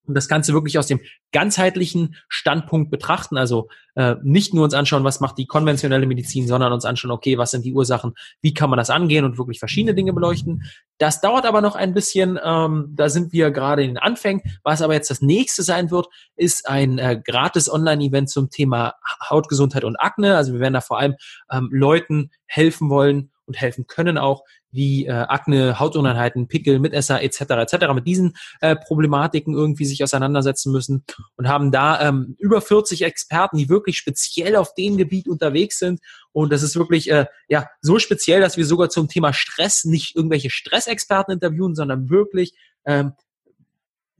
und 0.09 0.14
das 0.14 0.28
Ganze 0.28 0.52
wirklich 0.54 0.78
aus 0.78 0.86
dem 0.86 1.00
ganzheitlichen 1.32 2.16
Standpunkt 2.28 2.90
betrachten. 2.90 3.36
Also 3.36 3.68
äh, 3.94 4.16
nicht 4.22 4.54
nur 4.54 4.64
uns 4.64 4.74
anschauen, 4.74 5.04
was 5.04 5.20
macht 5.20 5.38
die 5.38 5.46
konventionelle 5.46 6.06
Medizin, 6.06 6.46
sondern 6.46 6.72
uns 6.72 6.84
anschauen, 6.84 7.11
okay, 7.11 7.38
was 7.38 7.50
sind 7.50 7.64
die 7.64 7.74
Ursachen, 7.74 8.14
wie 8.40 8.54
kann 8.54 8.70
man 8.70 8.78
das 8.78 8.90
angehen 8.90 9.24
und 9.24 9.38
wirklich 9.38 9.59
verschiedene 9.59 9.94
Dinge 9.94 10.12
beleuchten. 10.12 10.62
Das 10.98 11.20
dauert 11.20 11.46
aber 11.46 11.61
noch 11.61 11.76
ein 11.76 11.94
bisschen, 11.94 12.38
ähm, 12.42 12.92
da 12.96 13.09
sind 13.09 13.32
wir 13.32 13.50
gerade 13.50 13.82
in 13.82 13.90
den 13.90 13.98
Anfängen. 13.98 14.42
Was 14.64 14.82
aber 14.82 14.94
jetzt 14.94 15.11
das 15.11 15.20
nächste 15.20 15.62
sein 15.62 15.90
wird, 15.90 16.09
ist 16.36 16.68
ein 16.68 16.98
äh, 16.98 17.20
gratis 17.22 17.70
Online-Event 17.70 18.30
zum 18.30 18.50
Thema 18.50 18.94
Hautgesundheit 19.28 19.84
und 19.84 19.96
Akne. 19.96 20.36
Also 20.36 20.52
wir 20.54 20.61
werden 20.61 20.74
da 20.74 20.80
vor 20.80 20.98
allem 20.98 21.14
ähm, 21.50 21.68
Leuten 21.70 22.30
helfen 22.46 22.90
wollen 22.90 23.30
und 23.46 23.61
helfen 23.61 23.86
können 23.86 24.18
auch, 24.18 24.44
wie 24.71 25.07
äh, 25.07 25.11
Akne, 25.11 25.79
Hautunreinheiten, 25.79 26.49
Pickel, 26.49 26.79
Mitesser 26.79 27.23
etc. 27.23 27.41
etc. 27.41 27.95
mit 27.95 28.07
diesen 28.07 28.37
äh, 28.61 28.77
Problematiken 28.77 29.55
irgendwie 29.55 29.85
sich 29.85 30.03
auseinandersetzen 30.03 30.73
müssen 30.73 31.05
und 31.37 31.49
haben 31.49 31.73
da 31.73 32.09
ähm, 32.09 32.37
über 32.39 32.61
40 32.61 33.03
Experten, 33.03 33.59
die 33.59 33.69
wirklich 33.69 33.97
speziell 33.97 34.57
auf 34.57 34.75
dem 34.75 34.97
Gebiet 34.97 35.29
unterwegs 35.29 35.79
sind 35.79 36.01
und 36.33 36.53
das 36.53 36.62
ist 36.62 36.77
wirklich 36.77 37.11
äh, 37.11 37.27
ja 37.49 37.69
so 37.81 37.99
speziell, 37.99 38.41
dass 38.41 38.57
wir 38.57 38.66
sogar 38.66 38.91
zum 38.91 39.09
Thema 39.09 39.33
Stress 39.33 39.85
nicht 39.85 40.14
irgendwelche 40.16 40.51
Stressexperten 40.51 41.35
interviewen, 41.35 41.75
sondern 41.75 42.11
wirklich 42.11 42.55
ähm, 42.85 43.12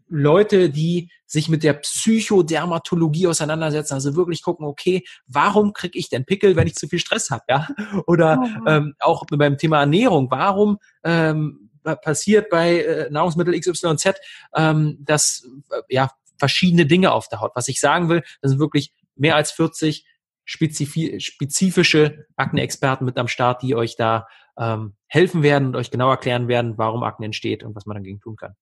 Leute, 0.09 0.71
die 0.71 1.11
sich 1.27 1.49
mit 1.49 1.63
der 1.63 1.75
Psychodermatologie 1.75 3.27
auseinandersetzen, 3.27 3.95
also 3.95 4.17
wirklich 4.17 4.43
gucken, 4.43 4.67
okay, 4.67 5.05
warum 5.27 5.73
kriege 5.73 5.99
ich 5.99 6.09
denn 6.09 6.25
Pickel, 6.25 6.57
wenn 6.57 6.67
ich 6.67 6.75
zu 6.75 6.89
viel 6.89 6.99
Stress 6.99 7.31
habe, 7.31 7.45
ja? 7.49 7.69
Oder 8.07 8.41
oh. 8.43 8.69
ähm, 8.69 8.95
auch 9.01 9.25
beim 9.31 9.59
Thema 9.59 9.81
Ernährung, 9.81 10.31
warum 10.31 10.79
ähm, 11.05 11.71
passiert 11.83 12.51
bei 12.51 12.83
äh, 12.83 13.11
Nahrungsmittel 13.11 13.59
XYZ, 13.59 14.15
ähm, 14.55 14.99
dass 15.01 15.47
äh, 15.71 15.83
ja 15.89 16.11
verschiedene 16.39 16.87
Dinge 16.87 17.13
auf 17.13 17.29
der 17.29 17.41
Haut. 17.41 17.53
Was 17.55 17.69
ich 17.69 17.81
sagen 17.81 18.09
will, 18.09 18.23
das 18.41 18.51
sind 18.51 18.61
wirklich 18.61 18.93
mehr 19.17 19.37
als 19.37 19.51
40 19.53 20.07
spezifische 20.45 22.27
Akne-Experten 22.37 23.05
mit 23.05 23.19
am 23.19 23.29
Start, 23.29 23.63
die 23.63 23.75
euch 23.75 23.97
da 23.97 24.27
ähm, 24.59 24.95
helfen 25.07 25.43
werden 25.43 25.69
und 25.69 25.77
euch 25.77 25.91
genau 25.91 26.11
erklären 26.11 26.49
werden, 26.49 26.79
warum 26.79 27.03
Akne 27.03 27.27
entsteht 27.27 27.63
und 27.63 27.75
was 27.77 27.85
man 27.85 27.97
dagegen 27.97 28.21
tun 28.21 28.37
kann. 28.37 28.55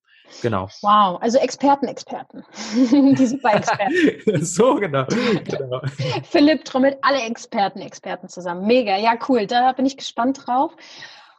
Genau. 0.42 0.68
Wow, 0.82 1.18
also 1.20 1.38
Experten, 1.38 1.86
Experten. 1.86 2.44
Die 2.74 3.26
Super-Experten. 3.26 4.44
so, 4.44 4.74
genau. 4.74 5.04
genau. 5.44 5.80
Philipp 6.24 6.64
trommelt 6.64 6.98
alle 7.02 7.22
Experten, 7.22 7.80
Experten 7.80 8.28
zusammen. 8.28 8.66
Mega, 8.66 8.96
ja, 8.96 9.14
cool. 9.28 9.46
Da 9.46 9.72
bin 9.72 9.86
ich 9.86 9.96
gespannt 9.96 10.46
drauf. 10.46 10.72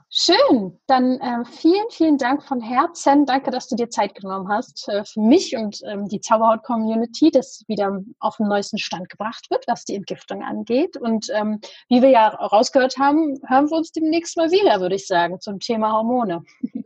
Schön, 0.10 0.80
dann 0.88 1.20
äh, 1.20 1.44
vielen, 1.44 1.90
vielen 1.90 2.18
Dank 2.18 2.42
von 2.42 2.62
Herzen. 2.62 3.26
Danke, 3.26 3.52
dass 3.52 3.68
du 3.68 3.76
dir 3.76 3.90
Zeit 3.90 4.16
genommen 4.16 4.48
hast 4.48 4.88
äh, 4.88 5.04
für 5.04 5.20
mich 5.20 5.58
und 5.58 5.82
ähm, 5.86 6.08
die 6.08 6.22
Zauberhaut-Community, 6.22 7.30
dass 7.30 7.66
wieder 7.68 8.02
auf 8.20 8.38
den 8.38 8.48
neuesten 8.48 8.78
Stand 8.78 9.10
gebracht 9.10 9.48
wird, 9.50 9.66
was 9.68 9.84
die 9.84 9.96
Entgiftung 9.96 10.44
angeht. 10.44 10.96
Und 10.96 11.28
ähm, 11.34 11.60
wie 11.90 12.02
wir 12.02 12.10
ja 12.10 12.30
rausgehört 12.30 12.98
haben, 12.98 13.38
hören 13.50 13.70
wir 13.70 13.76
uns 13.78 13.92
demnächst 13.92 14.38
mal 14.38 14.50
wieder, 14.50 14.80
würde 14.80 14.96
ich 14.96 15.08
sagen, 15.08 15.42
zum 15.42 15.60
Thema 15.60 15.92
Hormone. 15.92 16.42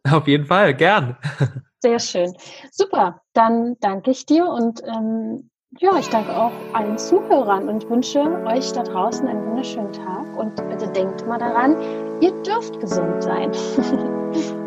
Auf 0.10 0.28
jeden 0.28 0.48
Fall, 0.48 0.74
gern. 0.74 1.16
Sehr 1.82 2.00
schön. 2.00 2.36
Super, 2.72 3.22
dann 3.34 3.76
danke 3.80 4.12
ich 4.12 4.28
dir 4.28 4.46
und 4.46 4.84
ähm, 4.84 5.50
ja, 5.80 5.98
ich 5.98 6.10
danke 6.10 6.36
auch 6.36 6.52
allen 6.74 6.98
Zuhörern 6.98 7.70
und 7.70 7.90
wünsche 7.90 8.20
euch 8.46 8.72
da 8.74 8.84
draußen 8.84 9.28
einen 9.28 9.48
wunderschönen 9.48 9.92
Tag 9.92 10.38
und 10.38 10.56
bitte 10.70 10.92
denkt 10.92 11.26
mal 11.26 11.40
daran, 11.40 11.76
ihr 12.22 12.32
dürft 12.44 12.80
gesund 12.80 13.24
sein. 13.24 13.52